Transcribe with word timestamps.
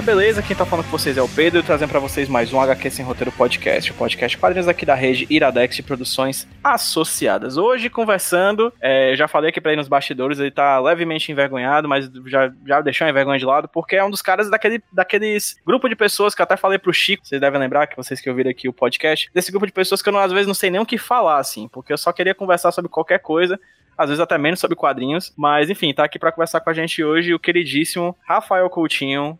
galera, 0.00 0.02
beleza? 0.02 0.42
Quem 0.42 0.56
tá 0.56 0.64
falando 0.64 0.86
com 0.86 0.90
vocês 0.90 1.16
é 1.16 1.22
o 1.22 1.28
Pedro, 1.28 1.62
trazendo 1.62 1.90
para 1.90 2.00
vocês 2.00 2.28
mais 2.28 2.52
um 2.52 2.60
HQ 2.60 2.90
Sem 2.90 3.04
Roteiro 3.04 3.30
Podcast, 3.32 3.90
o 3.90 3.94
podcast 3.94 4.36
quadrinhos 4.36 4.68
aqui 4.68 4.84
da 4.86 4.94
rede 4.94 5.26
Iradex 5.28 5.76
de 5.76 5.82
Produções 5.82 6.48
Associadas. 6.64 7.56
Hoje, 7.56 7.90
conversando, 7.90 8.72
é, 8.80 9.14
já 9.14 9.28
falei 9.28 9.50
aqui 9.50 9.60
pra 9.60 9.72
ele 9.72 9.80
nos 9.80 9.88
bastidores, 9.88 10.38
ele 10.38 10.50
tá 10.50 10.78
levemente 10.80 11.30
envergonhado, 11.30 11.88
mas 11.88 12.10
já, 12.26 12.50
já 12.66 12.80
deixou 12.80 13.06
a 13.06 13.10
envergonha 13.10 13.38
de 13.38 13.44
lado, 13.44 13.68
porque 13.68 13.96
é 13.96 14.04
um 14.04 14.10
dos 14.10 14.22
caras 14.22 14.50
daquele, 14.50 14.82
daqueles 14.92 15.56
grupo 15.66 15.88
de 15.88 15.96
pessoas 15.96 16.34
que 16.34 16.40
eu 16.40 16.44
até 16.44 16.56
falei 16.56 16.78
pro 16.78 16.92
Chico, 16.92 17.26
vocês 17.26 17.40
devem 17.40 17.60
lembrar, 17.60 17.86
que 17.86 17.96
vocês 17.96 18.20
que 18.20 18.30
ouviram 18.30 18.50
aqui 18.50 18.68
o 18.68 18.72
podcast, 18.72 19.30
desse 19.34 19.50
grupo 19.50 19.66
de 19.66 19.72
pessoas 19.72 20.00
que 20.00 20.08
eu, 20.08 20.12
não, 20.12 20.20
às 20.20 20.32
vezes, 20.32 20.46
não 20.46 20.54
sei 20.54 20.70
nem 20.70 20.80
o 20.80 20.86
que 20.86 20.98
falar, 20.98 21.38
assim, 21.38 21.68
porque 21.68 21.92
eu 21.92 21.98
só 21.98 22.12
queria 22.12 22.34
conversar 22.34 22.72
sobre 22.72 22.90
qualquer 22.90 23.18
coisa, 23.18 23.58
às 23.98 24.08
vezes 24.08 24.20
até 24.20 24.38
menos 24.38 24.60
sobre 24.60 24.76
quadrinhos, 24.76 25.32
mas 25.36 25.68
enfim, 25.68 25.92
tá 25.92 26.04
aqui 26.04 26.18
para 26.18 26.32
conversar 26.32 26.60
com 26.60 26.70
a 26.70 26.74
gente 26.74 27.04
hoje 27.04 27.34
o 27.34 27.38
queridíssimo 27.38 28.16
Rafael 28.26 28.70
Coutinho. 28.70 29.38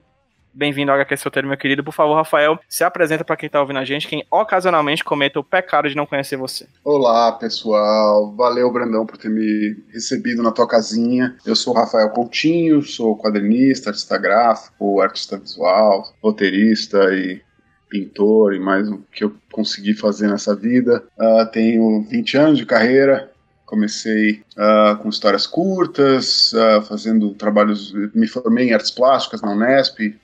Bem-vindo 0.53 0.91
ao 0.91 0.97
HQ 0.97 1.17
Solteiro, 1.17 1.47
meu 1.47 1.57
querido. 1.57 1.85
Por 1.85 1.93
favor, 1.93 2.15
Rafael, 2.15 2.59
se 2.69 2.83
apresenta 2.83 3.25
para 3.25 3.37
quem 3.37 3.49
tá 3.49 3.61
ouvindo 3.61 3.79
a 3.79 3.85
gente, 3.85 4.09
quem 4.09 4.27
ocasionalmente 4.31 5.05
cometa 5.05 5.39
o 5.39 5.45
pecado 5.45 5.89
de 5.89 5.95
não 5.95 6.07
conhecer 6.07 6.37
você. 6.37 6.67
Olá, 6.85 7.31
pessoal. 7.33 8.35
Valeu, 8.35 8.71
Brandão, 8.73 9.07
por 9.07 9.17
ter 9.17 9.29
me 9.29 9.77
recebido 9.93 10.43
na 10.43 10.51
tua 10.51 10.67
casinha. 10.67 11.37
Eu 11.47 11.55
sou 11.55 11.73
Rafael 11.73 12.11
Coutinho, 12.11 12.83
sou 12.83 13.17
quadrinista, 13.17 13.91
artista 13.91 14.19
gráfico, 14.19 15.01
artista 15.01 15.39
visual, 15.39 16.13
roteirista 16.21 16.99
e 17.15 17.41
pintor 17.89 18.55
e 18.55 18.59
mais 18.59 18.89
o 18.89 18.99
que 19.13 19.23
eu 19.23 19.33
consegui 19.53 19.95
fazer 19.95 20.29
nessa 20.29 20.55
vida. 20.55 21.05
Uh, 21.17 21.47
tenho 21.53 22.03
20 22.03 22.37
anos 22.37 22.59
de 22.59 22.67
carreira, 22.67 23.31
Comecei 23.71 24.43
uh, 24.57 24.97
com 25.01 25.09
histórias 25.09 25.47
curtas, 25.47 26.53
uh, 26.55 26.83
fazendo 26.83 27.33
trabalhos. 27.35 27.93
Me 28.13 28.27
formei 28.27 28.69
em 28.69 28.73
artes 28.73 28.91
plásticas 28.91 29.41
na 29.43 29.53
Unesp, 29.53 30.19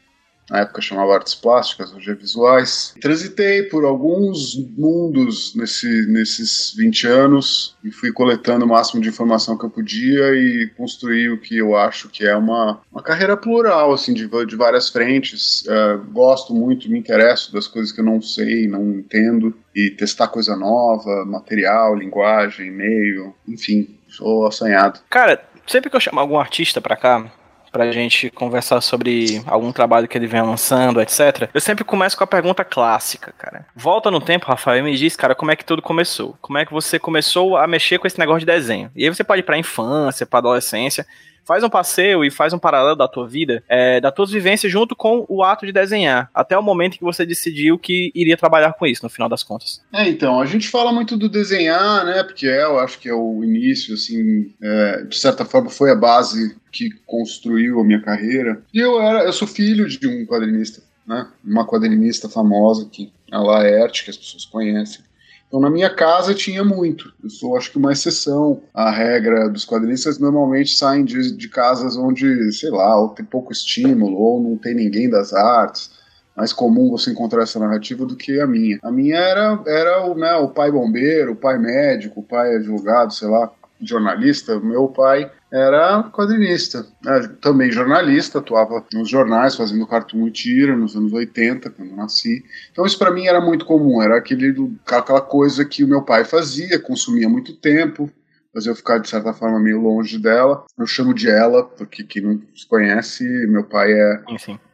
na 0.50 0.60
época 0.60 0.80
chamava 0.80 1.14
artes 1.14 1.34
plásticas, 1.34 1.92
hoje 1.92 2.10
é 2.10 2.14
visuais. 2.14 2.94
Transitei 3.00 3.64
por 3.64 3.84
alguns 3.84 4.56
mundos 4.76 5.54
nesse, 5.54 6.06
nesses 6.06 6.74
20 6.76 7.06
anos 7.06 7.76
e 7.82 7.90
fui 7.90 8.12
coletando 8.12 8.64
o 8.64 8.68
máximo 8.68 9.00
de 9.00 9.08
informação 9.08 9.58
que 9.58 9.64
eu 9.64 9.70
podia 9.70 10.34
e 10.34 10.70
construí 10.76 11.28
o 11.30 11.40
que 11.40 11.56
eu 11.58 11.76
acho 11.76 12.08
que 12.08 12.26
é 12.26 12.36
uma, 12.36 12.80
uma 12.92 13.02
carreira 13.02 13.36
plural, 13.36 13.92
assim, 13.92 14.14
de, 14.14 14.28
de 14.46 14.56
várias 14.56 14.88
frentes. 14.88 15.64
Uh, 15.66 15.98
gosto 16.12 16.54
muito, 16.54 16.90
me 16.90 16.98
interesso 16.98 17.52
das 17.52 17.66
coisas 17.66 17.92
que 17.92 18.00
eu 18.00 18.04
não 18.04 18.20
sei, 18.20 18.68
não 18.68 18.82
entendo 18.90 19.54
e 19.74 19.90
testar 19.90 20.28
coisa 20.28 20.56
nova, 20.56 21.24
material, 21.26 21.94
linguagem, 21.94 22.70
meio, 22.70 23.34
enfim, 23.46 23.98
sou 24.08 24.46
assanhado. 24.46 25.00
Cara, 25.10 25.42
sempre 25.66 25.90
que 25.90 25.96
eu 25.96 26.00
chamo 26.00 26.20
algum 26.20 26.38
artista 26.38 26.80
pra 26.80 26.96
cá, 26.96 27.30
pra 27.76 27.92
gente 27.92 28.30
conversar 28.30 28.80
sobre 28.80 29.42
algum 29.46 29.70
trabalho 29.70 30.08
que 30.08 30.16
ele 30.16 30.26
vem 30.26 30.40
lançando, 30.40 30.98
etc. 30.98 31.50
Eu 31.52 31.60
sempre 31.60 31.84
começo 31.84 32.16
com 32.16 32.24
a 32.24 32.26
pergunta 32.26 32.64
clássica, 32.64 33.34
cara. 33.36 33.66
Volta 33.76 34.10
no 34.10 34.18
tempo, 34.18 34.46
Rafael, 34.46 34.78
e 34.78 34.82
me 34.82 34.96
diz, 34.96 35.14
cara, 35.14 35.34
como 35.34 35.50
é 35.50 35.56
que 35.56 35.64
tudo 35.64 35.82
começou? 35.82 36.38
Como 36.40 36.56
é 36.56 36.64
que 36.64 36.72
você 36.72 36.98
começou 36.98 37.54
a 37.54 37.66
mexer 37.66 37.98
com 37.98 38.06
esse 38.06 38.18
negócio 38.18 38.40
de 38.40 38.46
desenho? 38.46 38.90
E 38.96 39.04
aí 39.04 39.10
você 39.10 39.22
pode 39.22 39.40
ir 39.40 39.42
pra 39.42 39.58
infância, 39.58 40.24
pra 40.24 40.38
adolescência, 40.38 41.06
faz 41.46 41.62
um 41.62 41.70
passeio 41.70 42.24
e 42.24 42.30
faz 42.30 42.52
um 42.52 42.58
paralelo 42.58 42.96
da 42.96 43.06
tua 43.06 43.26
vida, 43.26 43.62
é, 43.68 44.00
das 44.00 44.12
tuas 44.12 44.30
vivências 44.30 44.70
junto 44.70 44.96
com 44.96 45.24
o 45.28 45.42
ato 45.42 45.64
de 45.64 45.72
desenhar, 45.72 46.28
até 46.34 46.58
o 46.58 46.62
momento 46.62 46.98
que 46.98 47.04
você 47.04 47.24
decidiu 47.24 47.78
que 47.78 48.10
iria 48.14 48.36
trabalhar 48.36 48.72
com 48.72 48.86
isso, 48.86 49.04
no 49.04 49.08
final 49.08 49.28
das 49.28 49.42
contas. 49.42 49.80
É, 49.92 50.08
então, 50.08 50.40
a 50.40 50.46
gente 50.46 50.68
fala 50.68 50.92
muito 50.92 51.16
do 51.16 51.28
desenhar, 51.28 52.04
né, 52.04 52.22
porque 52.24 52.46
é, 52.46 52.64
eu 52.64 52.78
acho 52.80 52.98
que 52.98 53.08
é 53.08 53.14
o 53.14 53.44
início, 53.44 53.94
assim, 53.94 54.52
é, 54.60 55.04
de 55.04 55.16
certa 55.16 55.44
forma 55.44 55.70
foi 55.70 55.90
a 55.90 55.94
base 55.94 56.56
que 56.72 56.90
construiu 57.06 57.80
a 57.80 57.84
minha 57.84 58.02
carreira. 58.02 58.60
E 58.74 58.80
eu 58.80 59.00
era, 59.00 59.24
eu 59.24 59.32
sou 59.32 59.46
filho 59.46 59.88
de 59.88 60.06
um 60.08 60.26
quadrinista, 60.26 60.82
né, 61.06 61.28
uma 61.44 61.64
quadrinista 61.64 62.28
famosa 62.28 62.88
que 62.90 63.12
é 63.30 63.36
a 63.36 63.40
Laerte, 63.40 64.04
que 64.04 64.10
as 64.10 64.16
pessoas 64.16 64.44
conhecem. 64.44 65.05
Então, 65.48 65.60
na 65.60 65.70
minha 65.70 65.88
casa 65.88 66.34
tinha 66.34 66.64
muito. 66.64 67.12
Eu 67.22 67.30
sou, 67.30 67.56
acho 67.56 67.70
que, 67.70 67.78
uma 67.78 67.92
exceção 67.92 68.62
à 68.74 68.90
regra 68.90 69.48
dos 69.48 69.64
quadrinistas. 69.64 70.18
Normalmente 70.18 70.76
saem 70.76 71.04
de, 71.04 71.36
de 71.36 71.48
casas 71.48 71.96
onde, 71.96 72.52
sei 72.52 72.70
lá, 72.70 73.00
ou 73.00 73.10
tem 73.10 73.24
pouco 73.24 73.52
estímulo, 73.52 74.16
ou 74.16 74.42
não 74.42 74.56
tem 74.56 74.74
ninguém 74.74 75.08
das 75.08 75.32
artes. 75.32 75.90
Mais 76.36 76.52
comum 76.52 76.90
você 76.90 77.10
encontrar 77.10 77.44
essa 77.44 77.58
narrativa 77.58 78.04
do 78.04 78.16
que 78.16 78.40
a 78.40 78.46
minha. 78.46 78.78
A 78.82 78.90
minha 78.90 79.16
era, 79.16 79.62
era 79.66 80.06
o, 80.06 80.14
né, 80.14 80.34
o 80.34 80.48
pai 80.48 80.70
bombeiro, 80.70 81.32
o 81.32 81.36
pai 81.36 81.58
médico, 81.58 82.20
o 82.20 82.24
pai 82.24 82.56
advogado, 82.56 83.12
sei 83.12 83.28
lá, 83.28 83.50
jornalista. 83.80 84.58
Meu 84.60 84.88
pai 84.88 85.30
era 85.56 86.02
quadrinista, 86.12 86.86
né? 87.02 87.30
também 87.40 87.72
jornalista, 87.72 88.38
atuava 88.38 88.84
nos 88.92 89.08
jornais 89.08 89.56
fazendo 89.56 89.86
cartoon 89.86 90.28
e 90.28 90.30
tira 90.30 90.76
nos 90.76 90.94
anos 90.94 91.12
80, 91.12 91.70
quando 91.70 91.90
eu 91.90 91.96
nasci. 91.96 92.44
Então 92.70 92.84
isso 92.84 92.98
para 92.98 93.10
mim 93.10 93.26
era 93.26 93.40
muito 93.40 93.64
comum, 93.64 94.02
era 94.02 94.18
aquele, 94.18 94.54
aquela 94.86 95.20
coisa 95.20 95.64
que 95.64 95.82
o 95.82 95.88
meu 95.88 96.02
pai 96.02 96.24
fazia, 96.24 96.78
consumia 96.78 97.28
muito 97.28 97.54
tempo, 97.54 98.10
fazia 98.52 98.70
eu 98.70 98.76
ficar 98.76 98.98
de 98.98 99.08
certa 99.08 99.32
forma 99.32 99.58
meio 99.58 99.80
longe 99.80 100.18
dela. 100.18 100.64
Eu 100.78 100.86
chamo 100.86 101.14
de 101.14 101.30
ela, 101.30 101.64
porque 101.64 102.04
quem 102.04 102.22
não 102.22 102.40
se 102.54 102.66
conhece, 102.66 103.24
meu 103.46 103.64
pai 103.64 103.92
é, 103.92 104.22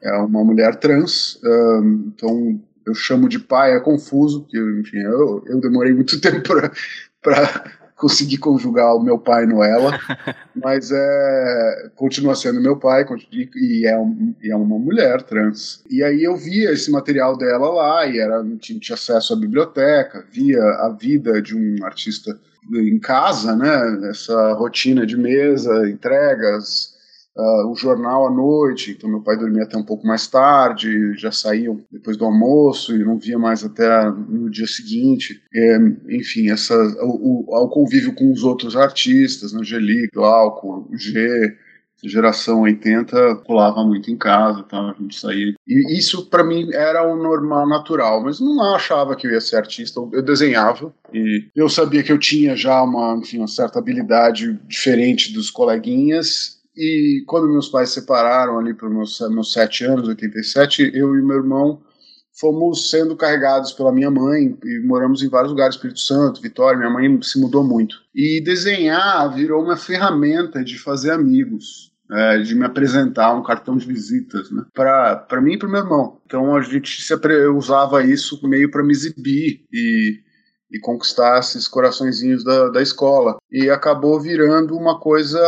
é 0.03 0.13
uma 0.15 0.45
mulher 0.45 0.77
trans, 0.77 1.41
um, 1.45 2.13
então 2.15 2.61
eu 2.85 2.95
chamo 2.95 3.29
de 3.29 3.39
pai, 3.39 3.77
é 3.77 3.81
confuso, 3.81 4.43
porque 4.43 4.59
enfim, 4.81 4.99
eu, 4.99 5.45
eu 5.47 5.61
demorei 5.61 5.95
muito 5.95 6.19
tempo 6.21 6.43
para 7.23 7.63
consegui 8.03 8.37
conjugar 8.37 8.97
o 8.97 9.01
meu 9.01 9.17
pai 9.17 9.47
no 9.47 9.63
ela, 9.63 9.97
mas 10.57 10.91
é, 10.91 11.91
continua 11.95 12.35
sendo 12.35 12.61
meu 12.61 12.77
pai 12.77 13.07
e 13.55 13.87
é, 13.87 13.97
um, 13.97 14.35
e 14.43 14.51
é 14.51 14.57
uma 14.57 14.77
mulher 14.77 15.23
trans. 15.23 15.85
E 15.89 16.03
aí 16.03 16.25
eu 16.25 16.37
via 16.37 16.73
esse 16.73 16.91
material 16.91 17.39
dela 17.39 17.71
lá 17.71 18.05
e 18.05 18.19
era, 18.19 18.45
tinha, 18.59 18.81
tinha 18.81 18.97
acesso 18.97 19.35
à 19.35 19.37
biblioteca, 19.37 20.25
via 20.33 20.61
a 20.61 20.89
vida 20.89 21.41
de 21.41 21.57
um 21.57 21.85
artista 21.85 22.37
em 22.75 22.99
casa, 22.99 23.55
né? 23.55 24.11
Essa 24.11 24.53
rotina 24.55 25.07
de 25.07 25.17
mesa, 25.17 25.89
entregas, 25.89 26.92
uh, 27.37 27.71
o 27.71 27.75
jornal 27.75 28.27
à 28.27 28.31
noite, 28.31 28.93
então 28.93 29.09
meu 29.09 29.21
pai 29.21 29.37
dormia 29.37 29.65
até 29.65 29.77
um 29.77 29.85
pouco 29.85 30.07
mais 30.07 30.27
tarde, 30.27 31.15
já 31.17 31.33
saíam 31.33 31.81
depois 31.91 32.17
do 32.17 32.25
almoço 32.25 32.95
e 32.95 33.05
não 33.05 33.19
via 33.19 33.39
mais 33.39 33.65
até 33.65 34.11
no 34.11 34.51
dia 34.51 34.67
seguinte. 34.67 35.43
É, 35.55 35.79
enfim, 36.11 36.51
essa, 36.51 36.75
o, 37.03 37.47
o, 37.49 37.65
o, 37.65 37.69
convívio 37.69 38.15
com 38.15 38.31
os 38.31 38.43
outros 38.43 38.77
artistas, 38.77 39.55
Angeli, 39.55 40.09
Glauco, 40.13 40.89
G, 40.93 41.57
geração 42.05 42.63
80 42.63 43.37
pulava 43.47 43.85
muito 43.85 44.11
em 44.11 44.17
casa, 44.17 44.63
tá? 44.65 44.77
a 44.77 44.95
gente 45.01 45.19
saía. 45.19 45.55
E 45.67 45.99
isso 45.99 46.29
para 46.29 46.43
mim 46.43 46.69
era 46.73 47.07
o 47.07 47.17
normal, 47.17 47.69
natural, 47.69 48.23
mas 48.23 48.41
não 48.41 48.75
achava 48.75 49.15
que 49.15 49.27
eu 49.27 49.31
ia 49.31 49.41
ser 49.41 49.57
artista. 49.57 50.01
Eu 50.13 50.23
desenhava 50.23 50.93
e 51.13 51.49
eu 51.55 51.69
sabia 51.69 52.03
que 52.03 52.11
eu 52.11 52.19
tinha 52.19 52.57
já 52.57 52.83
uma, 52.83 53.17
enfim, 53.17 53.39
uma 53.39 53.47
certa 53.47 53.79
habilidade 53.79 54.59
diferente 54.67 55.33
dos 55.33 55.51
coleguinhas 55.51 56.62
e 56.77 57.25
quando 57.27 57.49
meus 57.49 57.69
pais 57.69 57.91
se 57.91 58.01
separaram 58.01 58.59
ali 58.59 58.75
para 58.75 58.89
meus, 58.89 59.21
meus 59.31 59.53
sete 59.53 59.85
anos, 59.85 60.09
87, 60.09 60.93
eu 60.95 61.15
e 61.17 61.23
meu 61.23 61.37
irmão 61.37 61.83
fomos 62.39 62.91
sendo 62.91 63.15
carregados 63.15 63.73
pela 63.73 63.93
minha 63.93 64.11
mãe 64.11 64.57
e 64.65 64.87
moramos 64.87 65.23
em 65.23 65.29
vários 65.29 65.53
lugares, 65.53 65.75
Espírito 65.75 66.01
Santo, 66.01 66.41
Vitória, 66.41 66.79
minha 66.79 66.91
mãe 66.91 67.23
se 67.23 67.39
mudou 67.39 67.63
muito. 67.63 67.97
E 68.15 68.43
desenhar 68.43 69.35
virou 69.35 69.63
uma 69.63 69.77
ferramenta 69.77 70.65
de 70.65 70.79
fazer 70.79 71.11
amigos, 71.11 71.93
é, 72.11 72.39
de 72.39 72.55
me 72.55 72.65
apresentar 72.65 73.35
um 73.35 73.43
cartão 73.43 73.77
de 73.77 73.87
visitas, 73.87 74.51
né? 74.51 74.65
Para 74.75 75.41
mim 75.43 75.55
e 75.55 75.59
para 75.59 75.69
meu 75.69 75.81
irmão. 75.81 76.21
Então 76.27 76.57
a 76.57 76.63
gente 76.63 77.03
se 77.03 77.15
usava 77.55 78.03
isso 78.03 78.41
meio 78.49 78.71
para 78.71 78.83
me 78.83 78.93
exibir 78.93 79.65
e 79.73 80.21
e 80.73 80.81
conquistar 80.81 81.39
esses 81.39 81.69
coraçõezinhos 81.69 82.43
da, 82.43 82.71
da 82.71 82.83
escola. 82.83 83.37
E 83.51 83.69
acabou 83.69 84.19
virando 84.19 84.75
uma 84.77 84.99
coisa 84.99 85.39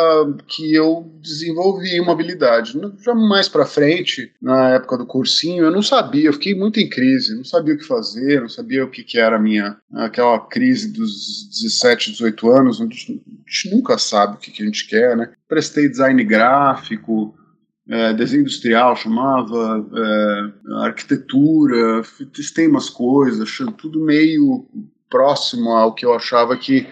que 0.47 0.75
eu 0.75 1.11
desenvolvi 1.21 1.99
uma 2.00 2.12
habilidade. 2.12 2.79
Já 3.00 3.15
mais 3.15 3.49
para 3.49 3.65
frente, 3.65 4.32
na 4.41 4.71
época 4.71 4.99
do 4.99 5.06
cursinho, 5.06 5.65
eu 5.65 5.71
não 5.71 5.82
sabia, 5.82 6.29
eu 6.29 6.32
fiquei 6.32 6.55
muito 6.55 6.79
em 6.79 6.88
crise, 6.88 7.37
não 7.37 7.44
sabia 7.44 7.75
o 7.75 7.79
que 7.79 7.87
fazer, 7.87 8.43
não 8.43 8.49
sabia 8.49 8.85
o 8.85 8.91
que, 8.91 9.03
que 9.03 9.19
era 9.19 9.37
a 9.37 9.41
minha 9.41 9.76
aquela 9.94 10.38
crise 10.38 10.93
dos 10.93 11.49
17, 11.49 12.12
18 12.12 12.50
anos, 12.50 12.81
a 12.81 12.85
gente 12.85 13.23
nunca 13.71 13.97
sabe 13.97 14.35
o 14.35 14.38
que, 14.38 14.50
que 14.50 14.62
a 14.62 14.67
gente 14.67 14.87
quer, 14.87 15.17
né? 15.17 15.32
Prestei 15.49 15.88
design 15.88 16.23
gráfico, 16.25 17.35
é, 17.88 18.15
desenho 18.15 18.41
industrial 18.41 18.97
chamava, 18.97 19.87
é, 19.94 20.85
arquitetura, 20.87 22.03
testei 22.32 22.67
umas 22.67 22.88
coisas, 22.88 23.50
tudo 23.76 24.00
meio 24.00 24.67
próximo 25.10 25.70
ao 25.70 25.94
que 25.94 26.04
eu 26.04 26.14
achava 26.14 26.56
que 26.56 26.86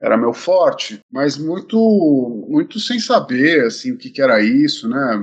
era 0.00 0.16
meu 0.16 0.34
forte, 0.34 1.00
mas 1.10 1.38
muito 1.38 2.46
muito 2.48 2.78
sem 2.78 2.98
saber 2.98 3.64
assim 3.64 3.92
o 3.92 3.96
que, 3.96 4.10
que 4.10 4.20
era 4.20 4.42
isso, 4.42 4.88
né? 4.88 5.20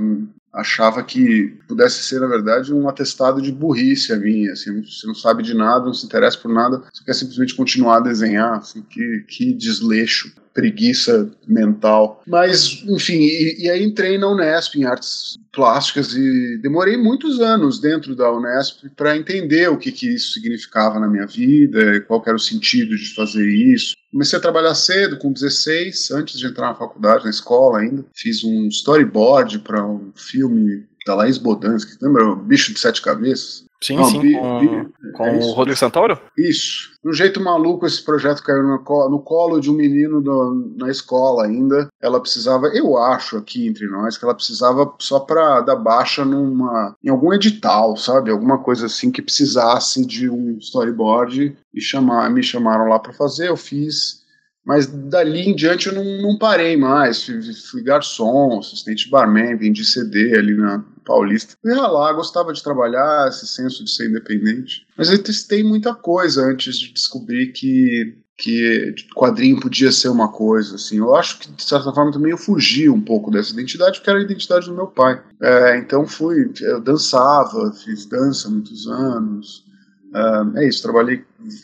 Achava 0.52 1.04
que 1.04 1.58
pudesse 1.68 2.04
ser 2.04 2.20
na 2.20 2.28
verdade 2.28 2.74
um 2.74 2.90
atestado 2.90 3.42
de 3.42 3.52
burrice 3.52 4.12
a 4.12 4.18
minha, 4.18 4.52
assim, 4.52 4.84
você 4.84 5.08
não 5.08 5.16
sabe 5.16 5.44
de 5.44 5.54
nada, 5.54 5.86
não 5.86 5.94
se 5.94 6.06
interessa 6.06 6.38
por 6.38 6.52
nada, 6.52 6.84
você 6.92 7.04
quer 7.06 7.14
simplesmente 7.14 7.56
continuar 7.56 7.98
a 7.98 8.02
desenhar, 8.02 8.58
assim, 8.58 8.82
que, 8.82 9.24
que 9.30 9.54
desleixo. 9.54 10.34
Preguiça 10.54 11.30
mental. 11.48 12.22
Mas, 12.28 12.84
enfim, 12.88 13.20
e, 13.20 13.66
e, 13.66 13.70
aí 13.70 13.84
entrei 13.84 14.18
na 14.18 14.30
Unesp 14.30 14.76
em 14.76 14.86
artes 14.86 15.38
plásticas 15.52 16.14
e 16.14 16.58
demorei 16.62 16.98
muitos 16.98 17.40
anos 17.40 17.80
dentro 17.80 18.16
da 18.16 18.32
Unesp 18.32 18.86
para 18.96 19.18
entender 19.18 19.70
o 19.70 19.78
que, 19.78 19.92
que 19.92 20.14
isso 20.14 20.34
significava 20.34 21.00
na 21.00 21.08
minha 21.08 21.26
vida, 21.26 22.02
qual 22.02 22.24
era 22.26 22.36
o 22.36 22.40
sentido 22.40 22.96
de 22.96 23.14
fazer 23.14 23.48
isso. 23.48 23.96
Comecei 24.12 24.38
a 24.38 24.42
trabalhar 24.42 24.76
cedo, 24.76 25.18
com 25.18 25.32
16, 25.32 26.12
antes 26.12 26.38
de 26.38 26.46
entrar 26.46 26.68
na 26.68 26.76
faculdade, 26.76 27.24
na 27.24 27.30
escola 27.30 27.80
ainda. 27.80 28.06
Fiz 28.14 28.44
um 28.44 28.68
storyboard 28.68 29.60
para 29.60 29.86
um 29.86 30.12
filme 30.16 30.86
da 31.06 31.16
Laís 31.16 31.38
Bodansky, 31.38 31.98
lembra 32.02 32.26
o 32.26 32.36
Bicho 32.36 32.74
de 32.74 32.80
Sete 32.80 33.02
Cabeças? 33.02 33.66
Sim, 33.84 33.96
Não, 33.96 34.06
sim, 34.06 34.20
bi, 34.20 34.34
com, 34.34 34.60
bi, 34.60 35.12
com 35.14 35.26
é 35.26 35.38
o 35.38 35.52
Rodrigo 35.54 35.78
Santoro? 35.78 36.20
Isso. 36.38 36.92
De 37.04 37.10
um 37.10 37.14
jeito 37.14 37.42
maluco, 37.42 37.88
esse 37.88 38.04
projeto 38.04 38.44
caiu 38.44 38.62
no, 38.62 38.78
no 39.10 39.20
colo 39.20 39.60
de 39.60 39.72
um 39.72 39.74
menino 39.74 40.22
do, 40.22 40.76
na 40.78 40.90
escola 40.92 41.46
ainda. 41.46 41.90
Ela 42.00 42.20
precisava, 42.20 42.68
eu 42.68 42.96
acho 42.96 43.38
aqui 43.38 43.68
entre 43.68 43.88
nós, 43.88 44.18
que 44.18 44.24
ela 44.24 44.36
precisava 44.36 44.94
só 45.00 45.20
para 45.20 45.62
dar 45.62 45.78
baixa 45.78 46.24
numa, 46.24 46.96
em 47.04 47.10
algum 47.10 47.34
edital, 47.34 47.98
sabe? 47.98 48.30
Alguma 48.30 48.60
coisa 48.60 48.86
assim 48.86 49.12
que 49.12 49.22
precisasse 49.22 50.06
de 50.06 50.30
um 50.30 50.58
storyboard 50.60 51.58
e 51.74 51.82
chamar, 51.82 52.30
me 52.30 52.44
chamaram 52.44 52.88
lá 52.88 53.00
para 53.00 53.14
fazer. 53.14 53.50
Eu 53.50 53.58
fiz 53.58 54.22
mas 54.64 54.86
dali 54.86 55.50
em 55.50 55.56
diante 55.56 55.88
eu 55.88 55.94
não, 55.94 56.04
não 56.22 56.38
parei 56.38 56.78
mais. 56.78 57.24
Fui, 57.26 57.42
fui, 57.72 57.82
garçom, 57.82 58.60
assistente 58.60 59.10
barman, 59.10 59.58
vendi 59.58 59.84
CD 59.84 60.38
ali 60.38 60.56
na 60.56 60.84
Paulista. 61.12 61.56
Fui 61.62 61.74
lá, 61.74 62.14
gostava 62.14 62.54
de 62.54 62.64
trabalhar, 62.64 63.28
esse 63.28 63.46
senso 63.46 63.84
de 63.84 63.92
ser 63.92 64.10
independente. 64.10 64.86
Mas 64.98 65.10
eu 65.10 65.22
testei 65.22 65.64
muita 65.64 65.94
coisa 65.94 66.44
antes 66.44 66.78
de 66.78 66.94
descobrir 66.94 67.52
que 67.52 68.18
que 68.38 68.96
quadrinho 69.16 69.60
podia 69.60 69.92
ser 69.92 70.10
uma 70.10 70.28
coisa, 70.28 70.74
assim. 70.74 70.98
Eu 70.98 71.16
acho 71.16 71.38
que, 71.38 71.52
de 71.52 71.64
certa 71.64 71.94
forma, 71.94 72.12
também 72.12 72.32
eu 72.32 72.38
fugi 72.40 72.90
um 72.90 73.00
pouco 73.00 73.30
dessa 73.30 73.54
identidade, 73.54 74.00
porque 74.00 74.10
era 74.10 74.18
a 74.18 74.24
identidade 74.24 74.66
do 74.66 74.74
meu 74.74 74.88
pai. 74.88 75.22
É, 75.40 75.78
então 75.78 76.08
fui, 76.08 76.52
eu 76.60 76.82
dançava, 76.82 77.72
fiz 77.72 78.08
dança 78.08 78.50
muitos 78.50 78.88
anos, 78.88 79.64
Uh, 80.12 80.58
é 80.58 80.68
isso, 80.68 80.84
trabalhei 80.84 81.24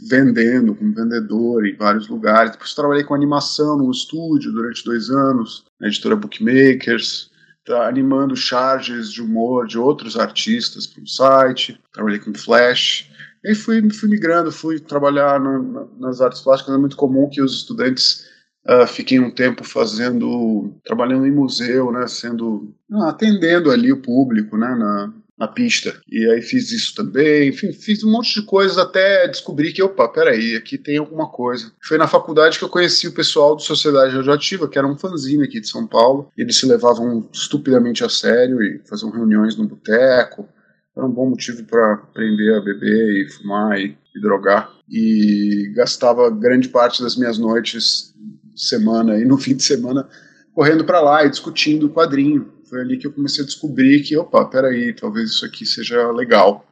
vendendo, 0.10 0.74
como 0.74 0.94
vendedor 0.94 1.68
em 1.68 1.76
vários 1.76 2.08
lugares. 2.08 2.52
Depois 2.52 2.74
trabalhei 2.74 3.04
com 3.04 3.14
animação 3.14 3.78
no 3.78 3.92
estúdio 3.92 4.54
durante 4.54 4.86
dois 4.86 5.10
anos, 5.10 5.66
na 5.80 5.88
editora 5.88 6.16
Bookmakers, 6.16 7.30
animando 7.69 8.36
charges 8.36 9.12
de 9.12 9.22
humor 9.22 9.68
de 9.68 9.78
outros 9.78 10.18
artistas 10.18 10.88
para 10.88 11.04
o 11.04 11.08
site. 11.08 11.80
Trabalhei 11.94 12.19
com 12.19 12.34
Flash. 12.34 13.10
E 13.44 13.56
fui, 13.56 13.90
fui 13.92 14.10
migrando, 14.10 14.52
fui 14.52 14.80
trabalhar 14.80 15.40
no, 15.40 15.90
nas 16.00 16.22
artes 16.22 16.42
plásticas. 16.42 16.75
É 16.75 16.78
muito 16.78 16.98
comum 16.98 17.30
que 17.30 17.42
os 17.42 17.54
estudantes 17.54 18.25
uh, 18.68 18.86
fiquem 18.86 19.19
um 19.19 19.31
tempo 19.31 19.64
fazendo, 19.64 20.74
trabalhando 20.84 21.25
em 21.25 21.31
museu, 21.31 21.92
né, 21.92 22.08
sendo, 22.08 22.74
atendendo 23.06 23.72
ali 23.72 23.92
o 23.92 24.02
público, 24.02 24.58
né, 24.58 24.75
na, 24.75 25.13
na 25.38 25.48
pista. 25.48 26.01
E 26.10 26.25
aí 26.31 26.42
fiz 26.42 26.72
isso 26.72 26.95
também, 26.95 27.50
enfim, 27.50 27.72
fiz 27.72 28.04
um 28.04 28.12
monte 28.12 28.34
de 28.34 28.45
coisas 28.45 28.78
até 28.78 29.28
descobrir 29.28 29.72
que, 29.72 29.84
opa, 29.84 30.07
peraí, 30.10 30.56
aqui 30.56 30.78
tem 30.78 30.98
alguma 30.98 31.30
coisa. 31.30 31.72
Foi 31.81 31.98
na 31.98 32.07
faculdade 32.07 32.57
que 32.57 32.66
eu 32.66 32.69
conheci 32.69 33.07
o 33.07 33.13
pessoal 33.13 33.56
do 33.56 33.62
Sociedade 33.62 34.16
Radioativa, 34.16 34.68
que 34.68 34.78
era 34.78 34.88
um 34.88 34.98
fanzine 34.98 35.44
aqui 35.44 35.62
de 35.62 35.69
São 35.69 35.86
Paulo. 35.86 36.31
Eles 36.36 36.60
se 36.60 36.66
levavam 36.66 37.30
estupidamente 37.31 38.04
a 38.04 38.10
sério 38.10 38.62
e 38.63 38.81
faziam 38.89 39.12
reuniões 39.12 39.56
no 39.56 39.68
boteco. 39.68 40.48
Era 40.95 41.06
um 41.06 41.12
bom 41.12 41.30
motivo 41.30 41.63
para 41.66 41.94
aprender 41.94 42.56
a 42.56 42.62
beber 42.62 43.25
e 43.25 43.30
fumar 43.30 43.80
e, 43.80 43.95
e 44.16 44.22
drogar. 44.22 44.72
E 44.89 45.72
gastava 45.75 46.31
grande 46.31 46.69
parte 46.69 47.04
das 47.04 47.16
minhas 47.16 47.38
noites, 47.38 48.16
semana 48.56 49.19
e 49.19 49.25
no 49.25 49.38
fim 49.38 49.56
de 49.56 49.62
semana, 49.62 50.10
correndo 50.51 50.84
para 50.84 51.00
lá 51.00 51.24
e 51.24 51.30
discutindo 51.30 51.89
quadrinho 51.89 52.56
foi 52.69 52.81
ali 52.81 52.98
que 52.98 53.08
eu 53.08 53.14
comecei 53.14 53.44
a 53.44 53.46
descobrir 53.46 54.04
que, 54.04 54.18
opa, 54.18 54.46
peraí, 54.46 54.94
talvez 54.94 55.31
isso 55.31 55.46
aqui 55.46 55.66
seja 55.66 56.12
legal 56.12 56.66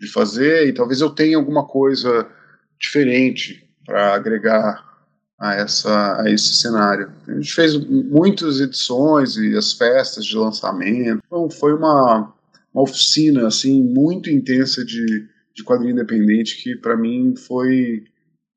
de 0.00 0.06
fazer 0.06 0.68
e 0.68 0.72
talvez 0.72 1.00
eu 1.00 1.10
tenha 1.10 1.36
alguma 1.36 1.66
coisa 1.66 2.28
diferente 2.78 3.68
para 3.84 4.14
agregar 4.14 4.84
a, 5.38 5.54
essa, 5.54 6.20
a 6.20 6.30
esse 6.30 6.54
cenário. 6.54 7.10
A 7.26 7.32
gente 7.32 7.52
fez 7.52 7.76
muitas 7.76 8.60
edições 8.60 9.36
e 9.36 9.56
as 9.56 9.72
festas 9.72 10.24
de 10.24 10.36
lançamento. 10.36 11.22
Então 11.26 11.50
foi 11.50 11.74
uma, 11.74 12.32
uma 12.72 12.82
oficina 12.82 13.46
assim 13.46 13.82
muito 13.82 14.30
intensa 14.30 14.84
de, 14.84 15.26
de 15.54 15.64
quadrinho 15.64 15.92
independente 15.92 16.62
que 16.62 16.76
para 16.76 16.96
mim 16.96 17.34
foi 17.36 18.04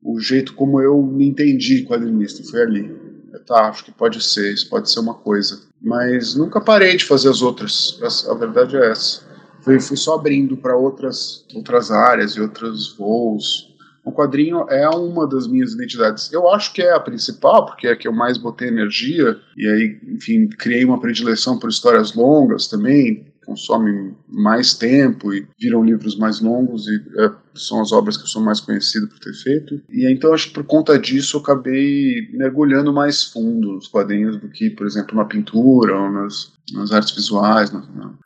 o 0.04 0.20
jeito 0.20 0.54
como 0.54 0.82
eu 0.82 1.02
me 1.02 1.28
entendi 1.28 1.84
quadrinista, 1.84 2.44
foi 2.44 2.62
ali 2.62 3.12
tá, 3.46 3.70
acho 3.70 3.86
que 3.86 3.92
pode 3.92 4.24
ser, 4.24 4.54
isso 4.54 4.70
pode 4.70 4.90
ser 4.90 5.00
uma 5.00 5.14
coisa. 5.14 5.62
Mas 5.82 6.36
nunca 6.36 6.62
parei 6.62 6.96
de 6.96 7.06
fazer 7.06 7.30
as 7.30 7.42
outras, 7.42 8.00
a, 8.30 8.34
verdade 8.36 8.78
é 8.78 8.92
essa. 8.92 9.24
Fui, 9.62 9.80
fui 9.80 9.98
só 9.98 10.16
abrindo 10.16 10.56
para 10.56 10.76
outras, 10.76 11.46
outras 11.56 11.92
áreas 11.92 12.34
e 12.34 12.42
outros 12.42 12.96
voos. 12.96 13.72
O 14.04 14.12
quadrinho 14.12 14.66
é 14.70 14.88
uma 14.90 15.28
das 15.28 15.48
minhas 15.48 15.74
identidades. 15.74 16.32
Eu 16.32 16.50
acho 16.50 16.74
que 16.74 16.82
é 16.82 16.94
a 16.94 17.00
principal, 17.00 17.66
porque 17.66 17.88
é 17.88 17.92
a 17.92 17.96
que 17.96 18.08
eu 18.08 18.14
mais 18.14 18.38
botei 18.38 18.68
energia, 18.68 19.38
e 19.56 19.68
aí, 19.68 20.00
enfim, 20.08 20.48
criei 20.48 20.84
uma 20.84 21.00
predileção 21.00 21.58
por 21.60 21.70
histórias 21.70 22.14
longas 22.16 22.68
também, 22.68 23.32
consomem 23.46 24.16
mais 24.28 24.74
tempo 24.74 25.34
e 25.34 25.48
viram 25.60 25.84
livros 25.84 26.16
mais 26.16 26.40
longos 26.40 26.88
e 26.88 26.96
é, 27.20 27.32
são 27.56 27.82
as 27.82 27.92
obras 27.92 28.18
que 28.18 28.24
eu 28.24 28.28
sou 28.28 28.42
mais 28.42 28.60
conhecido 28.60 29.08
por 29.08 29.20
ter 29.20 29.34
feito. 29.34 29.82
E 29.90 30.12
então 30.12 30.34
acho 30.34 30.48
que 30.48 30.54
por 30.54 30.64
conta 30.64 30.98
disso 30.98 31.38
eu 31.38 31.42
acabei 31.42 32.30
mergulhando 32.34 32.94
mais 32.94 33.24
fundo 33.24 33.74
nos 33.74 33.88
quadrinhos 33.88 34.38
do 34.38 34.50
que, 34.50 34.70
por 34.70 34.86
exemplo, 34.86 35.16
na 35.16 35.26
pintura 35.26 35.96
ou 35.96 36.12
nas, 36.12 36.52
nas 36.74 36.92
artes 36.92 37.16
visuais. 37.16 37.72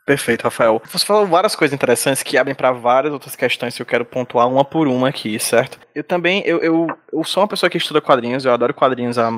Perfeito, 0.04 0.44
Rafael. 0.44 0.80
Você 0.90 1.04
falou 1.04 1.26
várias 1.26 1.54
coisas 1.54 1.74
interessantes 1.74 2.22
que 2.22 2.38
abrem 2.38 2.54
para 2.54 2.72
várias 2.72 3.12
outras 3.12 3.34
questões 3.34 3.74
que 3.74 3.82
eu 3.82 3.86
quero 3.86 4.04
pontuar 4.04 4.48
uma 4.48 4.64
por 4.64 4.86
uma 4.86 5.08
aqui, 5.08 5.38
certo? 5.38 5.78
Eu 5.94 6.04
também, 6.04 6.42
eu, 6.44 6.58
eu, 6.58 6.86
eu 7.12 7.24
sou 7.24 7.42
uma 7.42 7.48
pessoa 7.48 7.70
que 7.70 7.78
estuda 7.78 8.00
quadrinhos, 8.00 8.44
eu 8.44 8.52
adoro 8.52 8.74
quadrinhos 8.74 9.18
há, 9.18 9.30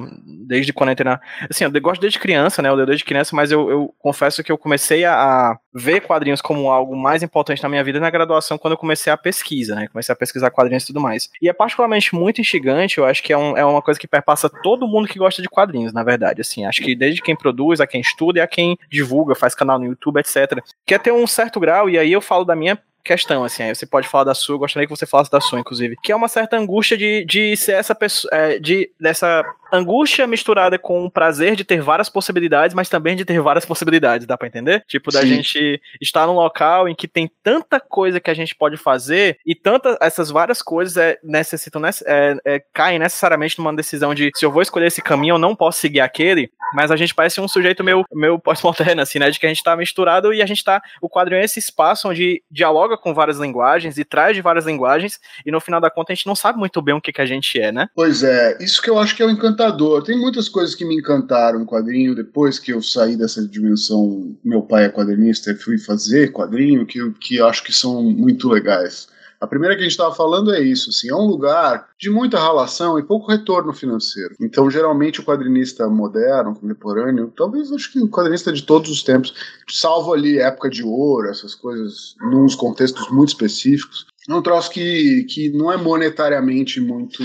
desde 0.46 0.72
quando 0.72 0.90
entrei 0.90 1.10
na... 1.10 1.20
Assim, 1.48 1.64
eu 1.64 1.80
gosto 1.80 2.00
desde 2.00 2.18
criança, 2.18 2.60
né? 2.60 2.68
Eu 2.68 2.84
desde 2.84 3.04
criança, 3.04 3.34
mas 3.34 3.50
eu, 3.50 3.70
eu 3.70 3.94
confesso 3.98 4.42
que 4.42 4.52
eu 4.52 4.58
comecei 4.58 5.04
a, 5.04 5.14
a 5.14 5.58
ver 5.74 6.00
quadrinhos 6.00 6.42
como 6.42 6.70
algo 6.70 6.96
mais 6.96 7.22
importante 7.22 7.62
na 7.62 7.68
minha 7.68 7.84
vida 7.84 8.00
na 8.00 8.10
graduação 8.10 8.58
quando 8.58 8.72
eu 8.72 8.78
comecei 8.78 9.12
a 9.12 9.16
pesquisa, 9.16 9.74
né? 9.78 9.88
Comecei 9.88 10.12
a 10.12 10.16
pesquisar 10.16 10.50
quadrinhos 10.50 10.84
e 10.84 10.86
tudo 10.88 11.00
mais. 11.00 11.30
E 11.40 11.48
é 11.48 11.52
particularmente 11.52 12.14
muito 12.14 12.40
instigante, 12.40 12.98
eu 12.98 13.04
acho 13.04 13.22
que 13.22 13.32
é, 13.32 13.38
um, 13.38 13.56
é 13.56 13.64
uma 13.64 13.82
coisa 13.82 13.98
que 13.98 14.06
perpassa 14.06 14.48
todo 14.48 14.86
mundo 14.86 15.08
que 15.08 15.18
gosta 15.18 15.40
de 15.42 15.48
quadrinhos, 15.48 15.92
na 15.92 16.02
verdade, 16.02 16.40
assim. 16.40 16.64
Acho 16.64 16.82
que 16.82 16.94
desde 16.94 17.22
quem 17.22 17.36
produz, 17.36 17.80
a 17.80 17.86
quem 17.86 18.00
estuda 18.00 18.38
e 18.38 18.42
a 18.42 18.46
quem 18.46 18.78
divulga, 18.90 19.34
faz 19.34 19.54
canal 19.54 19.78
no 19.78 19.86
YouTube, 19.86 20.18
etc. 20.20 20.62
Quer 20.86 21.00
ter 21.00 21.12
um 21.12 21.26
certo 21.26 21.60
grau, 21.60 21.88
e 21.88 21.98
aí 21.98 22.12
eu 22.12 22.20
falo 22.20 22.44
da 22.44 22.56
minha 22.56 22.78
questão, 23.04 23.42
assim, 23.42 23.62
aí 23.62 23.74
você 23.74 23.86
pode 23.86 24.06
falar 24.06 24.24
da 24.24 24.34
sua, 24.34 24.54
eu 24.54 24.58
gostaria 24.58 24.86
que 24.86 24.94
você 24.94 25.06
falasse 25.06 25.30
da 25.30 25.40
sua, 25.40 25.58
inclusive, 25.58 25.96
que 26.02 26.12
é 26.12 26.16
uma 26.16 26.28
certa 26.28 26.58
angústia 26.58 26.96
de, 26.96 27.24
de 27.24 27.56
ser 27.56 27.72
essa 27.72 27.94
pessoa, 27.94 28.30
é, 28.34 28.58
de, 28.58 28.90
dessa 29.00 29.42
angústia 29.72 30.26
misturada 30.26 30.78
com 30.78 31.04
o 31.04 31.10
prazer 31.10 31.54
de 31.56 31.64
ter 31.64 31.80
várias 31.80 32.08
possibilidades, 32.08 32.74
mas 32.74 32.88
também 32.88 33.16
de 33.16 33.24
ter 33.24 33.40
várias 33.40 33.64
possibilidades, 33.64 34.26
dá 34.26 34.36
para 34.36 34.48
entender? 34.48 34.84
Tipo, 34.86 35.12
da 35.12 35.20
Sim. 35.20 35.28
gente 35.28 35.80
estar 36.00 36.26
num 36.26 36.34
local 36.34 36.88
em 36.88 36.94
que 36.94 37.06
tem 37.06 37.30
tanta 37.42 37.78
coisa 37.78 38.20
que 38.20 38.30
a 38.30 38.34
gente 38.34 38.54
pode 38.54 38.76
fazer 38.76 39.38
e 39.44 39.54
tantas, 39.54 39.96
essas 40.00 40.30
várias 40.30 40.62
coisas 40.62 40.96
é, 40.96 41.18
necessitam, 41.22 41.82
é, 41.84 42.36
é, 42.44 42.62
caem 42.72 42.98
necessariamente 42.98 43.58
numa 43.58 43.74
decisão 43.74 44.14
de 44.14 44.30
se 44.34 44.44
eu 44.44 44.50
vou 44.50 44.62
escolher 44.62 44.86
esse 44.86 45.02
caminho, 45.02 45.34
eu 45.34 45.38
não 45.38 45.54
posso 45.54 45.80
seguir 45.80 46.00
aquele, 46.00 46.50
mas 46.74 46.90
a 46.90 46.96
gente 46.96 47.14
parece 47.14 47.40
um 47.40 47.48
sujeito 47.48 47.84
meio, 47.84 48.04
meio 48.12 48.38
pós-moderno, 48.38 49.02
assim, 49.02 49.18
né, 49.18 49.30
de 49.30 49.38
que 49.38 49.46
a 49.46 49.48
gente 49.48 49.62
tá 49.62 49.76
misturado 49.76 50.32
e 50.32 50.42
a 50.42 50.46
gente 50.46 50.64
tá, 50.64 50.82
o 51.00 51.08
quadrinho 51.08 51.40
é 51.40 51.44
esse 51.44 51.58
espaço 51.58 52.08
onde 52.08 52.42
dialoga 52.50 52.96
com 52.96 53.14
várias 53.14 53.38
linguagens 53.38 53.98
e 53.98 54.04
traz 54.04 54.34
de 54.34 54.42
várias 54.42 54.66
linguagens 54.66 55.20
e 55.44 55.50
no 55.50 55.60
final 55.60 55.80
da 55.80 55.90
conta 55.90 56.12
a 56.12 56.14
gente 56.14 56.26
não 56.26 56.34
sabe 56.34 56.58
muito 56.58 56.80
bem 56.80 56.94
o 56.94 57.00
que, 57.00 57.12
que 57.12 57.20
a 57.20 57.26
gente 57.26 57.60
é, 57.60 57.70
né? 57.70 57.88
Pois 57.94 58.22
é, 58.22 58.56
isso 58.60 58.80
que 58.82 58.90
eu 58.90 58.98
acho 58.98 59.14
que 59.14 59.22
é 59.22 59.26
o 59.26 59.30
encantamento 59.30 59.57
encantador. 59.58 60.02
Tem 60.02 60.16
muitas 60.16 60.48
coisas 60.48 60.74
que 60.74 60.84
me 60.84 60.96
encantaram 60.96 61.58
no 61.58 61.66
quadrinho 61.66 62.14
depois 62.14 62.58
que 62.58 62.72
eu 62.72 62.80
saí 62.80 63.16
dessa 63.16 63.46
dimensão. 63.46 64.36
Meu 64.44 64.62
pai 64.62 64.84
é 64.84 64.88
quadrinista 64.88 65.50
e 65.50 65.56
fui 65.56 65.76
fazer 65.78 66.32
quadrinho, 66.32 66.86
que, 66.86 67.10
que 67.20 67.40
acho 67.40 67.64
que 67.64 67.72
são 67.72 68.02
muito 68.02 68.48
legais. 68.48 69.08
A 69.40 69.46
primeira 69.46 69.76
que 69.76 69.82
a 69.82 69.84
gente 69.84 69.92
estava 69.92 70.12
falando 70.12 70.52
é 70.52 70.60
isso, 70.60 70.90
assim, 70.90 71.08
é 71.10 71.14
um 71.14 71.26
lugar 71.26 71.90
de 71.96 72.10
muita 72.10 72.42
relação 72.42 72.98
e 72.98 73.04
pouco 73.04 73.30
retorno 73.30 73.72
financeiro. 73.72 74.34
Então, 74.40 74.68
geralmente, 74.68 75.20
o 75.20 75.24
quadrinista 75.24 75.88
moderno, 75.88 76.56
contemporâneo, 76.56 77.32
talvez 77.36 77.70
acho 77.70 77.92
que 77.92 78.00
o 78.00 78.08
quadrinista 78.08 78.52
de 78.52 78.64
todos 78.64 78.90
os 78.90 79.00
tempos, 79.00 79.32
salvo 79.70 80.12
ali 80.12 80.40
época 80.40 80.68
de 80.68 80.82
ouro, 80.82 81.28
essas 81.28 81.54
coisas, 81.54 82.16
nos 82.20 82.56
contextos 82.56 83.08
muito 83.12 83.28
específicos, 83.28 84.06
é 84.28 84.34
um 84.34 84.42
troço 84.42 84.70
que, 84.70 85.24
que 85.24 85.50
não 85.50 85.72
é 85.72 85.76
monetariamente 85.76 86.80
muito 86.80 87.22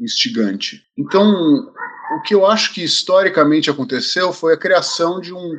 instigante. 0.00 0.82
Então, 0.96 1.26
o 2.16 2.22
que 2.22 2.34
eu 2.34 2.46
acho 2.46 2.72
que 2.72 2.84
historicamente 2.84 3.68
aconteceu 3.68 4.32
foi 4.32 4.54
a 4.54 4.58
criação 4.58 5.20
de 5.20 5.34
um, 5.34 5.58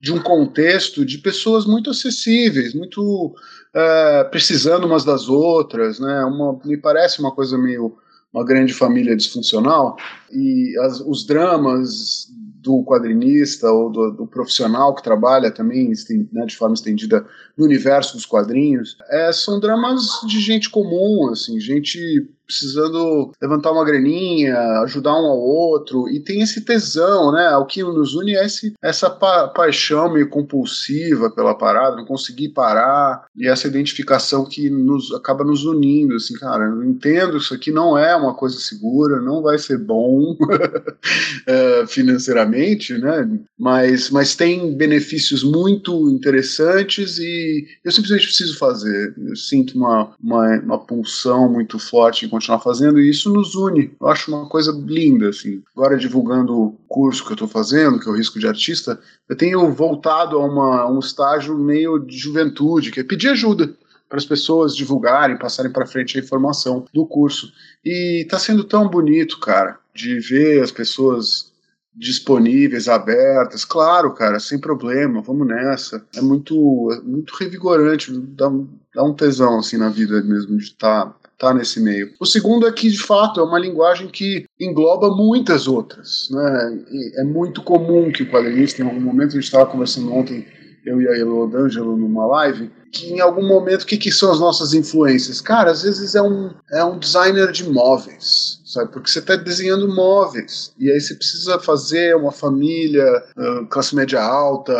de 0.00 0.12
um 0.12 0.20
contexto 0.20 1.04
de 1.04 1.18
pessoas 1.18 1.66
muito 1.66 1.90
acessíveis, 1.90 2.72
muito 2.72 3.34
é, 3.74 4.24
precisando 4.24 4.86
umas 4.86 5.04
das 5.04 5.28
outras, 5.28 5.98
né? 5.98 6.24
Uma, 6.24 6.58
me 6.64 6.76
parece 6.76 7.18
uma 7.18 7.32
coisa 7.32 7.58
meio 7.58 7.96
uma 8.32 8.44
grande 8.44 8.74
família 8.74 9.16
disfuncional 9.16 9.96
e 10.30 10.78
as, 10.82 11.00
os 11.00 11.26
dramas 11.26 12.28
do 12.60 12.82
quadrinista 12.82 13.70
ou 13.70 13.90
do, 13.90 14.10
do, 14.10 14.26
profissional 14.26 14.94
que 14.94 15.02
trabalha 15.02 15.50
também 15.50 15.92
né, 16.32 16.44
de 16.44 16.56
forma 16.56 16.74
estendida 16.74 17.26
no 17.56 17.64
universo 17.64 18.14
dos 18.14 18.26
quadrinhos, 18.26 18.96
é, 19.08 19.32
são 19.32 19.60
dramas 19.60 20.20
de 20.26 20.40
gente 20.40 20.68
comum, 20.68 21.30
assim, 21.30 21.60
gente 21.60 22.28
precisando 22.48 23.30
levantar 23.40 23.72
uma 23.72 23.84
graninha, 23.84 24.56
ajudar 24.84 25.12
um 25.12 25.26
ao 25.26 25.38
outro, 25.38 26.08
e 26.08 26.18
tem 26.18 26.40
esse 26.40 26.62
tesão, 26.62 27.30
né? 27.30 27.54
O 27.56 27.66
que 27.66 27.82
nos 27.82 28.14
une 28.14 28.34
é 28.34 28.46
esse, 28.46 28.72
essa 28.82 29.10
pa 29.10 29.48
paixão 29.48 30.12
meio 30.12 30.28
compulsiva 30.30 31.30
pela 31.30 31.54
parada, 31.54 31.96
não 31.96 32.06
conseguir 32.06 32.48
parar, 32.48 33.26
e 33.36 33.46
essa 33.46 33.68
identificação 33.68 34.46
que 34.46 34.70
nos 34.70 35.12
acaba 35.12 35.44
nos 35.44 35.64
unindo, 35.64 36.14
assim, 36.14 36.34
cara, 36.34 36.64
eu 36.64 36.82
entendo 36.84 37.36
isso 37.36 37.52
aqui 37.52 37.70
não 37.70 37.98
é 37.98 38.16
uma 38.16 38.34
coisa 38.34 38.58
segura, 38.58 39.20
não 39.20 39.42
vai 39.42 39.58
ser 39.58 39.78
bom 39.78 40.36
é, 41.46 41.84
financeiramente, 41.86 42.94
né? 42.94 43.28
Mas, 43.58 44.08
mas 44.08 44.34
tem 44.34 44.74
benefícios 44.74 45.42
muito 45.42 46.08
interessantes 46.08 47.18
e 47.18 47.66
eu 47.84 47.92
simplesmente 47.92 48.26
preciso 48.26 48.56
fazer. 48.56 49.14
Eu 49.18 49.36
sinto 49.36 49.76
uma, 49.76 50.12
uma, 50.22 50.58
uma 50.60 50.78
pulsão 50.78 51.52
muito 51.52 51.78
forte 51.78 52.24
em 52.24 52.28
continuar 52.38 52.60
fazendo, 52.60 53.00
e 53.00 53.10
isso 53.10 53.30
nos 53.32 53.54
une. 53.54 53.92
Eu 54.00 54.08
acho 54.08 54.34
uma 54.34 54.48
coisa 54.48 54.72
linda, 54.72 55.28
assim. 55.28 55.62
Agora, 55.76 55.98
divulgando 55.98 56.56
o 56.56 56.72
curso 56.88 57.24
que 57.24 57.32
eu 57.32 57.34
estou 57.34 57.48
fazendo, 57.48 57.98
que 57.98 58.08
é 58.08 58.12
o 58.12 58.16
Risco 58.16 58.38
de 58.38 58.46
Artista, 58.46 58.98
eu 59.28 59.36
tenho 59.36 59.70
voltado 59.72 60.38
a 60.38 60.44
uma, 60.44 60.90
um 60.90 60.98
estágio 60.98 61.56
meio 61.58 61.98
de 61.98 62.16
juventude, 62.16 62.90
que 62.90 63.00
é 63.00 63.04
pedir 63.04 63.28
ajuda 63.28 63.74
para 64.08 64.18
as 64.18 64.24
pessoas 64.24 64.74
divulgarem, 64.74 65.38
passarem 65.38 65.70
para 65.70 65.86
frente 65.86 66.16
a 66.16 66.22
informação 66.22 66.86
do 66.94 67.04
curso. 67.04 67.52
E 67.84 68.22
está 68.22 68.38
sendo 68.38 68.64
tão 68.64 68.88
bonito, 68.88 69.38
cara, 69.38 69.78
de 69.94 70.18
ver 70.20 70.62
as 70.62 70.70
pessoas 70.70 71.52
disponíveis, 71.94 72.88
abertas. 72.88 73.64
Claro, 73.64 74.14
cara, 74.14 74.38
sem 74.38 74.58
problema, 74.58 75.20
vamos 75.20 75.46
nessa. 75.46 76.06
É 76.14 76.20
muito, 76.20 76.90
é 76.92 77.00
muito 77.00 77.34
revigorante, 77.34 78.12
dá, 78.12 78.48
dá 78.94 79.02
um 79.02 79.12
tesão 79.12 79.58
assim 79.58 79.76
na 79.76 79.88
vida 79.88 80.22
mesmo 80.22 80.56
de 80.56 80.64
estar 80.64 81.06
tá 81.06 81.27
tá 81.38 81.54
nesse 81.54 81.80
meio. 81.80 82.12
O 82.20 82.26
segundo 82.26 82.66
é 82.66 82.72
que, 82.72 82.90
de 82.90 82.98
fato, 82.98 83.40
é 83.40 83.42
uma 83.42 83.58
linguagem 83.58 84.08
que 84.08 84.44
engloba 84.60 85.08
muitas 85.10 85.68
outras. 85.68 86.28
Né? 86.30 86.84
E 86.90 87.20
é 87.20 87.24
muito 87.24 87.62
comum 87.62 88.10
que 88.10 88.24
o 88.24 88.30
quadrinista, 88.30 88.82
em 88.82 88.86
algum 88.86 89.00
momento, 89.00 89.30
a 89.30 89.34
gente 89.34 89.44
estava 89.44 89.66
conversando 89.66 90.12
ontem, 90.12 90.46
eu 90.84 91.00
e 91.00 91.08
a 91.08 91.16
Elo 91.16 91.46
D'Angelo, 91.46 91.96
numa 91.96 92.26
live, 92.26 92.70
que 92.92 93.12
em 93.12 93.20
algum 93.20 93.46
momento, 93.46 93.82
o 93.82 93.86
que, 93.86 93.96
que 93.96 94.10
são 94.10 94.32
as 94.32 94.40
nossas 94.40 94.74
influências? 94.74 95.40
Cara, 95.40 95.70
às 95.70 95.82
vezes 95.82 96.14
é 96.14 96.22
um, 96.22 96.50
é 96.72 96.82
um 96.82 96.98
designer 96.98 97.52
de 97.52 97.68
móveis 97.68 98.57
sabe? 98.68 98.92
Porque 98.92 99.10
você 99.10 99.18
está 99.18 99.34
desenhando 99.34 99.92
móveis 99.92 100.72
e 100.78 100.90
aí 100.90 101.00
você 101.00 101.14
precisa 101.14 101.58
fazer 101.58 102.14
uma 102.14 102.30
família 102.30 103.04
uh, 103.36 103.66
classe 103.66 103.94
média 103.96 104.20
alta, 104.22 104.74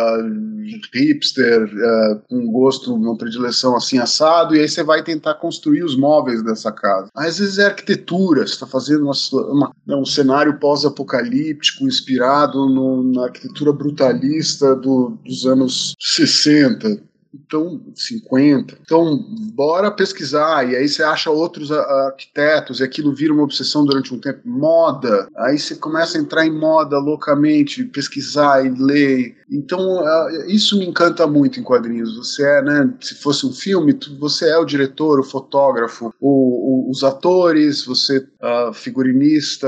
hipster, 0.93 1.63
uh, 1.63 2.21
com 2.29 2.51
gosto, 2.51 2.93
uma 2.93 3.17
predileção 3.17 3.75
assim 3.75 3.97
assado, 3.97 4.55
e 4.55 4.59
aí 4.59 4.69
você 4.69 4.83
vai 4.83 5.03
tentar 5.03 5.35
construir 5.35 5.83
os 5.83 5.97
móveis 5.97 6.43
dessa 6.43 6.71
casa. 6.71 7.09
Às 7.15 7.39
vezes 7.39 7.57
é 7.57 7.65
arquitetura, 7.65 8.45
você 8.45 8.53
está 8.53 8.67
fazendo 8.67 9.03
uma, 9.03 9.13
uma, 9.51 9.71
né, 9.87 9.95
um 9.95 10.05
cenário 10.05 10.59
pós-apocalíptico 10.59 11.85
inspirado 11.85 12.69
no, 12.69 13.11
na 13.11 13.23
arquitetura 13.25 13.73
brutalista 13.73 14.75
do, 14.75 15.17
dos 15.25 15.45
anos 15.45 15.95
60, 15.99 17.08
então 17.33 17.81
50. 17.95 18.77
Então, 18.81 19.25
bora 19.53 19.91
pesquisar, 19.91 20.69
e 20.69 20.75
aí 20.75 20.87
você 20.87 21.03
acha 21.03 21.29
outros 21.29 21.71
arquitetos, 21.71 22.79
e 22.79 22.83
aquilo 22.83 23.13
vira 23.13 23.33
uma 23.33 23.43
obsessão 23.43 23.85
durante 23.85 24.13
um 24.13 24.19
tempo. 24.19 24.41
Moda, 24.45 25.27
aí 25.37 25.57
você 25.57 25.75
começa 25.75 26.17
a 26.17 26.21
entrar 26.21 26.45
em 26.45 26.51
moda 26.51 26.97
loucamente, 26.97 27.83
pesquisar 27.85 28.65
e 28.65 28.69
ler. 28.69 29.37
Então, 29.51 30.03
isso 30.47 30.77
me 30.77 30.85
encanta 30.85 31.25
muito 31.27 31.59
em 31.59 31.63
quadrinhos. 31.63 32.17
Você 32.17 32.43
é, 32.43 32.61
né, 32.61 32.93
se 33.01 33.15
fosse 33.15 33.45
um 33.45 33.53
filme, 33.53 33.97
você 34.19 34.49
é 34.49 34.57
o 34.57 34.65
diretor, 34.65 35.19
o 35.19 35.23
fotógrafo, 35.23 36.13
o, 36.19 36.87
o, 36.87 36.91
os 36.91 37.03
atores, 37.03 37.85
você 37.85 38.27
a 38.41 38.71
figurinista, 38.73 39.67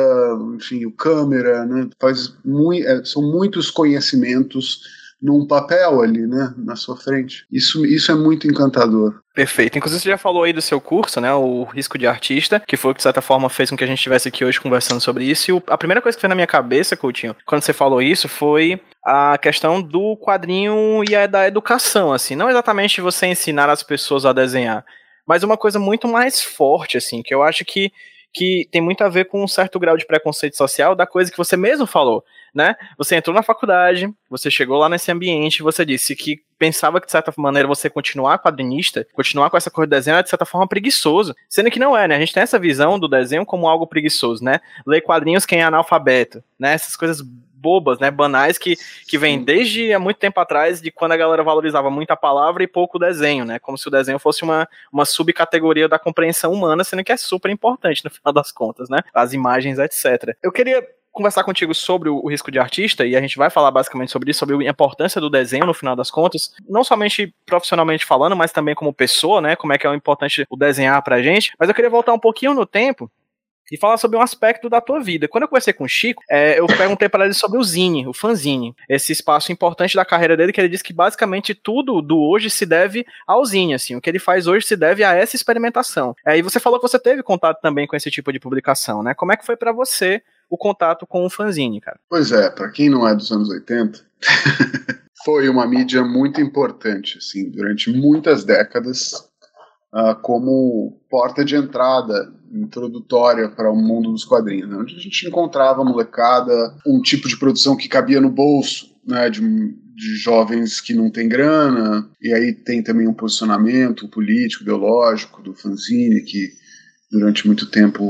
enfim, 0.56 0.86
o 0.86 0.92
câmera, 0.92 1.66
né, 1.66 1.90
faz 2.00 2.34
é, 2.86 3.04
são 3.04 3.22
muitos 3.22 3.70
conhecimentos 3.70 4.82
num 5.22 5.46
papel 5.46 6.02
ali, 6.02 6.26
né, 6.26 6.54
na 6.58 6.76
sua 6.76 6.98
frente. 6.98 7.46
Isso, 7.52 7.86
isso 7.86 8.12
é 8.12 8.16
muito 8.16 8.48
encantador. 8.48 9.22
Perfeito. 9.34 9.78
Inclusive, 9.78 10.02
você 10.02 10.10
já 10.10 10.18
falou 10.18 10.44
aí 10.44 10.52
do 10.52 10.62
seu 10.62 10.82
curso, 10.82 11.22
né? 11.22 11.32
O 11.34 11.64
Risco 11.64 11.98
de 11.98 12.08
Artista, 12.08 12.60
que 12.60 12.76
foi 12.76 12.92
o 12.92 12.94
que, 12.94 12.98
de 12.98 13.04
certa 13.04 13.22
forma, 13.22 13.50
fez 13.50 13.70
com 13.70 13.78
que 13.78 13.84
a 13.84 13.88
gente 13.88 14.00
estivesse 14.00 14.28
aqui 14.28 14.44
hoje 14.44 14.60
conversando 14.60 15.00
sobre 15.00 15.24
isso. 15.24 15.52
E 15.52 15.54
o, 15.54 15.64
a 15.68 15.78
primeira 15.78 16.02
coisa 16.02 16.18
que 16.18 16.22
veio 16.22 16.30
na 16.30 16.36
minha 16.36 16.48
cabeça, 16.48 16.98
Coutinho, 16.98 17.36
quando 17.46 17.62
você 17.62 17.72
falou 17.72 18.02
isso, 18.02 18.28
foi 18.28 18.82
a 19.06 19.38
questão 19.38 19.82
do 19.82 20.18
quadrinho 20.18 21.04
e 21.08 21.16
a 21.16 21.28
da 21.28 21.48
educação, 21.48 22.12
assim. 22.12 22.36
Não 22.36 22.50
exatamente 22.50 23.00
você 23.00 23.28
ensinar 23.28 23.70
as 23.70 23.84
pessoas 23.84 24.26
a 24.26 24.34
desenhar, 24.34 24.84
mas 25.26 25.44
uma 25.44 25.56
coisa 25.56 25.80
muito 25.80 26.08
mais 26.08 26.42
forte, 26.42 26.98
assim, 26.98 27.22
que 27.22 27.34
eu 27.34 27.42
acho 27.42 27.64
que, 27.64 27.92
que 28.34 28.68
tem 28.72 28.82
muito 28.82 29.02
a 29.02 29.10
ver 29.10 29.26
com 29.26 29.44
um 29.44 29.48
certo 29.48 29.80
grau 29.80 29.96
de 29.96 30.06
preconceito 30.06 30.58
social 30.58 30.96
da 30.96 31.08
coisa 31.08 31.32
que 31.32 31.38
você 31.38 31.56
mesmo 31.56 31.86
falou 31.86 32.24
né? 32.54 32.76
Você 32.98 33.16
entrou 33.16 33.36
na 33.36 33.44
faculdade, 33.44 34.12
você 34.30 34.52
chegou 34.52 34.78
lá 34.78 34.90
nesse 34.90 35.12
ambiente, 35.12 35.64
você 35.64 35.86
disse 35.86 36.16
que 36.16 36.42
pensava 36.58 37.00
que 37.00 37.08
de 37.08 37.12
certa 37.12 37.34
maneira 37.38 37.68
você 37.68 37.90
continuar 37.90 38.40
quadrinista, 38.40 39.08
continuar 39.14 39.50
com 39.50 39.58
essa 39.58 39.72
coisa 39.72 39.90
de 39.90 39.96
desenho 39.96 40.18
é 40.18 40.24
de 40.24 40.30
certa 40.30 40.46
forma 40.46 40.68
preguiçoso, 40.68 41.36
sendo 41.50 41.72
que 41.72 41.80
não 41.80 41.98
é, 41.98 42.08
né? 42.08 42.16
A 42.16 42.20
gente 42.20 42.34
tem 42.34 42.44
essa 42.44 42.60
visão 42.60 43.00
do 43.00 43.08
desenho 43.08 43.46
como 43.46 43.68
algo 43.68 43.88
preguiçoso, 43.88 44.44
né? 44.44 44.60
Ler 44.86 45.02
quadrinhos 45.02 45.46
quem 45.46 45.62
é 45.62 45.64
analfabeto, 45.64 46.44
né? 46.60 46.74
Essas 46.74 46.96
coisas 46.96 47.22
bobas, 47.62 48.00
né, 48.00 48.10
banais 48.10 48.58
que, 48.58 48.76
que 49.08 49.18
vem 49.18 49.44
desde 49.44 49.94
há 49.94 50.00
muito 50.00 50.18
tempo 50.18 50.40
atrás, 50.40 50.82
de 50.82 50.90
quando 50.90 51.12
a 51.12 51.18
galera 51.18 51.44
valorizava 51.44 51.92
muito 51.92 52.10
a 52.10 52.18
palavra 52.18 52.64
e 52.64 52.68
pouco 52.68 52.98
o 52.98 53.00
desenho, 53.00 53.46
né, 53.46 53.60
como 53.60 53.78
se 53.78 53.88
o 53.88 53.92
desenho 53.92 54.18
fosse 54.18 54.42
uma, 54.42 54.68
uma 54.92 55.06
subcategoria 55.06 55.88
da 55.88 56.00
compreensão 56.00 56.52
humana, 56.52 56.84
sendo 56.84 57.04
que 57.04 57.12
é 57.12 57.18
super 57.18 57.52
importante 57.52 58.04
no 58.04 58.10
final 58.10 58.34
das 58.34 58.52
contas, 58.52 58.90
né, 58.90 58.98
as 59.14 59.32
imagens, 59.32 59.78
etc. 59.78 60.36
Eu 60.42 60.52
queria 60.52 60.84
conversar 61.12 61.44
contigo 61.44 61.74
sobre 61.74 62.10
o, 62.10 62.28
risco 62.28 62.52
de 62.52 62.60
artista, 62.60 63.06
e 63.06 63.16
a 63.16 63.22
gente 63.22 63.38
vai 63.38 63.50
falar 63.50 63.72
basicamente 63.72 64.12
sobre 64.12 64.32
isso, 64.32 64.40
sobre 64.40 64.66
a 64.66 64.70
importância 64.70 65.20
do 65.20 65.30
desenho 65.30 65.66
no 65.66 65.74
final 65.74 65.96
das 65.96 66.10
contas, 66.10 66.54
não 66.70 66.84
somente 66.84 67.34
profissionalmente 67.46 68.06
falando, 68.06 68.36
mas 68.36 68.52
também 68.52 68.74
como 68.74 68.94
pessoa, 68.94 69.42
né? 69.42 69.56
Como 69.56 69.74
é 69.74 69.78
que 69.78 69.86
é 69.86 69.94
importante 69.94 70.46
o 70.50 70.56
desenhar 70.56 71.02
pra 71.04 71.22
gente. 71.22 71.54
Mas 71.60 71.70
eu 71.70 71.76
queria 71.76 71.90
voltar 71.90 72.14
um 72.14 72.20
pouquinho 72.20 72.54
no 72.54 72.66
tempo 72.66 73.12
e 73.72 73.78
falar 73.78 73.98
sobre 73.98 74.18
um 74.18 74.22
aspecto 74.22 74.70
da 74.70 74.82
tua 74.82 75.00
vida. 75.00 75.28
Quando 75.28 75.44
eu 75.44 75.48
conversei 75.48 75.74
com 75.74 75.86
o 75.86 75.88
Chico, 75.88 76.22
é, 76.30 76.60
eu 76.60 76.68
perguntei 76.68 77.08
para 77.08 77.26
ele 77.26 77.34
sobre 77.34 77.58
o 77.58 77.64
Zine, 77.64 78.06
o 78.06 78.14
fanzine, 78.14 78.76
esse 78.90 79.12
espaço 79.14 79.52
importante 79.52 79.96
da 79.96 80.04
carreira 80.04 80.36
dele, 80.36 80.52
que 80.52 80.60
ele 80.60 80.70
disse 80.70 80.84
que 80.84 80.94
basicamente 80.94 81.56
tudo 81.56 82.02
do 82.02 82.20
hoje 82.20 82.50
se 82.50 82.66
deve 82.66 83.06
ao 83.26 83.44
Zine, 83.46 83.74
assim, 83.74 83.96
o 83.96 84.02
que 84.02 84.10
ele 84.10 84.20
faz 84.20 84.46
hoje 84.46 84.68
se 84.68 84.76
deve 84.76 85.04
a 85.04 85.14
essa 85.14 85.36
experimentação. 85.36 86.14
É, 86.26 86.38
e 86.38 86.42
você 86.42 86.60
falou 86.60 86.80
que 86.80 86.88
você 86.88 87.00
teve 87.00 87.24
contato 87.24 87.62
também 87.62 87.88
com 87.88 87.96
esse 87.96 88.12
tipo 88.12 88.32
de 88.34 88.40
publicação, 88.40 89.02
né? 89.02 89.14
Como 89.14 89.32
é 89.32 89.38
que 89.38 89.46
foi 89.46 89.56
para 89.56 89.72
você 89.72 90.22
o 90.50 90.58
contato 90.58 91.08
com 91.08 91.26
o 91.26 91.30
fanzine, 91.30 91.80
cara. 91.80 91.98
Pois 92.10 92.34
é, 92.34 92.50
para 92.50 92.70
quem 92.70 92.90
não 92.90 93.08
é 93.08 93.16
dos 93.16 93.32
anos 93.32 93.50
80, 93.50 94.02
foi 95.24 95.48
uma 95.48 95.66
mídia 95.66 96.04
muito 96.04 96.42
importante, 96.42 97.18
assim, 97.18 97.50
durante 97.50 97.90
muitas 97.90 98.44
décadas, 98.44 99.31
uh, 99.94 100.16
como 100.22 101.00
porta 101.10 101.44
de 101.44 101.56
entrada 101.56 102.34
introdutória 102.54 103.50
para 103.50 103.72
o 103.72 103.76
mundo 103.76 104.12
dos 104.12 104.26
quadrinhos, 104.26 104.70
né? 104.70 104.78
onde 104.78 104.96
a 104.96 105.00
gente 105.00 105.28
encontrava 105.28 105.84
molecada, 105.84 106.76
um 106.86 107.02
tipo 107.02 107.28
de 107.28 107.38
produção 107.38 107.78
que 107.78 107.88
cabia 107.88 108.20
no 108.20 108.30
bolso, 108.30 108.92
né, 109.06 109.30
de, 109.30 109.42
de 109.42 110.16
jovens 110.18 110.82
que 110.82 110.94
não 110.94 111.10
tem 111.10 111.28
grana, 111.28 112.10
e 112.22 112.34
aí 112.34 112.54
tem 112.54 112.84
também 112.84 113.08
um 113.08 113.14
posicionamento 113.14 114.08
político, 114.08 114.64
ideológico 114.64 115.42
do 115.42 115.54
fanzine 115.54 116.22
que 116.22 116.61
durante 117.12 117.46
muito 117.46 117.66
tempo 117.66 118.04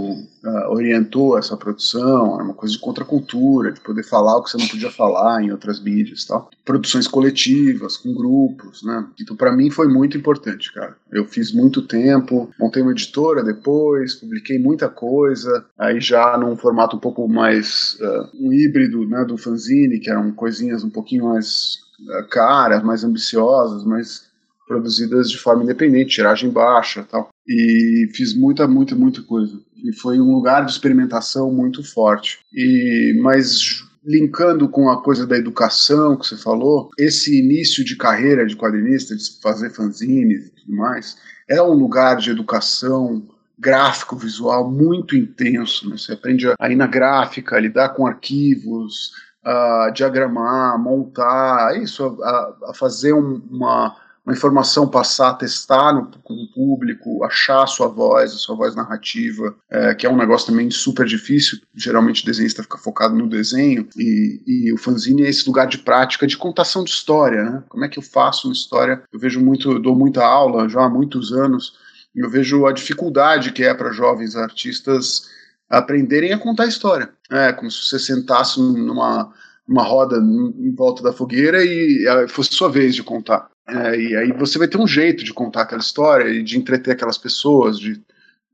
uh, 0.43 0.69
orientou 0.69 1.37
essa 1.37 1.57
produção, 1.57 2.35
era 2.35 2.43
uma 2.43 2.53
coisa 2.53 2.73
de 2.73 2.79
contracultura, 2.79 3.71
de 3.71 3.81
poder 3.81 4.03
falar 4.03 4.37
o 4.37 4.43
que 4.43 4.51
você 4.51 4.57
não 4.57 4.67
podia 4.67 4.91
falar 4.91 5.41
em 5.41 5.51
outras 5.51 5.81
mídias, 5.81 6.23
tal. 6.23 6.51
Produções 6.63 7.07
coletivas, 7.07 7.97
com 7.97 8.13
grupos, 8.13 8.83
né? 8.83 9.07
Então 9.19 9.35
para 9.35 9.51
mim 9.51 9.71
foi 9.71 9.87
muito 9.87 10.15
importante, 10.15 10.71
cara. 10.71 10.95
Eu 11.11 11.25
fiz 11.25 11.51
muito 11.51 11.81
tempo, 11.81 12.51
montei 12.59 12.83
uma 12.83 12.91
editora 12.91 13.43
depois, 13.43 14.13
publiquei 14.13 14.59
muita 14.59 14.87
coisa, 14.87 15.65
aí 15.77 15.99
já 15.99 16.37
num 16.37 16.55
formato 16.55 16.95
um 16.95 16.99
pouco 16.99 17.27
mais 17.27 17.97
uh, 17.99 18.29
um 18.39 18.53
híbrido, 18.53 19.07
né, 19.07 19.25
do 19.25 19.37
fanzine, 19.37 19.99
que 19.99 20.11
eram 20.11 20.31
coisinhas 20.31 20.83
um 20.83 20.89
pouquinho 20.89 21.25
mais 21.25 21.79
uh, 22.01 22.27
caras, 22.29 22.83
mais 22.83 23.03
ambiciosas, 23.03 23.83
mas 23.83 24.30
produzidas 24.71 25.29
de 25.29 25.37
forma 25.37 25.63
independente, 25.63 26.15
tiragem 26.15 26.49
baixa, 26.49 27.03
tal 27.03 27.29
e 27.47 28.09
fiz 28.13 28.33
muita, 28.33 28.67
muita, 28.67 28.95
muita 28.95 29.21
coisa. 29.23 29.59
E 29.83 29.93
foi 29.93 30.19
um 30.19 30.33
lugar 30.33 30.65
de 30.65 30.71
experimentação 30.71 31.51
muito 31.51 31.83
forte. 31.83 32.39
E 32.53 33.19
mas 33.21 33.83
linkando 34.03 34.67
com 34.67 34.89
a 34.89 35.03
coisa 35.03 35.27
da 35.27 35.37
educação 35.37 36.17
que 36.17 36.25
você 36.25 36.37
falou, 36.37 36.89
esse 36.97 37.39
início 37.39 37.83
de 37.85 37.95
carreira 37.95 38.47
de 38.47 38.55
quadrinista, 38.55 39.15
de 39.15 39.23
fazer 39.41 39.69
fanzines 39.69 40.47
e 40.47 40.49
tudo 40.51 40.75
mais, 40.75 41.17
é 41.47 41.61
um 41.61 41.73
lugar 41.73 42.17
de 42.17 42.31
educação 42.31 43.27
gráfico, 43.59 44.15
visual 44.15 44.71
muito 44.71 45.15
intenso. 45.15 45.87
Né? 45.87 45.97
Você 45.97 46.13
aprende 46.13 46.47
a 46.59 46.71
ir 46.71 46.75
na 46.75 46.87
gráfica, 46.87 47.55
a 47.57 47.59
lidar 47.59 47.89
com 47.89 48.07
arquivos, 48.07 49.11
a 49.43 49.91
diagramar, 49.93 50.79
montar, 50.79 51.79
isso, 51.79 52.03
a, 52.23 52.69
a 52.69 52.73
fazer 52.73 53.13
um, 53.13 53.39
uma 53.51 53.95
uma 54.25 54.33
informação 54.33 54.87
passar, 54.87 55.33
testar 55.33 55.93
no, 55.93 56.11
o 56.29 56.53
público, 56.53 57.23
achar 57.23 57.63
a 57.63 57.67
sua 57.67 57.87
voz, 57.87 58.31
a 58.31 58.37
sua 58.37 58.55
voz 58.55 58.75
narrativa, 58.75 59.55
é, 59.69 59.95
que 59.95 60.05
é 60.05 60.09
um 60.09 60.17
negócio 60.17 60.47
também 60.47 60.69
super 60.69 61.05
difícil. 61.05 61.59
Geralmente 61.75 62.21
o 62.21 62.25
desenhista 62.25 62.61
fica 62.61 62.77
focado 62.77 63.15
no 63.15 63.27
desenho 63.27 63.87
e, 63.97 64.41
e, 64.45 64.73
o 64.73 64.77
fanzine 64.77 65.23
é 65.23 65.29
esse 65.29 65.47
lugar 65.47 65.67
de 65.67 65.79
prática 65.79 66.27
de 66.27 66.37
contação 66.37 66.83
de 66.83 66.91
história, 66.91 67.43
né? 67.43 67.63
Como 67.67 67.83
é 67.83 67.89
que 67.89 67.97
eu 67.97 68.03
faço 68.03 68.47
uma 68.47 68.53
história? 68.53 69.03
Eu 69.11 69.19
vejo 69.19 69.41
muito, 69.41 69.71
eu 69.71 69.79
dou 69.79 69.95
muita 69.95 70.23
aula 70.23 70.69
já 70.69 70.83
há 70.83 70.89
muitos 70.89 71.33
anos. 71.33 71.73
E 72.15 72.19
eu 72.19 72.29
vejo 72.29 72.65
a 72.65 72.71
dificuldade 72.71 73.51
que 73.51 73.63
é 73.63 73.73
para 73.73 73.91
jovens 73.91 74.35
artistas 74.35 75.29
aprenderem 75.69 76.33
a 76.33 76.37
contar 76.37 76.67
história. 76.67 77.09
É 77.29 77.53
como 77.53 77.71
se 77.71 77.87
você 77.87 77.97
sentasse 77.97 78.59
numa 78.61 79.33
uma 79.67 79.83
roda 79.83 80.17
em 80.17 80.75
volta 80.75 81.01
da 81.01 81.13
fogueira 81.13 81.63
e 81.63 82.05
fosse 82.27 82.53
sua 82.53 82.69
vez 82.69 82.93
de 82.93 83.03
contar. 83.03 83.49
É, 83.67 83.99
e 83.99 84.15
aí 84.15 84.31
você 84.33 84.57
vai 84.57 84.67
ter 84.67 84.77
um 84.77 84.87
jeito 84.87 85.23
de 85.23 85.33
contar 85.33 85.61
aquela 85.61 85.81
história 85.81 86.29
e 86.29 86.43
de 86.43 86.57
entreter 86.57 86.93
aquelas 86.93 87.17
pessoas, 87.17 87.79
de, 87.79 88.01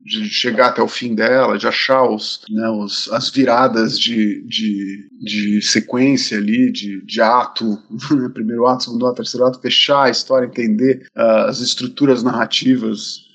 de 0.00 0.28
chegar 0.28 0.68
até 0.68 0.82
o 0.82 0.88
fim 0.88 1.14
dela, 1.14 1.58
de 1.58 1.66
achar 1.66 2.04
os, 2.04 2.42
né, 2.50 2.68
os, 2.68 3.10
as 3.10 3.30
viradas 3.30 3.98
de, 3.98 4.42
de, 4.46 5.08
de 5.20 5.62
sequência 5.62 6.38
ali, 6.38 6.70
de, 6.70 7.04
de 7.04 7.20
ato, 7.20 7.78
né, 8.14 8.28
primeiro 8.32 8.66
ato, 8.66 8.84
segundo 8.84 9.06
ato, 9.06 9.16
terceiro 9.16 9.46
ato, 9.46 9.60
fechar 9.60 10.04
a 10.04 10.10
história, 10.10 10.46
entender 10.46 11.06
uh, 11.16 11.48
as 11.48 11.60
estruturas 11.60 12.22
narrativas 12.22 13.26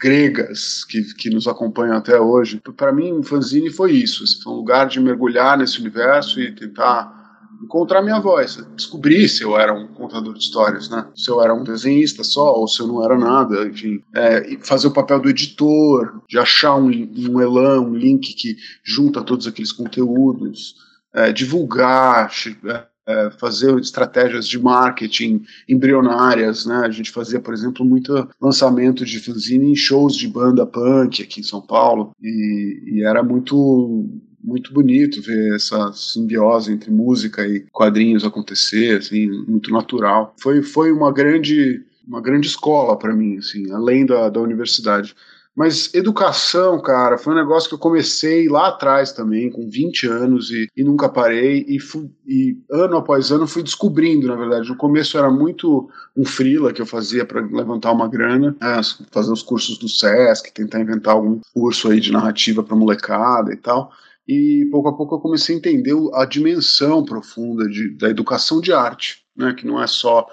gregas 0.00 0.84
que, 0.84 1.02
que 1.14 1.30
nos 1.30 1.46
acompanham 1.46 1.96
até 1.96 2.20
hoje. 2.20 2.60
Para 2.76 2.92
mim, 2.92 3.12
o 3.12 3.22
fanzine 3.22 3.70
foi 3.70 3.92
isso, 3.92 4.24
foi 4.42 4.52
um 4.52 4.56
lugar 4.56 4.86
de 4.88 5.00
mergulhar 5.00 5.56
nesse 5.58 5.80
universo 5.80 6.40
e 6.40 6.52
tentar 6.52 7.25
encontrar 7.62 8.02
minha 8.02 8.20
voz, 8.20 8.58
descobrir 8.74 9.28
se 9.28 9.42
eu 9.42 9.58
era 9.58 9.72
um 9.72 9.88
contador 9.88 10.34
de 10.34 10.40
histórias, 10.40 10.88
né? 10.88 11.06
Se 11.14 11.30
eu 11.30 11.42
era 11.42 11.54
um 11.54 11.64
desenhista 11.64 12.22
só, 12.24 12.54
ou 12.54 12.68
se 12.68 12.80
eu 12.80 12.86
não 12.86 13.04
era 13.04 13.18
nada, 13.18 13.66
enfim. 13.66 14.02
É, 14.14 14.58
fazer 14.62 14.88
o 14.88 14.92
papel 14.92 15.20
do 15.20 15.28
editor, 15.28 16.22
de 16.28 16.38
achar 16.38 16.76
um, 16.76 16.88
um 16.88 17.40
elan, 17.40 17.80
um 17.80 17.94
link 17.94 18.34
que 18.34 18.56
junta 18.84 19.22
todos 19.22 19.46
aqueles 19.46 19.72
conteúdos, 19.72 20.74
é, 21.14 21.32
divulgar, 21.32 22.30
é, 22.66 22.84
é, 23.08 23.30
fazer 23.30 23.78
estratégias 23.78 24.48
de 24.48 24.58
marketing 24.58 25.44
embrionárias, 25.68 26.66
né? 26.66 26.82
A 26.84 26.90
gente 26.90 27.10
fazia, 27.10 27.40
por 27.40 27.54
exemplo, 27.54 27.86
muito 27.86 28.28
lançamento 28.40 29.04
de 29.04 29.20
fanzine 29.20 29.70
em 29.70 29.76
shows 29.76 30.16
de 30.16 30.26
banda 30.26 30.66
punk 30.66 31.22
aqui 31.22 31.40
em 31.40 31.44
São 31.44 31.62
Paulo 31.62 32.10
e, 32.20 32.82
e 32.86 33.04
era 33.04 33.22
muito 33.22 34.08
muito 34.46 34.72
bonito 34.72 35.20
ver 35.20 35.56
essa 35.56 35.92
simbiose 35.92 36.72
entre 36.72 36.90
música 36.90 37.44
e 37.44 37.66
quadrinhos 37.72 38.24
acontecer, 38.24 38.98
assim, 38.98 39.26
muito 39.46 39.72
natural. 39.72 40.32
Foi, 40.40 40.62
foi 40.62 40.92
uma 40.92 41.12
grande 41.12 41.84
uma 42.06 42.20
grande 42.20 42.46
escola 42.46 42.96
para 42.96 43.12
mim, 43.12 43.38
assim, 43.38 43.72
além 43.72 44.06
da, 44.06 44.28
da 44.28 44.40
universidade. 44.40 45.12
Mas 45.56 45.92
educação, 45.94 46.78
cara, 46.80 47.16
foi 47.16 47.32
um 47.32 47.36
negócio 47.36 47.68
que 47.68 47.74
eu 47.74 47.78
comecei 47.78 48.46
lá 48.46 48.68
atrás 48.68 49.10
também, 49.10 49.50
com 49.50 49.68
20 49.68 50.06
anos, 50.06 50.50
e, 50.50 50.68
e 50.76 50.84
nunca 50.84 51.08
parei. 51.08 51.64
E, 51.66 51.80
fui, 51.80 52.10
e, 52.26 52.58
ano 52.70 52.98
após 52.98 53.32
ano 53.32 53.46
fui 53.46 53.62
descobrindo, 53.62 54.28
na 54.28 54.36
verdade. 54.36 54.68
No 54.68 54.76
começo 54.76 55.16
era 55.16 55.30
muito 55.30 55.88
um 56.14 56.26
frila 56.26 56.74
que 56.74 56.82
eu 56.82 56.86
fazia 56.86 57.24
para 57.24 57.40
levantar 57.40 57.90
uma 57.92 58.06
grana, 58.06 58.54
né, 58.60 58.80
fazer 59.10 59.32
os 59.32 59.42
cursos 59.42 59.78
do 59.78 59.88
SESC, 59.88 60.52
tentar 60.52 60.78
inventar 60.78 61.14
algum 61.14 61.40
curso 61.54 61.90
aí 61.90 62.00
de 62.00 62.12
narrativa 62.12 62.62
para 62.62 62.76
molecada 62.76 63.50
e 63.52 63.56
tal 63.56 63.90
e 64.26 64.68
pouco 64.70 64.88
a 64.88 64.96
pouco 64.96 65.14
eu 65.14 65.20
comecei 65.20 65.54
a 65.54 65.58
entender 65.58 65.94
a 66.14 66.24
dimensão 66.24 67.04
profunda 67.04 67.68
de, 67.68 67.96
da 67.96 68.08
educação 68.08 68.60
de 68.60 68.72
arte, 68.72 69.22
né, 69.36 69.54
que 69.54 69.66
não 69.66 69.80
é 69.80 69.86
só 69.86 70.26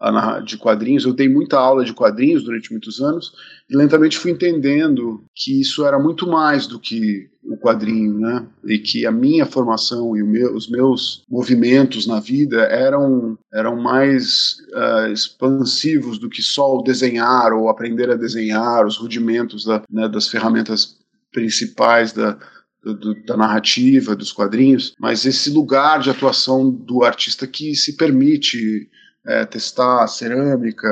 a, 0.00 0.40
de 0.40 0.56
quadrinhos. 0.56 1.04
Eu 1.04 1.12
dei 1.12 1.28
muita 1.28 1.58
aula 1.58 1.84
de 1.84 1.92
quadrinhos 1.92 2.44
durante 2.44 2.70
muitos 2.70 3.00
anos 3.00 3.32
e 3.68 3.76
lentamente 3.76 4.18
fui 4.18 4.30
entendendo 4.30 5.22
que 5.34 5.60
isso 5.60 5.84
era 5.84 5.98
muito 5.98 6.26
mais 6.26 6.66
do 6.66 6.78
que 6.78 7.28
o 7.42 7.56
quadrinho, 7.56 8.18
né, 8.18 8.46
e 8.64 8.78
que 8.78 9.06
a 9.06 9.10
minha 9.10 9.46
formação 9.46 10.16
e 10.16 10.22
meu, 10.22 10.54
os 10.54 10.68
meus 10.68 11.24
movimentos 11.28 12.06
na 12.06 12.20
vida 12.20 12.60
eram 12.64 13.36
eram 13.52 13.76
mais 13.76 14.58
uh, 14.74 15.10
expansivos 15.10 16.18
do 16.18 16.28
que 16.28 16.42
só 16.42 16.76
o 16.76 16.82
desenhar 16.82 17.52
ou 17.52 17.68
aprender 17.68 18.10
a 18.10 18.14
desenhar, 18.14 18.86
os 18.86 18.96
rudimentos 18.96 19.64
da, 19.64 19.82
né, 19.90 20.08
das 20.08 20.28
ferramentas 20.28 20.98
principais 21.32 22.12
da 22.12 22.38
do, 22.82 23.14
da 23.24 23.36
narrativa, 23.36 24.16
dos 24.16 24.32
quadrinhos, 24.32 24.94
mas 24.98 25.24
esse 25.26 25.50
lugar 25.50 26.00
de 26.00 26.10
atuação 26.10 26.70
do 26.70 27.04
artista 27.04 27.46
que 27.46 27.74
se 27.74 27.96
permite 27.96 28.88
é, 29.26 29.44
testar 29.44 30.06
cerâmica, 30.08 30.88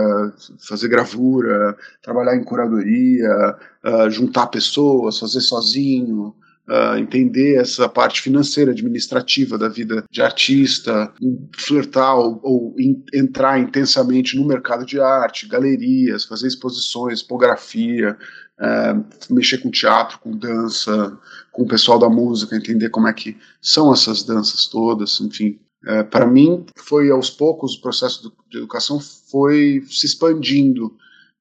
fazer 0.58 0.88
gravura, 0.88 1.76
trabalhar 2.02 2.36
em 2.36 2.44
curadoria, 2.44 3.56
uh, 3.84 4.10
juntar 4.10 4.48
pessoas, 4.48 5.18
fazer 5.18 5.40
sozinho, 5.40 6.34
uh, 6.68 6.98
entender 6.98 7.56
essa 7.56 7.88
parte 7.88 8.20
financeira, 8.20 8.72
administrativa 8.72 9.56
da 9.56 9.68
vida 9.68 10.04
de 10.10 10.22
artista, 10.22 11.12
flertar 11.56 12.16
ou, 12.16 12.40
ou 12.42 12.74
in, 12.78 13.02
entrar 13.14 13.58
intensamente 13.58 14.36
no 14.36 14.46
mercado 14.46 14.84
de 14.84 15.00
arte, 15.00 15.48
galerias, 15.48 16.24
fazer 16.24 16.46
exposições, 16.46 17.22
tipografia, 17.22 18.16
uh, 18.60 19.34
mexer 19.34 19.58
com 19.58 19.70
teatro, 19.70 20.18
com 20.18 20.36
dança, 20.36 21.18
com 21.50 21.62
o 21.62 21.68
pessoal 21.68 21.98
da 21.98 22.08
música, 22.08 22.56
entender 22.56 22.90
como 22.90 23.08
é 23.08 23.12
que 23.12 23.36
são 23.60 23.92
essas 23.92 24.22
danças 24.22 24.66
todas, 24.66 25.20
enfim. 25.20 25.58
É, 25.86 26.02
para 26.02 26.26
mim, 26.26 26.66
foi 26.76 27.08
aos 27.08 27.30
poucos 27.30 27.76
o 27.76 27.80
processo 27.80 28.32
de 28.50 28.58
educação 28.58 28.98
foi 29.00 29.80
se 29.88 30.06
expandindo 30.06 30.92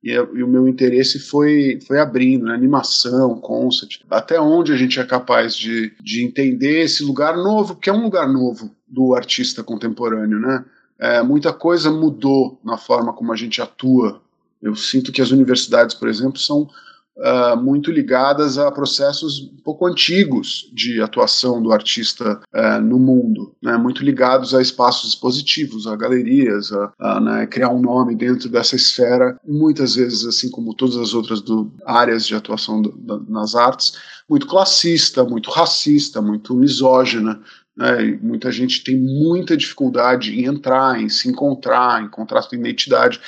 e, 0.07 0.13
e, 0.13 0.43
o 0.43 0.47
meu 0.47 0.67
interesse 0.67 1.19
foi, 1.19 1.79
foi 1.85 1.99
abrindo, 1.99 2.45
né? 2.45 2.53
animação, 2.53 3.39
concept, 3.41 4.05
até 4.09 4.39
onde 4.39 4.71
a 4.71 4.77
gente 4.77 4.99
é 4.99 5.03
capaz 5.03 5.55
de, 5.55 5.93
de 6.01 6.23
entender 6.23 6.83
esse 6.83 7.03
lugar 7.03 7.35
novo, 7.35 7.75
que 7.75 7.89
é 7.89 7.93
um 7.93 8.03
lugar 8.03 8.27
novo 8.27 8.71
do 8.87 9.13
artista 9.13 9.61
contemporâneo, 9.61 10.39
né? 10.39 10.63
É, 10.97 11.21
muita 11.21 11.51
coisa 11.51 11.91
mudou 11.91 12.59
na 12.63 12.77
forma 12.77 13.11
como 13.11 13.33
a 13.33 13.35
gente 13.35 13.61
atua. 13.61 14.21
Eu 14.61 14.75
sinto 14.75 15.11
que 15.11 15.21
as 15.21 15.29
universidades, 15.29 15.93
por 15.93 16.07
exemplo, 16.07 16.39
são 16.39 16.69
uh, 17.17 17.57
muito 17.57 17.91
ligadas 17.91 18.57
a 18.57 18.71
processos 18.71 19.41
um 19.41 19.61
pouco 19.63 19.85
antigos 19.85 20.69
de 20.73 21.01
atuação 21.01 21.61
do 21.61 21.71
artista 21.71 22.39
uh, 22.53 22.81
no 22.81 22.99
mundo, 22.99 23.55
né, 23.61 23.75
muito 23.77 24.03
ligados 24.03 24.53
a 24.53 24.61
espaços 24.61 25.09
expositivos, 25.09 25.87
a 25.87 25.95
galerias, 25.95 26.71
a, 26.71 26.93
a 26.99 27.19
né, 27.19 27.47
criar 27.47 27.69
um 27.69 27.81
nome 27.81 28.15
dentro 28.15 28.49
dessa 28.49 28.75
esfera, 28.75 29.39
muitas 29.45 29.95
vezes, 29.95 30.25
assim 30.25 30.49
como 30.49 30.73
todas 30.73 30.97
as 30.97 31.13
outras 31.13 31.41
do, 31.41 31.71
áreas 31.85 32.25
de 32.25 32.35
atuação 32.35 32.81
do, 32.81 33.25
nas 33.27 33.55
artes, 33.55 33.93
muito 34.29 34.47
classista, 34.47 35.23
muito 35.23 35.49
racista, 35.49 36.21
muito 36.21 36.53
misógina, 36.55 37.41
né, 37.75 38.17
muita 38.21 38.51
gente 38.51 38.83
tem 38.83 38.97
muita 38.97 39.55
dificuldade 39.55 40.39
em 40.39 40.45
entrar, 40.45 40.99
em 40.99 41.09
se 41.09 41.29
encontrar, 41.29 42.03
encontrar 42.03 42.41
sua 42.41 42.57
identidade, 42.57 43.19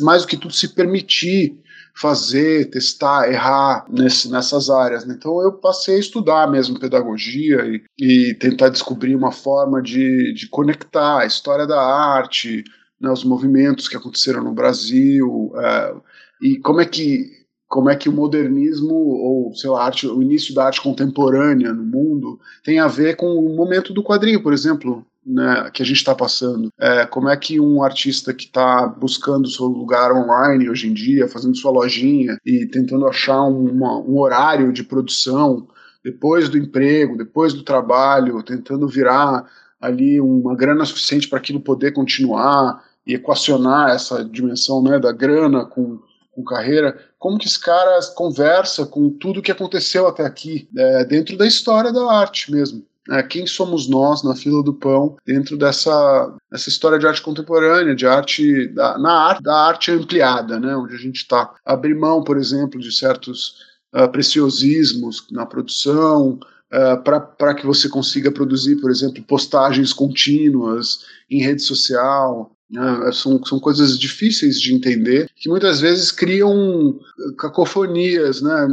mais 0.00 0.22
do 0.22 0.28
que 0.28 0.36
tudo 0.36 0.54
se 0.54 0.68
permitir 0.68 1.58
fazer, 1.94 2.70
testar, 2.70 3.30
errar 3.30 3.84
nesse, 3.88 4.30
nessas 4.30 4.70
áreas. 4.70 5.04
Né? 5.04 5.14
Então 5.16 5.40
eu 5.40 5.52
passei 5.52 5.96
a 5.96 6.00
estudar 6.00 6.50
mesmo 6.50 6.78
pedagogia 6.78 7.64
e, 7.66 7.82
e 7.98 8.34
tentar 8.34 8.68
descobrir 8.68 9.14
uma 9.14 9.32
forma 9.32 9.82
de, 9.82 10.32
de 10.34 10.48
conectar 10.48 11.20
a 11.20 11.26
história 11.26 11.66
da 11.66 11.80
arte, 11.80 12.64
né, 13.00 13.10
os 13.10 13.24
movimentos 13.24 13.88
que 13.88 13.96
aconteceram 13.96 14.44
no 14.44 14.52
Brasil 14.52 15.52
é, 15.56 15.94
e 16.42 16.58
como 16.58 16.80
é 16.80 16.86
que 16.86 17.40
como 17.66 17.88
é 17.88 17.94
que 17.94 18.08
o 18.08 18.12
modernismo 18.12 18.92
ou 18.92 19.54
sei 19.54 19.70
lá 19.70 19.84
arte, 19.84 20.04
o 20.04 20.20
início 20.20 20.52
da 20.52 20.64
arte 20.64 20.82
contemporânea 20.82 21.72
no 21.72 21.84
mundo 21.84 22.40
tem 22.64 22.80
a 22.80 22.88
ver 22.88 23.14
com 23.14 23.26
o 23.36 23.54
momento 23.54 23.94
do 23.94 24.02
quadrinho, 24.02 24.42
por 24.42 24.52
exemplo, 24.52 25.06
né, 25.24 25.70
que 25.72 25.82
a 25.82 25.86
gente 25.86 25.96
está 25.96 26.14
passando. 26.14 26.72
É, 26.78 27.06
como 27.06 27.28
é 27.28 27.36
que 27.36 27.60
um 27.60 27.82
artista 27.82 28.32
que 28.32 28.44
está 28.44 28.86
buscando 28.86 29.48
seu 29.48 29.66
lugar 29.66 30.12
online 30.12 30.68
hoje 30.68 30.88
em 30.88 30.94
dia, 30.94 31.28
fazendo 31.28 31.56
sua 31.56 31.70
lojinha 31.70 32.38
e 32.44 32.66
tentando 32.66 33.06
achar 33.06 33.42
uma, 33.42 33.98
um 33.98 34.18
horário 34.18 34.72
de 34.72 34.82
produção 34.82 35.68
depois 36.02 36.48
do 36.48 36.56
emprego, 36.56 37.16
depois 37.16 37.52
do 37.52 37.62
trabalho, 37.62 38.42
tentando 38.42 38.88
virar 38.88 39.46
ali 39.80 40.20
uma 40.20 40.56
grana 40.56 40.84
suficiente 40.84 41.28
para 41.28 41.38
aquilo 41.38 41.60
poder 41.60 41.92
continuar 41.92 42.82
e 43.06 43.14
equacionar 43.14 43.90
essa 43.90 44.24
dimensão 44.24 44.82
né, 44.82 44.98
da 44.98 45.12
grana 45.12 45.64
com, 45.64 45.98
com 46.32 46.44
carreira, 46.44 46.98
como 47.18 47.38
que 47.38 47.46
esse 47.46 47.60
cara 47.60 47.98
conversa 48.14 48.86
com 48.86 49.10
tudo 49.10 49.42
que 49.42 49.52
aconteceu 49.52 50.06
até 50.06 50.24
aqui, 50.24 50.68
é, 50.76 51.04
dentro 51.04 51.36
da 51.36 51.46
história 51.46 51.92
da 51.92 52.10
arte 52.10 52.50
mesmo 52.50 52.84
né, 53.10 53.24
quem 53.24 53.44
somos 53.44 53.88
nós 53.88 54.22
na 54.22 54.36
fila 54.36 54.62
do 54.62 54.72
pão 54.72 55.16
dentro 55.26 55.58
dessa, 55.58 56.32
dessa 56.48 56.68
história 56.68 56.96
de 56.96 57.08
arte 57.08 57.20
contemporânea, 57.20 57.92
de 57.92 58.06
arte 58.06 58.68
da, 58.68 58.96
na 58.98 59.12
arte 59.12 59.42
da 59.42 59.66
arte 59.66 59.90
ampliada, 59.90 60.60
né, 60.60 60.76
onde 60.76 60.94
a 60.94 60.98
gente 60.98 61.16
está 61.16 61.52
abrir 61.66 61.96
mão, 61.96 62.22
por 62.22 62.38
exemplo, 62.38 62.80
de 62.80 62.92
certos 62.92 63.56
uh, 63.92 64.08
preciosismos 64.12 65.26
na 65.32 65.44
produção, 65.44 66.38
uh, 66.72 67.02
para 67.36 67.54
que 67.54 67.66
você 67.66 67.88
consiga 67.88 68.30
produzir, 68.30 68.76
por 68.76 68.92
exemplo, 68.92 69.24
postagens 69.24 69.92
contínuas 69.92 71.00
em 71.28 71.42
rede 71.42 71.62
social. 71.62 72.52
Né? 72.70 73.10
São, 73.12 73.44
são 73.44 73.58
coisas 73.58 73.98
difíceis 73.98 74.60
de 74.60 74.72
entender 74.72 75.28
que 75.34 75.48
muitas 75.48 75.80
vezes 75.80 76.12
criam 76.12 76.96
cacofonias, 77.36 78.40
né? 78.40 78.68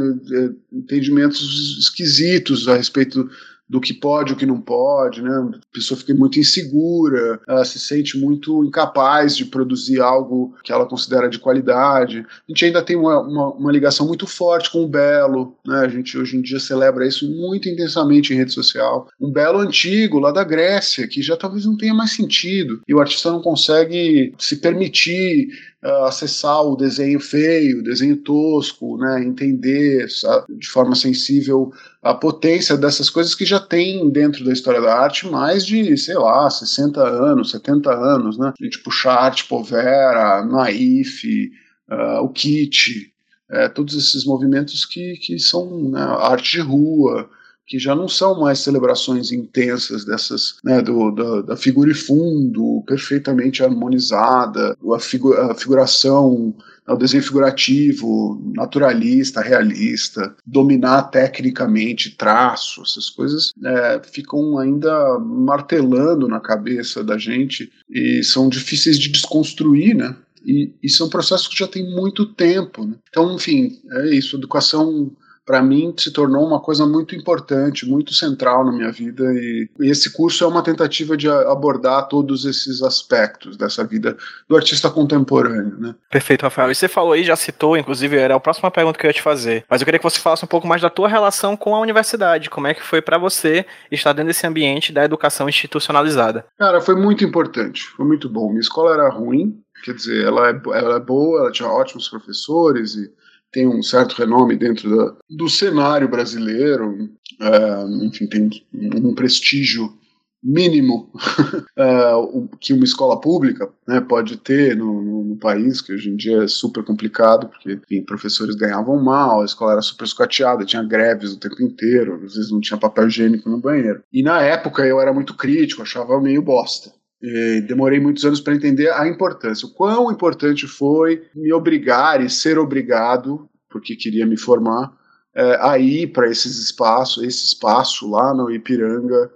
entendimentos 0.72 1.76
esquisitos 1.80 2.68
a 2.68 2.76
respeito 2.76 3.28
do 3.68 3.80
que 3.80 3.92
pode 3.92 4.32
o 4.32 4.36
que 4.36 4.46
não 4.46 4.60
pode, 4.60 5.22
né? 5.22 5.30
A 5.30 5.74
pessoa 5.74 5.98
fica 5.98 6.14
muito 6.14 6.38
insegura, 6.38 7.40
ela 7.46 7.64
se 7.64 7.78
sente 7.78 8.18
muito 8.18 8.64
incapaz 8.64 9.36
de 9.36 9.44
produzir 9.44 10.00
algo 10.00 10.54
que 10.64 10.72
ela 10.72 10.86
considera 10.86 11.28
de 11.28 11.38
qualidade. 11.38 12.20
A 12.20 12.52
gente 12.52 12.64
ainda 12.64 12.82
tem 12.82 12.96
uma, 12.96 13.20
uma, 13.20 13.52
uma 13.52 13.72
ligação 13.72 14.06
muito 14.06 14.26
forte 14.26 14.70
com 14.70 14.82
o 14.82 14.88
belo, 14.88 15.56
né? 15.66 15.80
A 15.80 15.88
gente 15.88 16.16
hoje 16.16 16.36
em 16.36 16.42
dia 16.42 16.58
celebra 16.58 17.06
isso 17.06 17.28
muito 17.28 17.68
intensamente 17.68 18.32
em 18.32 18.36
rede 18.36 18.52
social. 18.52 19.08
Um 19.20 19.30
belo 19.30 19.58
antigo, 19.58 20.18
lá 20.18 20.32
da 20.32 20.44
Grécia, 20.44 21.06
que 21.06 21.20
já 21.20 21.36
talvez 21.36 21.66
não 21.66 21.76
tenha 21.76 21.94
mais 21.94 22.12
sentido, 22.12 22.80
e 22.88 22.94
o 22.94 23.00
artista 23.00 23.30
não 23.30 23.42
consegue 23.42 24.34
se 24.38 24.56
permitir 24.56 25.48
uh, 25.84 26.04
acessar 26.04 26.62
o 26.62 26.76
desenho 26.76 27.20
feio, 27.20 27.80
o 27.80 27.82
desenho 27.82 28.16
tosco, 28.16 28.96
né, 28.98 29.22
entender 29.24 30.06
de 30.48 30.68
forma 30.68 30.94
sensível 30.94 31.72
a 32.02 32.14
potência 32.14 32.76
dessas 32.76 33.10
coisas 33.10 33.34
que 33.34 33.44
já 33.44 33.60
tem 33.60 34.10
dentro 34.10 34.44
da 34.44 34.52
história 34.52 34.80
da 34.80 34.94
arte 34.98 35.26
mais 35.26 35.64
de, 35.64 35.96
sei 35.96 36.16
lá, 36.16 36.48
60 36.48 37.00
anos, 37.00 37.50
70 37.50 37.90
anos, 37.90 38.38
né? 38.38 38.52
A 38.58 38.64
gente 38.64 38.78
puxar 38.80 39.14
arte 39.14 39.44
Povera, 39.44 40.44
Naif, 40.44 41.50
uh, 41.90 42.22
o 42.22 42.28
Kit, 42.28 43.12
é, 43.50 43.68
todos 43.68 43.94
esses 43.94 44.24
movimentos 44.24 44.84
que, 44.84 45.14
que 45.14 45.38
são 45.38 45.90
né, 45.90 46.00
arte 46.00 46.58
de 46.58 46.60
rua, 46.60 47.30
que 47.68 47.78
já 47.78 47.94
não 47.94 48.08
são 48.08 48.40
mais 48.40 48.60
celebrações 48.60 49.30
intensas 49.30 50.04
dessas, 50.04 50.56
né, 50.64 50.80
do, 50.80 51.10
da, 51.10 51.42
da 51.42 51.56
figura 51.56 51.90
e 51.90 51.94
fundo 51.94 52.82
perfeitamente 52.86 53.62
harmonizada, 53.62 54.76
a, 54.94 54.98
figu 54.98 55.34
a 55.34 55.54
figuração 55.54 56.54
o 56.92 56.96
desenho 56.96 57.22
figurativo, 57.22 58.40
naturalista, 58.54 59.42
realista, 59.42 60.34
dominar 60.46 61.02
tecnicamente 61.04 62.16
traço, 62.16 62.82
essas 62.82 63.10
coisas 63.10 63.52
é, 63.62 64.00
ficam 64.10 64.58
ainda 64.58 65.18
martelando 65.18 66.26
na 66.26 66.40
cabeça 66.40 67.04
da 67.04 67.18
gente 67.18 67.70
e 67.90 68.22
são 68.22 68.48
difíceis 68.48 68.98
de 68.98 69.10
desconstruir, 69.10 69.94
né? 69.94 70.16
E, 70.46 70.88
são 70.88 71.10
processos 71.10 71.48
que 71.48 71.58
já 71.58 71.66
tem 71.66 71.84
muito 71.94 72.24
tempo. 72.24 72.86
Né? 72.86 72.94
Então, 73.10 73.34
enfim, 73.34 73.80
é 73.90 74.14
isso. 74.14 74.36
Educação 74.36 75.10
para 75.48 75.62
mim 75.62 75.94
se 75.96 76.12
tornou 76.12 76.46
uma 76.46 76.60
coisa 76.60 76.84
muito 76.84 77.16
importante, 77.16 77.88
muito 77.88 78.12
central 78.12 78.66
na 78.66 78.70
minha 78.70 78.92
vida 78.92 79.24
e, 79.32 79.66
esse 79.80 80.12
curso 80.12 80.44
é 80.44 80.46
uma 80.46 80.62
tentativa 80.62 81.16
de 81.16 81.26
abordar 81.26 82.06
todos 82.06 82.44
esses 82.44 82.82
aspectos 82.82 83.56
dessa 83.56 83.82
vida 83.82 84.14
do 84.46 84.54
artista 84.54 84.90
contemporâneo, 84.90 85.80
né? 85.80 85.94
Perfeito, 86.10 86.42
Rafael. 86.42 86.70
E 86.70 86.74
você 86.74 86.86
falou 86.86 87.14
aí, 87.14 87.24
já 87.24 87.34
citou, 87.34 87.78
inclusive 87.78 88.14
era 88.14 88.34
a 88.34 88.40
próxima 88.40 88.70
pergunta 88.70 88.98
que 88.98 89.06
eu 89.06 89.08
ia 89.08 89.14
te 89.14 89.22
fazer, 89.22 89.64
mas 89.70 89.80
eu 89.80 89.86
queria 89.86 89.98
que 89.98 90.04
você 90.04 90.20
falasse 90.20 90.44
um 90.44 90.48
pouco 90.48 90.66
mais 90.66 90.82
da 90.82 90.90
tua 90.90 91.08
relação 91.08 91.56
com 91.56 91.74
a 91.74 91.80
universidade, 91.80 92.50
como 92.50 92.66
é 92.66 92.74
que 92.74 92.82
foi 92.82 93.00
para 93.00 93.16
você 93.16 93.64
estar 93.90 94.12
dentro 94.12 94.28
desse 94.28 94.46
ambiente 94.46 94.92
da 94.92 95.02
educação 95.02 95.48
institucionalizada? 95.48 96.44
Cara, 96.58 96.82
foi 96.82 96.94
muito 96.94 97.24
importante, 97.24 97.84
foi 97.96 98.04
muito 98.04 98.28
bom. 98.28 98.50
Minha 98.50 98.60
escola 98.60 98.92
era 98.92 99.08
ruim, 99.08 99.58
quer 99.82 99.94
dizer, 99.94 100.26
ela 100.26 100.50
é, 100.50 100.60
ela 100.74 100.96
é 100.96 101.00
boa, 101.00 101.40
ela 101.40 101.52
tinha 101.52 101.70
ótimos 101.70 102.06
professores 102.06 102.96
e 102.96 103.10
tem 103.52 103.66
um 103.66 103.82
certo 103.82 104.14
renome 104.14 104.56
dentro 104.56 104.94
da, 104.94 105.16
do 105.30 105.48
cenário 105.48 106.08
brasileiro, 106.08 107.10
é, 107.40 108.04
enfim, 108.04 108.26
tem 108.26 108.50
um 108.72 109.14
prestígio 109.14 109.96
mínimo 110.42 111.10
é, 111.76 112.12
que 112.60 112.72
uma 112.72 112.84
escola 112.84 113.20
pública 113.20 113.68
né, 113.86 114.00
pode 114.00 114.36
ter 114.36 114.76
no, 114.76 115.02
no, 115.02 115.24
no, 115.24 115.36
país, 115.36 115.80
que 115.80 115.92
hoje 115.92 116.10
em 116.10 116.16
dia 116.16 116.44
é 116.44 116.48
super 116.48 116.84
complicado, 116.84 117.48
porque 117.48 117.72
enfim, 117.72 118.04
professores 118.04 118.54
ganhavam 118.54 119.02
mal, 119.02 119.42
a 119.42 119.44
escola 119.44 119.72
era 119.72 119.82
super 119.82 120.04
escateada, 120.04 120.64
tinha 120.64 120.82
greves 120.82 121.32
o 121.32 121.40
tempo 121.40 121.60
inteiro, 121.62 122.22
às 122.24 122.34
vezes 122.34 122.50
não 122.50 122.60
tinha 122.60 122.78
papel 122.78 123.08
higiênico 123.08 123.50
no 123.50 123.60
banheiro. 123.60 124.02
E 124.12 124.22
na 124.22 124.40
época 124.42 124.86
eu 124.86 125.00
era 125.00 125.12
muito 125.12 125.34
crítico, 125.34 125.82
achava 125.82 126.20
meio 126.20 126.42
bosta. 126.42 126.92
E 127.20 127.60
demorei 127.62 127.98
muitos 127.98 128.24
anos 128.24 128.40
para 128.40 128.54
entender 128.54 128.90
a 128.90 129.06
importância. 129.08 129.66
O 129.66 129.72
quão 129.72 130.10
importante 130.10 130.66
foi 130.66 131.24
me 131.34 131.52
obrigar 131.52 132.24
e 132.24 132.30
ser 132.30 132.58
obrigado, 132.58 133.48
porque 133.68 133.96
queria 133.96 134.24
me 134.24 134.38
formar, 134.38 134.92
é, 135.34 135.58
a 135.60 135.78
ir 135.78 136.12
para 136.12 136.28
esses 136.28 136.58
espaços, 136.58 137.22
esse 137.24 137.44
espaço 137.46 138.08
lá 138.08 138.32
no 138.32 138.50
Ipiranga, 138.50 139.30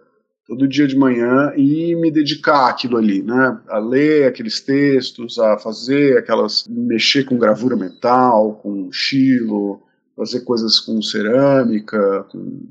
todo 0.47 0.69
dia 0.69 0.87
de 0.87 0.97
manhã 0.97 1.53
e 1.57 1.95
me 1.97 2.11
dedicar 2.11 2.69
àquilo 2.69 2.97
ali, 2.97 3.23
né? 3.23 3.61
A 3.69 3.79
ler 3.79 4.27
aqueles 4.27 4.61
textos, 4.61 5.39
a 5.39 5.59
fazer 5.59 6.19
aquelas, 6.19 6.67
mexer 6.69 7.25
com 7.25 7.39
gravura 7.39 7.77
mental, 7.77 8.57
com 8.63 8.89
estilo, 8.89 9.83
fazer 10.17 10.41
coisas 10.41 10.79
com 10.81 11.01
cerâmica, 11.01 12.25
com 12.31 12.69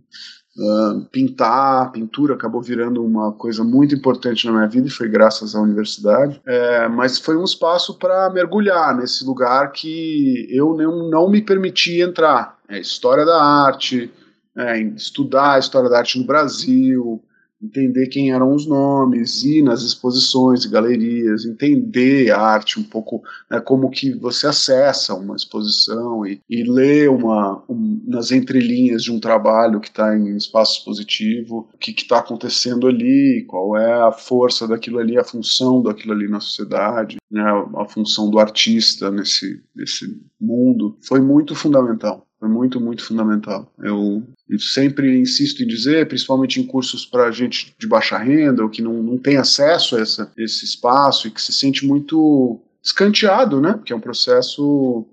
Pintar, 1.11 1.91
pintura 1.91 2.33
acabou 2.33 2.61
virando 2.61 3.03
uma 3.03 3.31
coisa 3.31 3.63
muito 3.63 3.95
importante 3.95 4.45
na 4.45 4.51
minha 4.51 4.67
vida 4.67 4.87
e 4.87 4.91
foi 4.91 5.07
graças 5.07 5.55
à 5.55 5.61
universidade. 5.61 6.41
É, 6.45 6.87
mas 6.89 7.17
foi 7.17 7.37
um 7.37 7.43
espaço 7.43 7.97
para 7.97 8.29
mergulhar 8.29 8.95
nesse 8.95 9.23
lugar 9.25 9.71
que 9.71 10.47
eu 10.49 10.75
não, 10.75 11.09
não 11.09 11.29
me 11.29 11.41
permiti 11.41 12.01
entrar. 12.01 12.57
É 12.67 12.79
história 12.79 13.25
da 13.25 13.41
arte, 13.41 14.11
é, 14.57 14.79
estudar 14.81 15.53
a 15.53 15.59
história 15.59 15.89
da 15.89 15.99
arte 15.99 16.19
no 16.19 16.25
Brasil, 16.25 17.23
entender 17.61 18.07
quem 18.07 18.31
eram 18.31 18.53
os 18.53 18.65
nomes, 18.65 19.43
ir 19.43 19.61
nas 19.61 19.81
exposições 19.83 20.65
e 20.65 20.69
galerias, 20.69 21.45
entender 21.45 22.31
a 22.31 22.39
arte 22.39 22.79
um 22.79 22.83
pouco, 22.83 23.21
né, 23.49 23.59
como 23.59 23.89
que 23.89 24.11
você 24.13 24.47
acessa 24.47 25.13
uma 25.13 25.35
exposição 25.35 26.25
e, 26.25 26.41
e 26.49 26.63
ler 26.63 27.09
uma, 27.09 27.63
um, 27.69 28.01
nas 28.05 28.31
entrelinhas 28.31 29.03
de 29.03 29.11
um 29.11 29.19
trabalho 29.19 29.79
que 29.79 29.89
está 29.89 30.17
em 30.17 30.35
espaço 30.35 30.79
expositivo, 30.79 31.69
o 31.73 31.77
que 31.77 31.91
está 31.91 32.19
acontecendo 32.19 32.87
ali, 32.87 33.45
qual 33.47 33.77
é 33.77 33.93
a 33.93 34.11
força 34.11 34.67
daquilo 34.67 34.99
ali, 34.99 35.17
a 35.17 35.23
função 35.23 35.81
daquilo 35.81 36.13
ali 36.13 36.27
na 36.27 36.39
sociedade, 36.39 37.17
né, 37.29 37.43
a 37.77 37.85
função 37.87 38.29
do 38.29 38.39
artista 38.39 39.11
nesse, 39.11 39.61
nesse 39.75 40.19
mundo, 40.39 40.97
foi 41.01 41.19
muito 41.19 41.55
fundamental. 41.55 42.27
Foi 42.41 42.49
muito, 42.49 42.81
muito 42.81 43.05
fundamental. 43.05 43.71
Eu, 43.77 44.23
eu 44.49 44.59
sempre 44.59 45.15
insisto 45.15 45.61
em 45.61 45.67
dizer, 45.67 46.07
principalmente 46.07 46.59
em 46.59 46.65
cursos 46.65 47.05
para 47.05 47.29
gente 47.29 47.75
de 47.77 47.87
baixa 47.87 48.17
renda, 48.17 48.63
ou 48.63 48.69
que 48.69 48.81
não, 48.81 49.03
não 49.03 49.15
tem 49.15 49.37
acesso 49.37 49.95
a 49.95 49.99
essa, 49.99 50.31
esse 50.35 50.65
espaço 50.65 51.27
e 51.27 51.31
que 51.31 51.39
se 51.39 51.53
sente 51.53 51.85
muito 51.85 52.59
escanteado, 52.83 53.61
né? 53.61 53.73
Porque 53.73 53.93
é 53.93 53.95
um 53.95 54.01
processo 54.01 55.05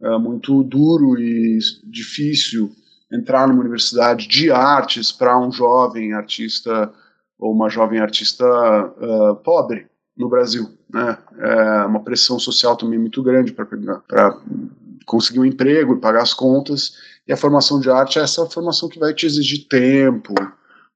é, 0.00 0.16
muito 0.16 0.62
duro 0.62 1.20
e 1.20 1.58
difícil 1.84 2.72
entrar 3.12 3.46
numa 3.46 3.60
universidade 3.60 4.26
de 4.26 4.50
artes 4.50 5.12
para 5.12 5.38
um 5.38 5.52
jovem 5.52 6.14
artista 6.14 6.90
ou 7.38 7.52
uma 7.52 7.68
jovem 7.68 8.00
artista 8.00 8.46
uh, 8.46 9.36
pobre 9.36 9.86
no 10.16 10.30
Brasil. 10.30 10.66
Né? 10.92 11.18
É 11.38 11.84
uma 11.84 12.00
pressão 12.00 12.38
social 12.38 12.76
também 12.76 12.98
muito 12.98 13.22
grande 13.22 13.52
para 13.52 13.66
conseguir 15.10 15.40
um 15.40 15.44
emprego 15.44 15.94
e 15.94 16.00
pagar 16.00 16.22
as 16.22 16.32
contas. 16.32 16.94
E 17.26 17.32
a 17.32 17.36
formação 17.36 17.80
de 17.80 17.90
arte 17.90 18.18
é 18.18 18.22
essa 18.22 18.46
formação 18.46 18.88
que 18.88 18.98
vai 18.98 19.12
te 19.12 19.26
exigir 19.26 19.66
tempo, 19.68 20.34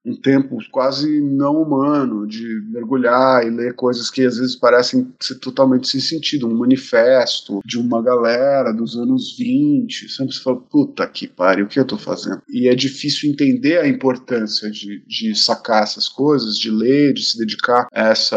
um 0.05 0.15
tempo 0.15 0.57
quase 0.71 1.19
não 1.21 1.61
humano 1.61 2.27
de 2.27 2.61
mergulhar 2.69 3.45
e 3.45 3.49
ler 3.49 3.73
coisas 3.73 4.09
que 4.09 4.23
às 4.23 4.37
vezes 4.37 4.55
parecem 4.55 5.11
ser 5.19 5.35
totalmente 5.35 5.87
sem 5.87 5.99
sentido. 5.99 6.47
Um 6.47 6.57
manifesto 6.57 7.61
de 7.65 7.79
uma 7.79 8.01
galera 8.01 8.71
dos 8.71 8.95
anos 8.95 9.35
20. 9.37 10.09
Sempre 10.09 10.33
você 10.33 10.41
fala, 10.41 10.57
puta 10.57 11.07
que 11.07 11.27
pariu, 11.27 11.65
o 11.65 11.67
que 11.67 11.79
eu 11.79 11.85
tô 11.85 11.97
fazendo? 11.97 12.41
E 12.49 12.67
é 12.67 12.75
difícil 12.75 13.29
entender 13.29 13.79
a 13.79 13.87
importância 13.87 14.69
de, 14.69 15.03
de 15.07 15.35
sacar 15.35 15.83
essas 15.83 16.07
coisas, 16.07 16.57
de 16.57 16.69
ler, 16.69 17.13
de 17.13 17.23
se 17.23 17.37
dedicar 17.37 17.87
a 17.93 18.11
esse 18.11 18.35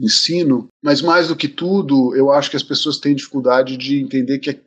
ensino. 0.00 0.68
Mas 0.82 1.02
mais 1.02 1.28
do 1.28 1.36
que 1.36 1.48
tudo, 1.48 2.14
eu 2.16 2.30
acho 2.30 2.50
que 2.50 2.56
as 2.56 2.62
pessoas 2.62 2.98
têm 2.98 3.14
dificuldade 3.14 3.76
de 3.76 4.00
entender 4.00 4.38
que 4.38 4.58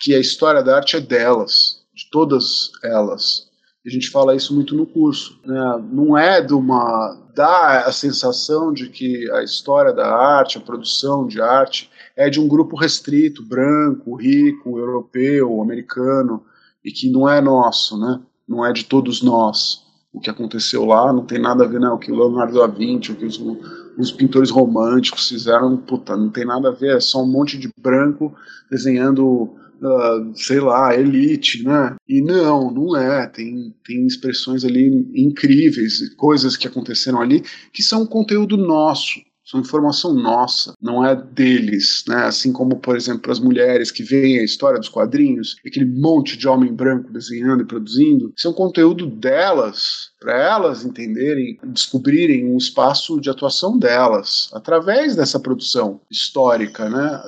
que 0.00 0.14
a 0.14 0.18
história 0.18 0.62
da 0.62 0.76
arte 0.76 0.96
é 0.96 1.00
delas, 1.00 1.80
de 1.94 2.08
todas 2.10 2.70
elas 2.82 3.47
a 3.88 3.90
gente 3.90 4.10
fala 4.10 4.36
isso 4.36 4.54
muito 4.54 4.74
no 4.74 4.86
curso. 4.86 5.40
Né? 5.44 5.84
Não 5.90 6.16
é 6.16 6.42
de 6.42 6.52
uma. 6.52 7.18
dá 7.34 7.86
a 7.86 7.92
sensação 7.92 8.72
de 8.72 8.88
que 8.88 9.30
a 9.32 9.42
história 9.42 9.92
da 9.92 10.06
arte, 10.06 10.58
a 10.58 10.60
produção 10.60 11.26
de 11.26 11.40
arte, 11.40 11.90
é 12.14 12.28
de 12.28 12.38
um 12.38 12.46
grupo 12.46 12.76
restrito, 12.76 13.42
branco, 13.42 14.14
rico, 14.14 14.78
europeu, 14.78 15.62
americano, 15.62 16.42
e 16.84 16.92
que 16.92 17.10
não 17.10 17.28
é 17.28 17.40
nosso, 17.40 17.98
né? 17.98 18.20
não 18.46 18.64
é 18.64 18.72
de 18.72 18.84
todos 18.84 19.22
nós. 19.22 19.86
O 20.12 20.20
que 20.20 20.30
aconteceu 20.30 20.84
lá 20.84 21.12
não 21.12 21.24
tem 21.24 21.38
nada 21.38 21.64
a 21.64 21.66
ver, 21.66 21.80
não. 21.80 21.94
O 21.94 21.98
que 21.98 22.10
o 22.10 22.16
Leonardo 22.16 22.58
da 22.58 22.66
Vinci, 22.66 23.12
o 23.12 23.16
que 23.16 23.24
os, 23.24 23.40
os 23.98 24.12
pintores 24.12 24.50
românticos 24.50 25.28
fizeram, 25.28 25.76
puta, 25.76 26.16
não 26.16 26.30
tem 26.30 26.44
nada 26.44 26.68
a 26.68 26.72
ver. 26.72 26.96
É 26.96 27.00
só 27.00 27.22
um 27.22 27.26
monte 27.26 27.58
de 27.58 27.70
branco 27.80 28.34
desenhando 28.70 29.54
Uh, 29.80 30.32
sei 30.34 30.60
lá, 30.60 30.94
elite, 30.94 31.62
né? 31.62 31.96
E 32.08 32.20
não, 32.20 32.70
não 32.70 32.96
é. 32.96 33.26
Tem, 33.28 33.74
tem 33.86 34.06
expressões 34.06 34.64
ali 34.64 35.08
incríveis, 35.14 36.14
coisas 36.16 36.56
que 36.56 36.66
aconteceram 36.66 37.20
ali 37.20 37.42
que 37.72 37.82
são 37.82 38.04
conteúdo 38.06 38.56
nosso 38.56 39.20
são 39.48 39.60
informação 39.60 40.12
nossa, 40.12 40.74
não 40.80 41.04
é 41.04 41.16
deles, 41.16 42.04
né? 42.06 42.26
Assim 42.26 42.52
como, 42.52 42.76
por 42.76 42.94
exemplo, 42.94 43.32
as 43.32 43.40
mulheres 43.40 43.90
que 43.90 44.02
veem 44.02 44.38
a 44.38 44.44
história 44.44 44.78
dos 44.78 44.90
quadrinhos, 44.90 45.56
aquele 45.66 45.86
monte 45.86 46.36
de 46.36 46.46
homem 46.46 46.70
branco 46.70 47.10
desenhando 47.10 47.62
e 47.62 47.66
produzindo, 47.66 48.30
isso 48.36 48.46
é 48.46 48.50
um 48.50 48.54
conteúdo 48.54 49.06
delas, 49.06 50.10
para 50.20 50.36
elas 50.36 50.84
entenderem, 50.84 51.58
descobrirem 51.64 52.44
um 52.44 52.58
espaço 52.58 53.18
de 53.18 53.30
atuação 53.30 53.78
delas 53.78 54.50
através 54.52 55.16
dessa 55.16 55.40
produção 55.40 56.02
histórica, 56.10 56.90
né? 56.90 57.22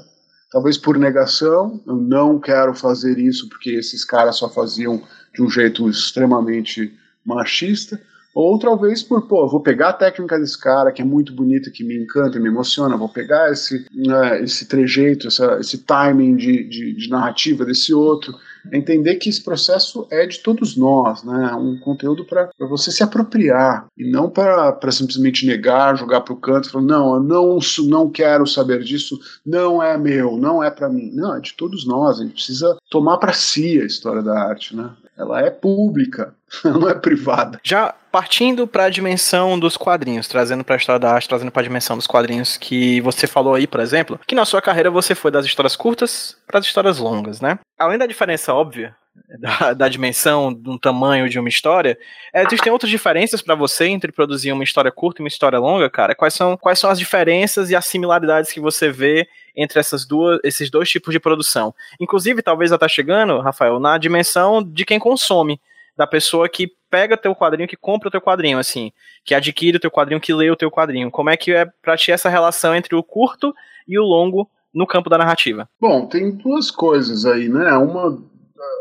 Talvez 0.51 0.77
por 0.77 0.99
negação, 0.99 1.81
eu 1.87 1.95
não 1.95 2.39
quero 2.41 2.75
fazer 2.75 3.19
isso 3.19 3.49
porque 3.49 3.71
esses 3.71 4.05
caras 4.05 4.37
só 4.37 4.49
faziam 4.49 5.01
de 5.33 5.43
um 5.43 5.49
jeito 5.49 5.89
extremamente 5.89 6.93
machista, 7.25 8.01
ou 8.35 8.59
talvez 8.59 9.03
por, 9.03 9.27
pô, 9.27 9.49
vou 9.49 9.61
pegar 9.61 9.91
a 9.91 9.93
técnica 9.93 10.39
desse 10.39 10.59
cara, 10.59 10.93
que 10.93 11.03
é 11.03 11.05
muito 11.05 11.33
bonita, 11.33 11.71
que 11.71 11.85
me 11.85 11.97
encanta, 11.97 12.39
me 12.39 12.49
emociona, 12.49 12.97
vou 12.97 13.09
pegar 13.09 13.51
esse, 13.51 13.87
né, 13.93 14.43
esse 14.43 14.67
trejeito, 14.67 15.29
essa, 15.29 15.59
esse 15.61 15.79
timing 15.79 16.37
de, 16.37 16.65
de, 16.65 16.95
de, 16.95 17.11
narrativa 17.11 17.65
desse 17.65 17.93
outro. 17.93 18.35
É 18.71 18.77
entender 18.77 19.17
que 19.17 19.29
esse 19.29 19.43
processo 19.43 20.07
é 20.11 20.27
de 20.27 20.39
todos 20.41 20.77
nós, 20.77 21.23
né? 21.23 21.55
Um 21.55 21.79
conteúdo 21.79 22.25
para 22.25 22.51
você 22.59 22.91
se 22.91 23.03
apropriar 23.03 23.87
e 23.97 24.11
não 24.11 24.29
para 24.29 24.91
simplesmente 24.91 25.47
negar, 25.47 25.97
jogar 25.97 26.21
para 26.21 26.35
o 26.35 26.41
canto, 26.41 26.71
falar, 26.71 26.85
não, 26.85 27.15
eu 27.15 27.21
não, 27.23 27.59
não 27.89 28.11
quero 28.11 28.47
saber 28.47 28.83
disso, 28.83 29.19
não 29.45 29.83
é 29.83 29.97
meu, 29.97 30.37
não 30.37 30.63
é 30.63 30.71
para 30.71 30.89
mim. 30.89 31.11
Não, 31.13 31.37
é 31.37 31.41
de 31.41 31.55
todos 31.55 31.87
nós, 31.87 32.19
a 32.19 32.23
gente 32.23 32.35
precisa 32.35 32.77
tomar 32.91 33.19
para 33.19 33.33
si 33.33 33.81
a 33.81 33.85
história 33.85 34.23
da 34.23 34.39
arte, 34.39 34.77
né? 34.77 34.91
Ela 35.21 35.41
é 35.41 35.51
pública, 35.51 36.35
não 36.65 36.89
é 36.89 36.95
privada. 36.95 37.61
Já 37.63 37.95
partindo 38.11 38.67
para 38.67 38.85
a 38.85 38.91
dimensão 38.91 39.59
dos 39.59 39.77
quadrinhos, 39.77 40.27
trazendo 40.27 40.65
para 40.65 40.75
a 40.75 40.79
história 40.79 40.99
da 40.99 41.13
arte, 41.13 41.29
trazendo 41.29 41.53
para 41.53 41.61
a 41.61 41.65
dimensão 41.65 41.97
dos 41.97 42.07
quadrinhos 42.07 42.57
que 42.57 43.01
você 43.03 43.27
falou 43.27 43.55
aí, 43.55 43.67
por 43.67 43.81
exemplo, 43.81 44.19
que 44.27 44.35
na 44.35 44.45
sua 44.45 44.61
carreira 44.61 44.91
você 44.91 45.15
foi 45.15 45.31
das 45.31 45.47
histórias 45.47 45.77
curtas 45.77 46.37
para 46.47 46.59
as 46.59 46.67
histórias 46.67 46.99
longas, 46.99 47.41
né? 47.41 47.59
Além 47.79 47.99
da 47.99 48.07
diferença 48.07 48.53
óbvia 48.53 48.97
da, 49.39 49.73
da, 49.75 49.89
dimensão, 49.89 50.53
do 50.53 50.79
tamanho 50.79 51.29
de 51.29 51.39
uma 51.39 51.49
história, 51.49 51.99
é, 52.33 52.43
existem 52.45 52.73
outras 52.73 52.91
diferenças 52.91 53.43
para 53.43 53.55
você 53.55 53.87
entre 53.87 54.13
produzir 54.13 54.53
uma 54.53 54.65
história 54.65 54.91
curta 54.91 55.21
e 55.21 55.25
uma 55.25 55.29
história 55.29 55.59
longa, 55.59 55.89
cara? 55.89 56.15
Quais 56.15 56.35
são, 56.35 56.57
quais 56.57 56.79
são 56.79 56.91
as 56.91 56.99
diferenças 56.99 57.71
e 57.71 57.77
as 57.77 57.87
similaridades 57.87 58.53
que 58.53 58.61
você 58.61 58.91
vê 58.91 59.29
entre 59.57 59.79
essas 59.79 60.07
duas, 60.07 60.41
esses 60.45 60.71
dois 60.71 60.89
tipos 60.89 61.13
de 61.13 61.21
produção? 61.21 61.75
Inclusive, 62.01 62.43
talvez 62.43 62.73
até 62.73 62.89
chegando, 62.89 63.41
Rafael, 63.41 63.79
na 63.79 63.99
dimensão 63.99 64.63
de 64.63 64.85
quem 64.85 64.99
consome, 64.99 65.61
da 65.97 66.07
pessoa 66.07 66.49
que 66.49 66.73
pega 66.91 67.17
teu 67.17 67.35
quadrinho, 67.35 67.69
que 67.69 67.77
compra 67.77 68.09
o 68.09 68.11
teu 68.11 68.21
quadrinho, 68.21 68.59
assim, 68.59 68.91
que 69.25 69.35
adquire 69.35 69.77
o 69.77 69.81
teu 69.81 69.91
quadrinho, 69.91 70.21
que 70.21 70.33
lê 70.33 70.51
o 70.51 70.57
teu 70.57 70.71
quadrinho. 70.71 71.11
Como 71.11 71.31
é 71.31 71.37
que 71.37 71.53
é 71.53 71.67
pra 71.83 71.97
ti 71.97 72.11
essa 72.11 72.29
relação 72.29 72.75
entre 72.75 72.95
o 72.95 73.03
curto 73.03 73.55
e 73.87 73.99
o 73.99 74.03
longo 74.03 74.51
no 74.73 74.87
campo 74.87 75.11
da 75.11 75.19
narrativa? 75.19 75.69
Bom, 75.81 76.07
tem 76.07 76.31
duas 76.33 76.71
coisas 76.71 77.27
aí, 77.27 77.49
né? 77.49 77.73
Uma 77.75 78.19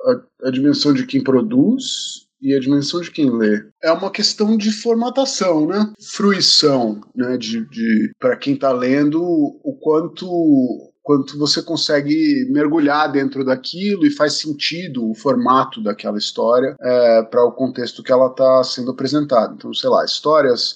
a, 0.05 0.47
a 0.47 0.51
dimensão 0.51 0.93
de 0.93 1.05
quem 1.05 1.23
produz 1.23 2.27
e 2.41 2.55
a 2.55 2.59
dimensão 2.59 3.01
de 3.01 3.11
quem 3.11 3.29
lê. 3.29 3.63
É 3.83 3.91
uma 3.91 4.11
questão 4.11 4.55
de 4.55 4.71
formatação, 4.71 5.67
né? 5.67 5.91
Fruição, 6.01 7.01
né? 7.15 7.37
De, 7.37 7.65
de 7.69 8.11
para 8.19 8.37
quem 8.37 8.53
está 8.53 8.71
lendo, 8.71 9.21
o 9.21 9.77
quanto 9.81 10.89
quanto 11.09 11.39
você 11.39 11.63
consegue 11.63 12.45
mergulhar 12.51 13.11
dentro 13.11 13.43
daquilo 13.43 14.05
e 14.05 14.11
faz 14.11 14.33
sentido 14.33 15.09
o 15.09 15.15
formato 15.15 15.81
daquela 15.81 16.19
história 16.19 16.75
é, 16.79 17.23
para 17.23 17.43
o 17.45 17.51
contexto 17.51 18.03
que 18.03 18.11
ela 18.11 18.27
está 18.27 18.63
sendo 18.63 18.91
apresentada. 18.91 19.55
Então, 19.55 19.73
sei 19.73 19.89
lá, 19.89 20.05
histórias 20.05 20.75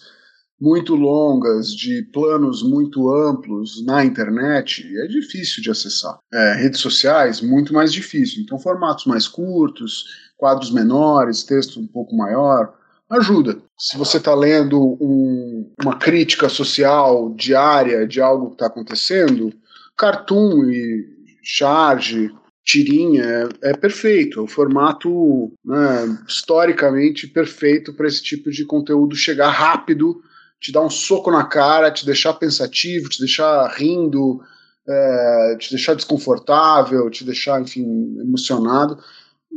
muito 0.63 0.95
longas, 0.95 1.75
de 1.75 2.03
planos 2.13 2.63
muito 2.63 3.13
amplos 3.13 3.85
na 3.85 4.05
internet, 4.05 4.89
é 4.97 5.07
difícil 5.07 5.61
de 5.61 5.69
acessar. 5.69 6.17
É, 6.33 6.53
redes 6.53 6.79
sociais, 6.79 7.41
muito 7.41 7.73
mais 7.73 7.91
difícil. 7.91 8.41
Então, 8.41 8.57
formatos 8.57 9.05
mais 9.05 9.27
curtos, 9.27 10.05
quadros 10.37 10.71
menores, 10.71 11.43
texto 11.43 11.81
um 11.81 11.85
pouco 11.85 12.15
maior, 12.15 12.73
ajuda. 13.09 13.57
Se 13.77 13.97
você 13.97 14.15
está 14.15 14.33
lendo 14.33 14.79
um, 15.01 15.69
uma 15.83 15.97
crítica 15.97 16.47
social 16.47 17.33
diária 17.35 18.07
de 18.07 18.21
algo 18.21 18.47
que 18.47 18.55
está 18.55 18.67
acontecendo, 18.67 19.53
cartoon 19.97 20.63
e 20.69 21.05
charge, 21.43 22.31
tirinha, 22.63 23.21
é, 23.61 23.71
é 23.71 23.73
perfeito. 23.75 24.39
É 24.39 24.43
o 24.43 24.47
formato 24.47 25.51
né, 25.65 26.19
historicamente 26.25 27.27
perfeito 27.27 27.93
para 27.93 28.07
esse 28.07 28.23
tipo 28.23 28.49
de 28.49 28.65
conteúdo 28.65 29.13
chegar 29.13 29.49
rápido 29.49 30.23
te 30.63 30.71
dar 30.71 30.81
um 30.81 30.89
soco 30.89 31.29
na 31.29 31.43
cara, 31.43 31.91
te 31.91 32.05
deixar 32.05 32.33
pensativo, 32.35 33.09
te 33.09 33.19
deixar 33.19 33.67
rindo, 33.75 34.39
é, 34.87 35.57
te 35.59 35.69
deixar 35.71 35.93
desconfortável, 35.93 37.09
te 37.09 37.25
deixar, 37.25 37.61
enfim, 37.61 37.83
emocionado. 38.21 38.97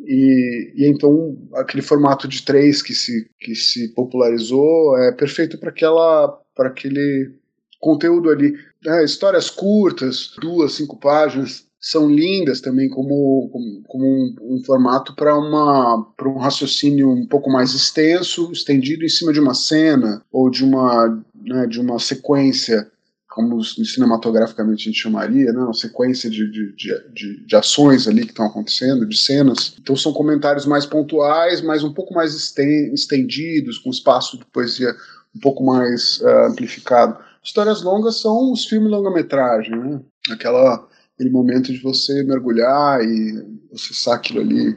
E, 0.04 0.72
e, 0.74 0.90
então 0.90 1.38
aquele 1.54 1.80
formato 1.80 2.26
de 2.26 2.42
três 2.42 2.82
que 2.82 2.92
se, 2.92 3.30
que 3.38 3.54
se 3.54 3.94
popularizou 3.94 4.98
é 4.98 5.12
perfeito 5.12 5.58
para 5.58 5.70
aquela 5.70 6.28
para 6.54 6.68
aquele 6.68 7.38
conteúdo 7.80 8.28
ali. 8.28 8.54
É, 8.84 9.04
histórias 9.04 9.48
curtas, 9.48 10.32
duas, 10.40 10.72
cinco 10.72 10.98
páginas, 10.98 11.68
são 11.80 12.10
lindas 12.10 12.60
também 12.60 12.88
como, 12.88 13.50
como, 13.86 14.04
um, 14.04 14.34
um, 14.42 14.64
formato 14.64 15.14
para 15.14 15.38
um 15.38 16.38
raciocínio 16.38 17.10
um 17.10 17.26
pouco 17.26 17.50
mais 17.50 17.74
extenso, 17.74 18.50
estendido 18.50 19.04
em 19.04 19.08
cima 19.08 19.32
de 19.32 19.40
uma 19.40 19.54
cena 19.54 20.22
ou 20.32 20.50
de 20.50 20.64
uma, 20.64 21.22
né, 21.34 21.66
de 21.66 21.80
uma 21.80 21.98
sequência, 21.98 22.90
como 23.28 23.62
cinematograficamente 23.62 24.88
a 24.88 24.92
gente 24.92 25.02
chamaria, 25.02 25.52
né, 25.52 25.60
uma 25.60 25.74
sequência 25.74 26.30
de, 26.30 26.50
de, 26.50 26.74
de, 27.12 27.46
de 27.46 27.56
ações 27.56 28.08
ali 28.08 28.22
que 28.22 28.30
estão 28.30 28.46
acontecendo, 28.46 29.06
de 29.06 29.16
cenas. 29.16 29.76
Então 29.78 29.94
são 29.94 30.12
comentários 30.12 30.64
mais 30.64 30.86
pontuais, 30.86 31.60
mas 31.60 31.84
um 31.84 31.92
pouco 31.92 32.14
mais 32.14 32.34
estendidos, 32.34 33.78
com 33.78 33.90
espaço 33.90 34.38
de 34.38 34.44
poesia 34.46 34.94
um 35.36 35.40
pouco 35.40 35.62
mais 35.62 36.18
uh, 36.22 36.46
amplificado. 36.50 37.18
Histórias 37.44 37.82
longas 37.82 38.20
são 38.20 38.50
os 38.50 38.64
filmes 38.64 38.90
longa-metragem, 38.90 39.76
né? 39.76 40.00
Aquela 40.30 40.88
aquele 41.16 41.30
momento 41.30 41.72
de 41.72 41.80
você 41.80 42.22
mergulhar 42.22 43.02
e 43.02 43.42
acessar 43.72 44.14
aquilo 44.14 44.40
ali, 44.40 44.76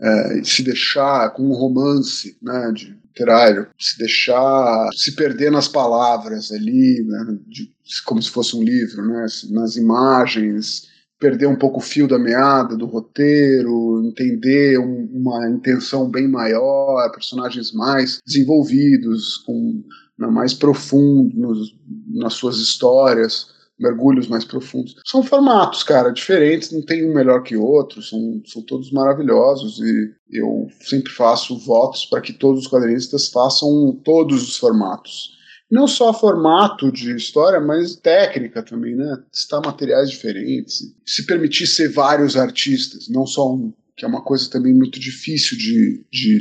é, 0.00 0.38
e 0.38 0.44
se 0.44 0.62
deixar 0.62 1.30
com 1.30 1.42
um 1.42 1.52
romance 1.52 2.36
né, 2.40 2.72
de 2.72 2.96
literário, 3.04 3.66
se 3.78 3.98
deixar 3.98 4.88
se 4.94 5.14
perder 5.14 5.50
nas 5.50 5.68
palavras 5.68 6.50
ali, 6.50 7.04
né, 7.06 7.38
de, 7.46 7.70
como 8.06 8.22
se 8.22 8.30
fosse 8.30 8.56
um 8.56 8.62
livro, 8.62 9.06
né, 9.06 9.26
nas 9.50 9.76
imagens, 9.76 10.88
perder 11.18 11.46
um 11.46 11.56
pouco 11.56 11.78
o 11.78 11.82
fio 11.82 12.08
da 12.08 12.18
meada 12.18 12.76
do 12.76 12.86
roteiro, 12.86 14.02
entender 14.04 14.78
um, 14.78 15.08
uma 15.12 15.48
intenção 15.50 16.08
bem 16.08 16.26
maior, 16.26 17.10
personagens 17.12 17.72
mais 17.72 18.18
desenvolvidos, 18.26 19.36
com 19.38 19.84
né, 20.18 20.26
mais 20.28 20.54
profundos 20.54 21.76
nas 22.08 22.34
suas 22.34 22.56
histórias 22.58 23.46
mergulhos 23.82 24.28
mais 24.28 24.44
profundos. 24.44 24.94
São 25.04 25.22
formatos, 25.22 25.82
cara, 25.82 26.10
diferentes, 26.10 26.70
não 26.70 26.80
tem 26.80 27.04
um 27.04 27.12
melhor 27.12 27.42
que 27.42 27.56
outro, 27.56 28.00
são, 28.00 28.40
são 28.46 28.62
todos 28.62 28.92
maravilhosos 28.92 29.80
e 29.80 30.14
eu 30.30 30.68
sempre 30.80 31.12
faço 31.12 31.58
votos 31.58 32.06
para 32.06 32.20
que 32.20 32.32
todos 32.32 32.62
os 32.62 32.70
quadrinistas 32.70 33.28
façam 33.28 34.00
todos 34.04 34.48
os 34.48 34.56
formatos. 34.56 35.32
Não 35.70 35.88
só 35.88 36.12
formato 36.12 36.92
de 36.92 37.16
história, 37.16 37.58
mas 37.58 37.96
técnica 37.96 38.62
também, 38.62 38.94
né? 38.94 39.18
Testar 39.32 39.62
materiais 39.64 40.10
diferentes, 40.10 40.94
se 41.04 41.24
permitir 41.24 41.66
ser 41.66 41.88
vários 41.88 42.36
artistas, 42.36 43.08
não 43.08 43.26
só 43.26 43.50
um 43.50 43.72
que 44.02 44.06
é 44.06 44.08
uma 44.08 44.20
coisa 44.20 44.50
também 44.50 44.74
muito 44.74 44.98
difícil 44.98 45.56
de, 45.56 46.04
de 46.10 46.36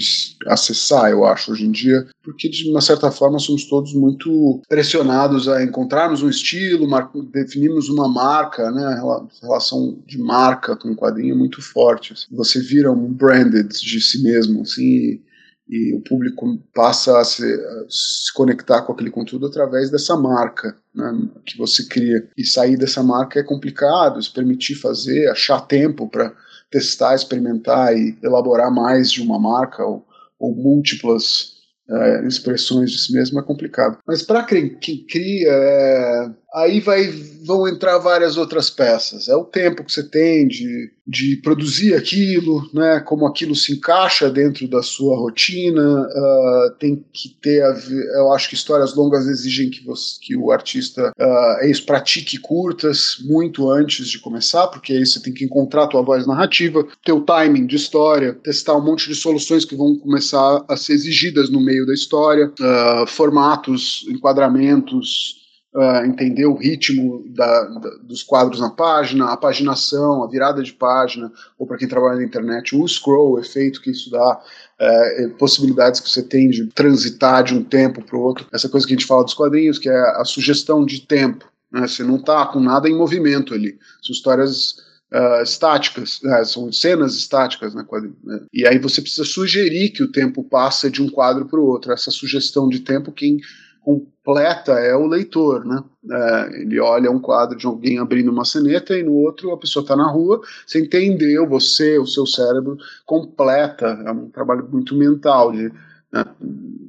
acessar, 0.47 1.11
eu 1.11 1.23
acho, 1.23 1.51
hoje 1.51 1.63
em 1.63 1.71
dia, 1.71 2.07
porque 2.23 2.49
de 2.49 2.67
uma 2.67 2.81
certa 2.81 3.11
forma 3.11 3.37
somos 3.37 3.65
todos 3.65 3.93
muito 3.93 4.59
pressionados 4.67 5.47
a 5.47 5.63
encontrarmos 5.63 6.23
um 6.23 6.29
estilo, 6.29 6.87
definirmos 7.31 7.87
uma 7.87 8.07
marca, 8.11 8.71
né, 8.71 8.99
relação 9.43 9.99
de 10.07 10.17
marca 10.17 10.75
com 10.75 10.89
o 10.89 10.95
quadrinho 10.95 11.37
muito 11.37 11.61
forte. 11.61 12.13
Assim. 12.13 12.35
Você 12.35 12.59
vira 12.59 12.91
um 12.91 13.13
branded 13.13 13.67
de 13.67 14.01
si 14.01 14.23
mesmo, 14.23 14.61
assim, 14.63 15.21
e 15.69 15.93
o 15.93 16.01
público 16.01 16.57
passa 16.73 17.19
a 17.19 17.23
se, 17.23 17.43
a 17.43 17.85
se, 17.87 18.33
conectar 18.33 18.81
com 18.81 18.91
aquele 18.91 19.11
conteúdo 19.11 19.45
através 19.45 19.91
dessa 19.91 20.17
marca 20.17 20.75
né, 20.95 21.13
que 21.45 21.59
você 21.59 21.85
cria. 21.85 22.27
E 22.35 22.43
sair 22.43 22.75
dessa 22.75 23.03
marca 23.03 23.39
é 23.39 23.43
complicado, 23.43 24.19
se 24.19 24.33
permitir 24.33 24.73
fazer, 24.73 25.27
achar 25.27 25.61
tempo 25.61 26.09
para 26.09 26.33
testar, 26.71 27.13
experimentar 27.13 27.95
e 27.95 28.17
elaborar 28.23 28.73
mais 28.73 29.11
de 29.11 29.21
uma 29.21 29.37
marca 29.37 29.85
ou, 29.85 30.05
ou 30.39 30.55
múltiplas 30.55 31.57
é, 31.89 32.25
expressões 32.25 32.91
de 32.91 32.97
si 32.97 33.13
mesmo 33.13 33.39
é 33.39 33.43
complicado. 33.43 33.97
Mas 34.07 34.23
para 34.23 34.43
quem, 34.43 34.75
quem 34.79 35.05
cria, 35.05 35.51
é, 35.51 36.31
aí 36.53 36.81
vai, 36.81 37.07
vão 37.45 37.67
entrar 37.67 37.97
várias 37.97 38.35
outras 38.35 38.69
peças. 38.69 39.29
É 39.29 39.35
o 39.35 39.45
tempo 39.45 39.83
que 39.85 39.91
você 39.91 40.03
tem 40.03 40.45
de, 40.47 40.91
de 41.07 41.37
produzir 41.37 41.93
aquilo, 41.93 42.69
né, 42.73 42.99
como 42.99 43.25
aquilo 43.25 43.55
se 43.55 43.73
encaixa 43.73 44.29
dentro 44.29 44.67
da 44.67 44.83
sua 44.83 45.15
rotina. 45.17 46.01
Uh, 46.01 46.75
tem 46.77 47.05
que 47.13 47.29
ter, 47.41 47.63
a, 47.63 47.73
eu 48.17 48.33
acho 48.33 48.49
que 48.49 48.55
histórias 48.55 48.93
longas 48.93 49.27
exigem 49.27 49.69
que, 49.69 49.83
você, 49.85 50.19
que 50.21 50.35
o 50.35 50.51
artista 50.51 51.11
uh, 51.11 51.85
pratique 51.85 52.37
curtas 52.37 53.17
muito 53.21 53.69
antes 53.69 54.09
de 54.09 54.19
começar, 54.19 54.67
porque 54.67 54.91
aí 54.91 55.05
você 55.05 55.21
tem 55.21 55.33
que 55.33 55.45
encontrar 55.45 55.83
a 55.83 55.87
tua 55.87 56.01
voz 56.01 56.27
narrativa, 56.27 56.85
teu 57.05 57.21
timing 57.21 57.65
de 57.65 57.77
história, 57.77 58.33
testar 58.33 58.75
um 58.75 58.83
monte 58.83 59.07
de 59.07 59.15
soluções 59.15 59.63
que 59.63 59.75
vão 59.75 59.97
começar 59.97 60.65
a 60.67 60.75
ser 60.75 60.93
exigidas 60.93 61.49
no 61.49 61.61
meio 61.61 61.85
da 61.85 61.93
história, 61.93 62.51
uh, 62.59 63.07
formatos, 63.07 64.05
enquadramentos, 64.09 65.40
uh, 65.73 66.05
entender 66.05 66.45
o 66.45 66.55
ritmo 66.55 67.23
da, 67.29 67.63
da, 67.65 67.89
dos 68.03 68.23
quadros 68.23 68.59
na 68.59 68.69
página, 68.69 69.31
a 69.31 69.37
paginação, 69.37 70.23
a 70.23 70.27
virada 70.27 70.61
de 70.61 70.73
página, 70.73 71.31
ou 71.57 71.65
para 71.65 71.77
quem 71.77 71.87
trabalha 71.87 72.17
na 72.17 72.23
internet, 72.23 72.75
o 72.75 72.87
scroll, 72.87 73.33
o 73.33 73.39
efeito 73.39 73.81
que 73.81 73.91
isso 73.91 74.09
dá, 74.09 74.39
uh, 74.39 75.29
possibilidades 75.37 75.99
que 75.99 76.09
você 76.09 76.23
tem 76.23 76.49
de 76.49 76.67
transitar 76.67 77.43
de 77.43 77.53
um 77.53 77.63
tempo 77.63 78.01
para 78.01 78.17
o 78.17 78.21
outro, 78.21 78.47
essa 78.51 78.69
coisa 78.69 78.85
que 78.85 78.93
a 78.93 78.97
gente 78.97 79.07
fala 79.07 79.23
dos 79.23 79.33
quadrinhos, 79.33 79.79
que 79.79 79.89
é 79.89 79.99
a 80.19 80.25
sugestão 80.25 80.85
de 80.85 81.01
tempo. 81.01 81.49
Né? 81.71 81.87
Você 81.87 82.03
não 82.03 82.17
está 82.17 82.45
com 82.45 82.59
nada 82.59 82.89
em 82.89 82.97
movimento 82.97 83.53
ali. 83.53 83.77
São 84.01 84.13
histórias 84.13 84.91
Uh, 85.13 85.43
estáticas, 85.43 86.21
né, 86.23 86.41
são 86.45 86.71
cenas 86.71 87.15
estáticas, 87.15 87.75
né, 87.75 87.85
né, 88.23 88.39
e 88.53 88.65
aí 88.65 88.79
você 88.79 89.01
precisa 89.01 89.25
sugerir 89.25 89.89
que 89.89 90.01
o 90.01 90.09
tempo 90.09 90.41
passa 90.41 90.89
de 90.89 91.03
um 91.03 91.09
quadro 91.09 91.45
para 91.45 91.59
o 91.59 91.65
outro. 91.65 91.91
Essa 91.91 92.09
sugestão 92.09 92.69
de 92.69 92.79
tempo, 92.79 93.11
quem 93.11 93.37
completa 93.83 94.73
é 94.73 94.95
o 94.95 95.07
leitor, 95.07 95.65
né? 95.65 95.83
É, 96.09 96.61
ele 96.61 96.79
olha 96.79 97.11
um 97.11 97.19
quadro 97.19 97.57
de 97.57 97.65
alguém 97.65 97.99
abrindo 97.99 98.31
uma 98.31 98.45
ceneta 98.45 98.97
e 98.97 99.03
no 99.03 99.13
outro 99.13 99.51
a 99.51 99.57
pessoa 99.57 99.83
está 99.83 99.95
na 99.95 100.09
rua, 100.09 100.41
você 100.65 100.79
entendeu, 100.79 101.47
você, 101.47 101.97
o 101.97 102.05
seu 102.05 102.25
cérebro 102.25 102.77
completa, 103.05 103.87
é 104.05 104.11
um 104.11 104.29
trabalho 104.29 104.67
muito 104.71 104.95
mental 104.95 105.51
de, 105.51 105.71
né, 106.11 106.25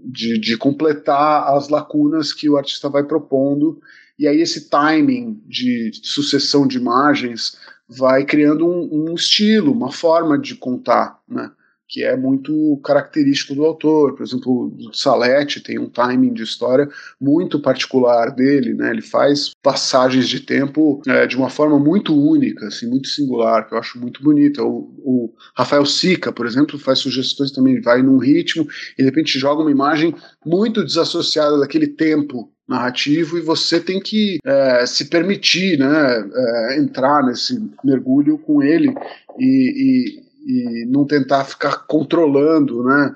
de, 0.05 0.39
de, 0.39 0.57
completar 0.57 1.55
as 1.55 1.69
lacunas 1.69 2.33
que 2.33 2.49
o 2.49 2.57
artista 2.57 2.89
vai 2.89 3.05
propondo 3.05 3.81
e 4.19 4.27
aí 4.27 4.41
esse 4.41 4.69
timing 4.69 5.43
de 5.47 5.91
sucessão 6.03 6.67
de 6.67 6.79
imagens 6.79 7.57
vai 7.89 8.25
criando 8.25 8.67
um, 8.67 9.11
um 9.11 9.15
estilo, 9.15 9.73
uma 9.73 9.93
forma 9.93 10.39
de 10.39 10.55
contar, 10.55 11.19
né? 11.29 11.51
Que 11.93 12.03
é 12.03 12.17
muito 12.17 12.81
característico 12.83 13.55
do 13.55 13.67
autor. 13.67 14.15
Por 14.15 14.25
exemplo, 14.25 14.75
o 14.89 14.95
Salete 14.95 15.61
tem 15.61 15.79
um 15.79 15.91
timing 15.91 16.33
de 16.33 16.43
história 16.43 16.89
muito 17.21 17.61
particular 17.61 18.31
dele, 18.31 18.73
né? 18.73 18.91
Ele 18.91 19.03
faz 19.03 19.53
passagens 19.63 20.27
de 20.27 20.41
tempo 20.41 21.03
é, 21.07 21.27
de 21.27 21.37
uma 21.37 21.51
forma 21.51 21.79
muito 21.79 22.19
única, 22.19 22.67
assim, 22.67 22.89
muito 22.89 23.09
singular, 23.09 23.69
que 23.69 23.75
eu 23.75 23.79
acho 23.79 24.01
muito 24.01 24.23
bonita. 24.23 24.65
O, 24.65 24.91
o, 25.05 25.35
Rafael 25.55 25.85
Sica, 25.85 26.33
por 26.33 26.47
exemplo, 26.47 26.79
faz 26.79 27.01
sugestões 27.01 27.53
também, 27.53 27.79
vai 27.79 28.03
num 28.03 28.17
ritmo 28.17 28.67
e 28.95 29.03
de 29.03 29.05
repente 29.05 29.39
joga 29.39 29.61
uma 29.61 29.71
imagem 29.71 30.15
muito 30.47 30.83
desassociada 30.83 31.59
daquele 31.59 31.89
tempo 31.89 32.51
narrativo 32.67 33.37
e 33.37 33.43
você 33.43 33.79
tem 33.79 34.01
que 34.01 34.39
é, 34.43 34.87
se 34.87 35.11
permitir 35.11 35.79
né, 35.79 36.31
é, 36.35 36.79
entrar 36.79 37.23
nesse 37.23 37.63
mergulho 37.85 38.39
com 38.39 38.63
ele 38.63 38.95
e, 39.39 40.17
e 40.19 40.32
e 40.47 40.87
não 40.87 41.05
tentar 41.05 41.45
ficar 41.45 41.87
controlando 41.87 42.83
né, 42.85 43.15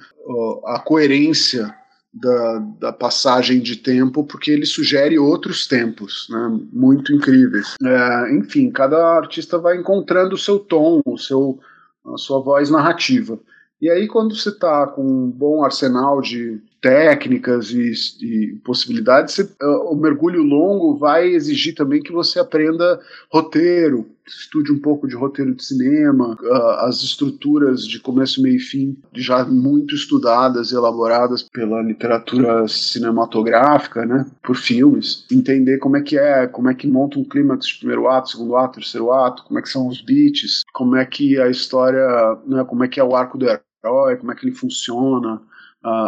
a 0.67 0.79
coerência 0.79 1.75
da, 2.13 2.59
da, 2.81 2.93
passagem 2.93 3.61
de 3.61 3.77
tempo, 3.77 4.25
porque 4.25 4.51
ele 4.51 4.65
sugere 4.65 5.19
outros 5.19 5.67
tempos 5.67 6.27
né, 6.31 6.61
muito 6.73 7.13
incríveis. 7.13 7.75
É, 7.85 8.35
enfim, 8.35 8.71
cada 8.71 9.17
artista 9.17 9.59
vai 9.59 9.77
encontrando 9.77 10.35
o 10.35 10.39
seu 10.39 10.59
tom, 10.59 11.01
o 11.05 11.19
seu, 11.19 11.59
a 12.07 12.17
sua 12.17 12.41
voz 12.41 12.71
narrativa. 12.71 13.39
E 13.81 13.91
aí, 13.91 14.09
quando 14.09 14.35
você 14.35 14.49
está 14.49 14.87
com 14.87 15.03
um 15.03 15.31
bom 15.31 15.63
arsenal 15.63 16.23
de 16.23 16.59
técnicas 16.87 17.73
e, 17.73 17.93
e 18.23 18.55
possibilidades, 18.65 19.35
você, 19.35 19.43
uh, 19.43 19.93
o 19.93 19.97
mergulho 19.97 20.41
longo 20.41 20.97
vai 20.97 21.27
exigir 21.27 21.75
também 21.75 22.01
que 22.01 22.13
você 22.13 22.39
aprenda 22.39 23.01
roteiro, 23.29 24.07
estude 24.25 24.71
um 24.71 24.79
pouco 24.79 25.09
de 25.09 25.17
roteiro 25.17 25.53
de 25.53 25.65
cinema, 25.65 26.39
uh, 26.41 26.87
as 26.87 27.03
estruturas 27.03 27.85
de 27.85 27.99
começo, 27.99 28.41
meio 28.41 28.55
e 28.55 28.61
fim, 28.61 28.97
já 29.13 29.45
muito 29.45 29.97
estudadas 29.97 30.71
e 30.71 30.77
elaboradas 30.77 31.43
pela 31.43 31.83
literatura 31.83 32.69
cinematográfica, 32.69 34.07
né, 34.07 34.25
por 34.45 34.55
filmes, 34.55 35.27
entender 35.29 35.79
como 35.79 35.97
é 35.97 36.03
que 36.03 36.17
é, 36.17 36.47
como 36.47 36.71
é 36.71 36.75
que 36.75 36.87
monta 36.87 37.19
um 37.19 37.25
clímax 37.25 37.67
de 37.67 37.79
primeiro 37.81 38.07
ato, 38.07 38.31
segundo 38.31 38.55
ato, 38.55 38.79
terceiro 38.79 39.13
ato, 39.13 39.43
como 39.43 39.59
é 39.59 39.63
que 39.63 39.69
são 39.69 39.89
os 39.89 40.01
beats, 40.01 40.63
como 40.73 40.95
é 40.95 41.05
que 41.05 41.37
a 41.41 41.49
história, 41.49 42.07
né, 42.47 42.63
como 42.63 42.85
é 42.85 42.89
que 42.89 43.01
é 43.01 43.05
o 43.05 43.17
arco 43.17 43.37
do 43.37 43.47
herói, 43.49 44.17
como 44.19 44.31
é 44.31 44.37
que 44.37 44.47
ele 44.47 44.55
funciona, 44.55 45.43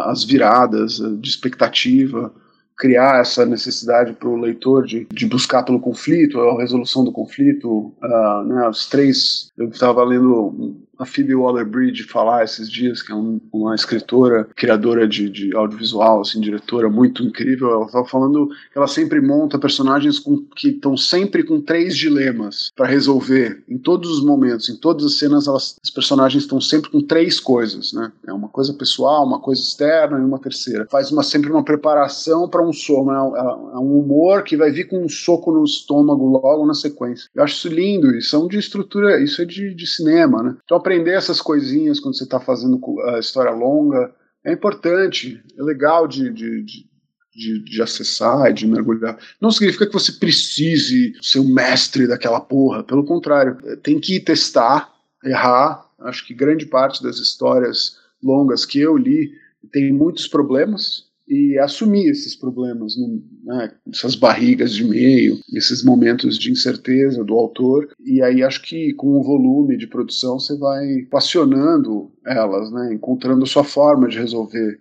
as 0.05 0.23
viradas 0.23 0.97
de 1.19 1.29
expectativa, 1.29 2.33
criar 2.79 3.19
essa 3.19 3.45
necessidade 3.45 4.13
para 4.13 4.29
o 4.29 4.39
leitor 4.39 4.85
de, 4.85 5.05
de 5.11 5.25
buscar 5.25 5.63
pelo 5.63 5.81
conflito, 5.81 6.39
a 6.39 6.61
resolução 6.61 7.03
do 7.03 7.11
conflito. 7.11 7.93
Uh, 8.01 8.43
né, 8.45 8.69
os 8.69 8.87
três, 8.87 9.51
eu 9.57 9.67
estava 9.67 10.03
lendo 10.03 10.77
a 10.99 11.05
Phoebe 11.05 11.33
Waller-Bridge 11.33 12.03
falar 12.03 12.43
esses 12.43 12.69
dias, 12.69 13.01
que 13.01 13.13
é 13.13 13.15
um, 13.15 13.39
uma 13.53 13.73
escritora, 13.73 14.47
criadora 14.53 15.07
de, 15.07 15.29
de, 15.29 15.55
audiovisual, 15.55 16.19
assim, 16.21 16.41
diretora 16.41 16.89
muito 16.89 17.23
incrível. 17.23 17.71
Ela 17.71 17.85
estava 17.85 18.05
falando 18.05 18.47
que 18.47 18.77
ela 18.77 18.87
sempre 18.87 19.21
monta 19.21 19.57
personagens 19.57 20.19
com, 20.19 20.45
que 20.55 20.69
estão 20.69 20.97
sempre 20.97 21.43
com 21.43 21.61
três 21.61 21.95
dilemas 21.95 22.71
para 22.75 22.85
resolver 22.85 23.63
em 23.69 23.77
todos 23.77 24.09
os 24.11 24.23
momentos, 24.23 24.67
em 24.67 24.75
todas 24.75 25.05
as 25.05 25.17
cenas, 25.17 25.47
elas, 25.47 25.77
os 25.81 25.89
personagens 25.89 26.43
estão 26.43 26.59
sempre 26.59 26.91
com 26.91 27.01
três 27.01 27.39
coisas, 27.39 27.93
né? 27.93 28.11
É 28.27 28.33
uma 28.33 28.49
coisa 28.49 28.73
pessoal, 28.73 29.25
uma 29.25 29.39
coisa 29.39 29.61
externa 29.61 30.19
e 30.19 30.21
uma 30.21 30.39
terceira. 30.39 30.85
Faz 30.91 31.11
uma, 31.11 31.23
sempre 31.23 31.49
uma 31.49 31.63
preparação 31.63 32.49
para 32.49 32.61
um 32.61 32.73
soco, 32.73 33.09
né? 33.09 33.17
É, 33.17 33.75
é 33.77 33.79
um 33.79 33.99
humor 33.99 34.43
que 34.43 34.57
vai 34.57 34.69
vir 34.69 34.89
com 34.89 35.01
um 35.01 35.09
soco 35.09 35.51
no 35.51 35.63
estômago 35.63 36.25
logo 36.25 36.65
na 36.65 36.73
sequência. 36.73 37.29
Eu 37.33 37.43
acho 37.43 37.55
isso 37.55 37.67
lindo, 37.69 38.13
isso 38.15 38.35
é 38.35 38.49
de 38.49 38.57
estrutura, 38.57 39.21
isso 39.21 39.41
é 39.41 39.45
de, 39.45 39.73
de 39.73 39.87
cinema, 39.87 40.43
né? 40.43 40.55
Então 40.65 40.77
aprender 40.89 41.11
essas 41.11 41.39
coisinhas 41.39 41.99
quando 41.99 42.17
você 42.17 42.23
está 42.23 42.39
fazendo 42.39 42.81
a 43.09 43.19
história 43.19 43.51
longa 43.51 44.11
é 44.43 44.51
importante, 44.51 45.39
é 45.55 45.61
legal 45.61 46.07
de, 46.07 46.31
de, 46.31 46.63
de 46.63 46.89
de, 47.31 47.63
de, 47.63 47.81
acessar 47.81 48.51
de 48.51 48.67
mergulhar. 48.67 49.17
Não 49.39 49.49
significa 49.49 49.85
que 49.85 49.93
você 49.93 50.11
precise 50.11 51.13
ser 51.21 51.39
o 51.39 51.47
mestre 51.47 52.05
daquela 52.05 52.41
porra. 52.41 52.83
Pelo 52.83 53.05
contrário, 53.05 53.55
tem 53.81 53.97
que 53.97 54.19
testar, 54.19 54.91
errar. 55.23 55.85
Acho 55.99 56.25
que 56.25 56.33
grande 56.33 56.65
parte 56.65 57.01
das 57.01 57.17
histórias 57.17 57.97
longas 58.21 58.65
que 58.65 58.79
eu 58.79 58.97
li 58.97 59.31
tem 59.71 59.93
muitos 59.93 60.27
problemas 60.27 61.05
e 61.29 61.59
assumir 61.59 62.09
esses 62.09 62.35
problemas, 62.35 62.95
né, 63.43 63.71
essas 63.93 64.15
barrigas 64.15 64.73
de 64.73 64.83
meio, 64.83 65.37
esses 65.53 65.83
momentos 65.83 66.39
de 66.39 66.51
incerteza 66.51 67.23
do 67.23 67.35
autor. 67.35 67.87
E 68.03 68.21
aí 68.23 68.41
acho 68.41 68.63
que 68.63 68.93
com 68.93 69.19
o 69.19 69.23
volume 69.23 69.77
de 69.77 69.85
produção 69.85 70.39
você 70.39 70.57
vai 70.57 71.03
passionando 71.11 72.11
elas, 72.25 72.71
né, 72.71 72.93
encontrando 72.93 73.45
sua 73.45 73.63
forma 73.63 74.07
de 74.07 74.17
resolver 74.17 74.79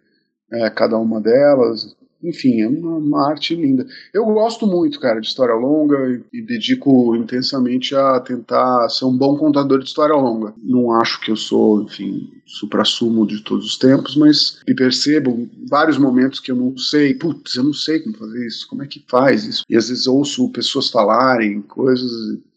é, 0.50 0.70
cada 0.70 0.96
uma 0.96 1.20
delas, 1.20 1.94
enfim, 2.22 2.60
é 2.60 2.68
uma, 2.68 2.96
uma, 2.96 3.30
arte 3.30 3.54
linda. 3.54 3.86
Eu 4.12 4.24
gosto 4.26 4.66
muito, 4.66 4.98
cara, 4.98 5.20
de 5.20 5.26
história 5.26 5.54
longa 5.54 5.96
e, 6.32 6.38
e 6.38 6.42
dedico 6.42 7.14
intensamente 7.14 7.94
a 7.94 8.18
tentar 8.20 8.88
ser 8.88 9.04
um 9.04 9.16
bom 9.16 9.36
contador 9.36 9.78
de 9.78 9.86
história 9.86 10.14
longa. 10.14 10.54
Não 10.62 10.92
acho 10.92 11.20
que 11.20 11.30
eu 11.30 11.36
sou, 11.36 11.82
enfim, 11.82 12.30
supra-sumo 12.44 13.26
de 13.26 13.42
todos 13.42 13.66
os 13.66 13.76
tempos, 13.76 14.16
mas 14.16 14.60
me 14.66 14.74
percebo 14.74 15.48
vários 15.68 15.98
momentos 15.98 16.40
que 16.40 16.50
eu 16.50 16.56
não 16.56 16.76
sei, 16.76 17.14
putz, 17.14 17.54
eu 17.54 17.64
não 17.64 17.72
sei 17.72 18.00
como 18.00 18.16
fazer 18.16 18.46
isso, 18.46 18.66
como 18.68 18.82
é 18.82 18.86
que 18.86 19.04
faz 19.06 19.44
isso? 19.44 19.64
E 19.68 19.76
às 19.76 19.88
vezes 19.88 20.06
ouço 20.06 20.50
pessoas 20.50 20.90
falarem 20.90 21.62
coisas 21.62 22.10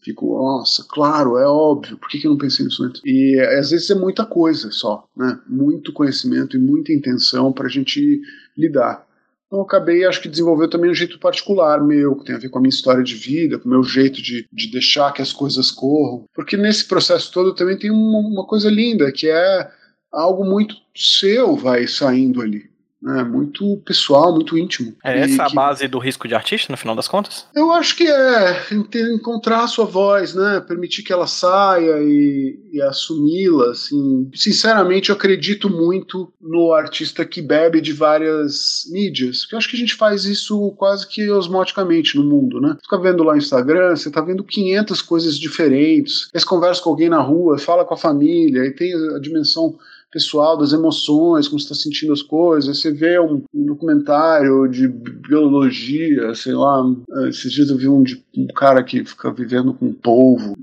fico, 0.04 0.36
nossa, 0.36 0.84
claro, 0.90 1.38
é 1.38 1.46
óbvio, 1.46 1.98
por 1.98 2.10
que, 2.10 2.20
que 2.20 2.28
eu 2.28 2.32
não 2.32 2.38
pensei 2.38 2.66
nisso 2.66 2.84
antes? 2.84 3.02
E 3.06 3.40
às 3.40 3.70
vezes 3.70 3.90
é 3.90 3.96
muita 3.96 4.26
coisa 4.26 4.72
só, 4.72 5.08
né? 5.16 5.40
Muito 5.48 5.94
conhecimento 5.94 6.58
e 6.58 6.60
muita 6.60 6.92
intenção 6.92 7.54
para 7.54 7.68
a 7.68 7.70
gente 7.70 8.20
lidar. 8.58 9.06
Então 9.52 9.64
acabei, 9.64 10.06
acho 10.06 10.22
que 10.22 10.30
desenvolveu 10.30 10.70
também 10.70 10.90
um 10.90 10.96
jeito 10.96 11.20
particular 11.20 11.84
meu, 11.84 12.16
que 12.16 12.24
tem 12.24 12.36
a 12.36 12.40
ver 12.40 12.48
com 12.48 12.58
a 12.58 12.62
minha 12.62 12.70
história 12.70 13.04
de 13.04 13.16
vida, 13.16 13.60
com 13.60 13.68
o 13.68 13.72
meu 13.72 13.84
jeito 13.84 14.22
de, 14.22 14.48
de 14.50 14.72
deixar 14.72 15.12
que 15.12 15.22
as 15.22 15.34
coisas 15.34 15.70
corram. 15.70 16.24
Porque 16.34 16.56
nesse 16.56 16.88
processo 16.88 17.30
todo 17.34 17.54
também 17.54 17.78
tem 17.78 17.92
uma, 17.92 18.20
uma 18.20 18.48
coisa 18.48 18.70
linda, 18.70 19.12
que 19.12 19.28
é 19.28 19.70
algo 20.10 20.46
muito 20.46 20.78
seu 20.96 21.58
vai 21.58 21.86
saindo 21.86 22.42
ali. 22.42 22.71
Né, 23.02 23.24
muito 23.24 23.78
pessoal, 23.86 24.34
muito 24.34 24.58
íntimo. 24.58 24.94
É 25.04 25.22
essa 25.22 25.46
a 25.46 25.50
base 25.50 25.88
do 25.88 25.98
risco 25.98 26.28
de 26.28 26.36
artista, 26.36 26.72
no 26.72 26.78
final 26.78 26.96
das 26.96 27.08
contas? 27.08 27.48
Eu 27.56 27.72
acho 27.72 27.96
que 27.96 28.08
é 28.08 28.68
encontrar 29.16 29.64
a 29.64 29.68
sua 29.68 29.86
voz, 29.86 30.36
né, 30.36 30.64
permitir 30.68 31.02
que 31.02 31.12
ela 31.12 31.26
saia 31.26 31.98
e, 32.00 32.60
e 32.72 32.82
assumi-la, 32.82 33.72
assim. 33.72 34.30
Sinceramente, 34.36 35.10
eu 35.10 35.16
acredito 35.16 35.70
muito 35.70 36.32
no 36.40 36.74
artista 36.74 37.26
que 37.26 37.42
bebe 37.42 37.82
de 37.82 37.92
várias 37.92 38.84
mídias, 38.92 39.42
porque 39.42 39.56
eu 39.56 39.58
acho 39.58 39.70
que 39.70 39.76
a 39.76 39.80
gente 39.80 39.96
faz 39.96 40.26
isso 40.26 40.72
quase 40.78 41.08
que 41.08 41.30
osmoticamente 41.30 42.18
no 42.18 42.24
mundo, 42.24 42.62
né? 42.62 42.76
Você 42.76 42.84
fica 42.84 43.00
vendo 43.00 43.24
lá 43.24 43.34
no 43.34 43.40
Instagram, 43.40 43.96
você 43.96 44.12
tá 44.12 44.22
vendo 44.22 44.44
500 44.44 45.02
coisas 45.02 45.38
diferentes, 45.38 46.30
você 46.32 46.46
conversa 46.46 46.82
com 46.82 46.90
alguém 46.90 47.10
na 47.10 47.22
rua, 47.22 47.58
fala 47.58 47.84
com 47.84 47.94
a 47.94 47.98
família, 47.98 48.62
aí 48.62 48.72
tem 48.72 48.94
a 49.16 49.20
dimensão 49.20 49.78
pessoal, 50.12 50.58
das 50.58 50.74
emoções, 50.74 51.48
como 51.48 51.60
você 51.60 51.66
está 51.66 51.76
sentindo 51.76 52.12
as 52.12 52.22
coisas. 52.22 52.80
Você 52.80 52.92
vê 52.92 53.20
um, 53.20 53.44
um, 53.54 53.66
documentário 53.66 54.68
de 54.68 54.88
biologia, 54.88 56.36
sei 56.36 56.54
lá. 56.54 56.84
Esses 57.28 57.52
dias 57.52 57.70
eu 57.70 57.78
vi 57.78 57.88
um, 57.88 58.04
de, 58.04 58.22
um 58.38 58.48
cara 58.48 58.84
que 58.84 59.06
fica 59.06 59.32
vivendo 59.32 59.74
com 59.74 59.94
polvo. 59.94 60.56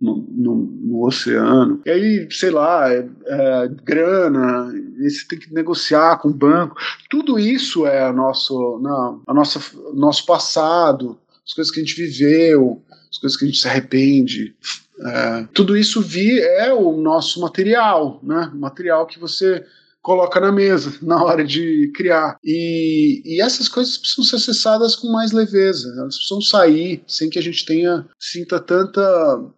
No, 0.00 0.16
no, 0.28 0.54
no, 0.56 1.06
oceano. 1.06 1.80
E 1.86 1.90
aí, 1.90 2.28
sei 2.30 2.50
lá, 2.50 2.92
é, 2.92 3.08
é, 3.26 3.68
grana, 3.84 4.70
você 4.98 5.26
tem 5.26 5.38
que 5.38 5.54
negociar 5.54 6.18
com 6.18 6.28
o 6.28 6.34
banco. 6.34 6.76
Tudo 7.08 7.38
isso 7.38 7.86
é 7.86 8.12
nosso, 8.12 8.78
não, 8.82 9.22
a 9.26 9.32
nossa, 9.32 9.60
nosso 9.94 10.26
passado, 10.26 11.16
as 11.46 11.52
coisas 11.52 11.72
que 11.72 11.80
a 11.80 11.84
gente 11.84 11.96
viveu, 11.96 12.82
as 13.10 13.18
coisas 13.18 13.38
que 13.38 13.44
a 13.44 13.48
gente 13.48 13.60
se 13.60 13.68
arrepende. 13.68 14.54
É, 15.00 15.48
tudo 15.52 15.76
isso 15.76 16.00
vi 16.00 16.40
é 16.40 16.72
o 16.72 16.96
nosso 16.96 17.40
material, 17.40 18.20
né? 18.22 18.50
Material 18.54 19.06
que 19.06 19.18
você 19.18 19.64
coloca 20.04 20.38
na 20.38 20.52
mesa 20.52 20.92
na 21.02 21.22
hora 21.24 21.44
de 21.44 21.90
criar. 21.94 22.36
E, 22.44 23.22
e, 23.24 23.40
essas 23.40 23.68
coisas 23.68 23.96
precisam 23.96 24.24
ser 24.24 24.36
acessadas 24.36 24.94
com 24.94 25.10
mais 25.10 25.32
leveza, 25.32 25.88
elas 25.98 26.16
precisam 26.16 26.42
sair 26.42 27.02
sem 27.08 27.30
que 27.30 27.38
a 27.38 27.42
gente 27.42 27.64
tenha 27.64 28.06
sinta 28.20 28.60
tanta 28.60 29.02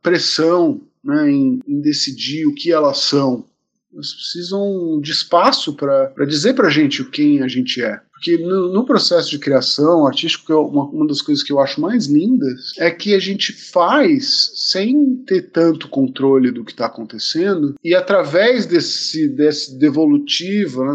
pressão 0.01 0.81
né, 1.05 1.31
em, 1.31 1.61
em 1.67 1.81
decidir 1.81 2.47
o 2.47 2.55
que 2.55 2.73
elas 2.73 2.99
são. 2.99 3.45
Elas 3.93 4.13
precisam 4.13 5.01
de 5.01 5.11
espaço 5.11 5.75
para 5.75 6.27
dizer 6.27 6.55
para 6.55 6.69
a 6.69 6.71
gente 6.71 7.05
quem 7.05 7.43
a 7.43 7.49
gente 7.49 7.83
é. 7.83 8.01
Porque 8.17 8.39
no, 8.39 8.73
no, 8.73 8.85
processo 8.85 9.31
de 9.31 9.39
criação 9.39 10.07
artístico, 10.07 10.51
é 10.51 10.57
uma, 10.57 10.85
uma 10.85 11.07
das 11.07 11.21
coisas 11.21 11.45
que 11.45 11.53
eu 11.53 11.61
acho 11.61 11.81
mais 11.81 12.07
lindas 12.07 12.73
é 12.79 12.91
que 12.91 13.15
a 13.15 13.19
gente 13.19 13.53
faz 13.53 14.53
sem 14.55 15.17
ter 15.27 15.51
tanto 15.51 15.89
controle 15.89 16.51
do 16.51 16.65
que 16.65 16.73
está 16.73 16.87
acontecendo, 16.87 17.75
e 17.85 17.95
através 17.95 18.65
desse, 18.65 19.29
desse 19.29 19.79
devolutivo, 19.79 20.85
né, 20.85 20.95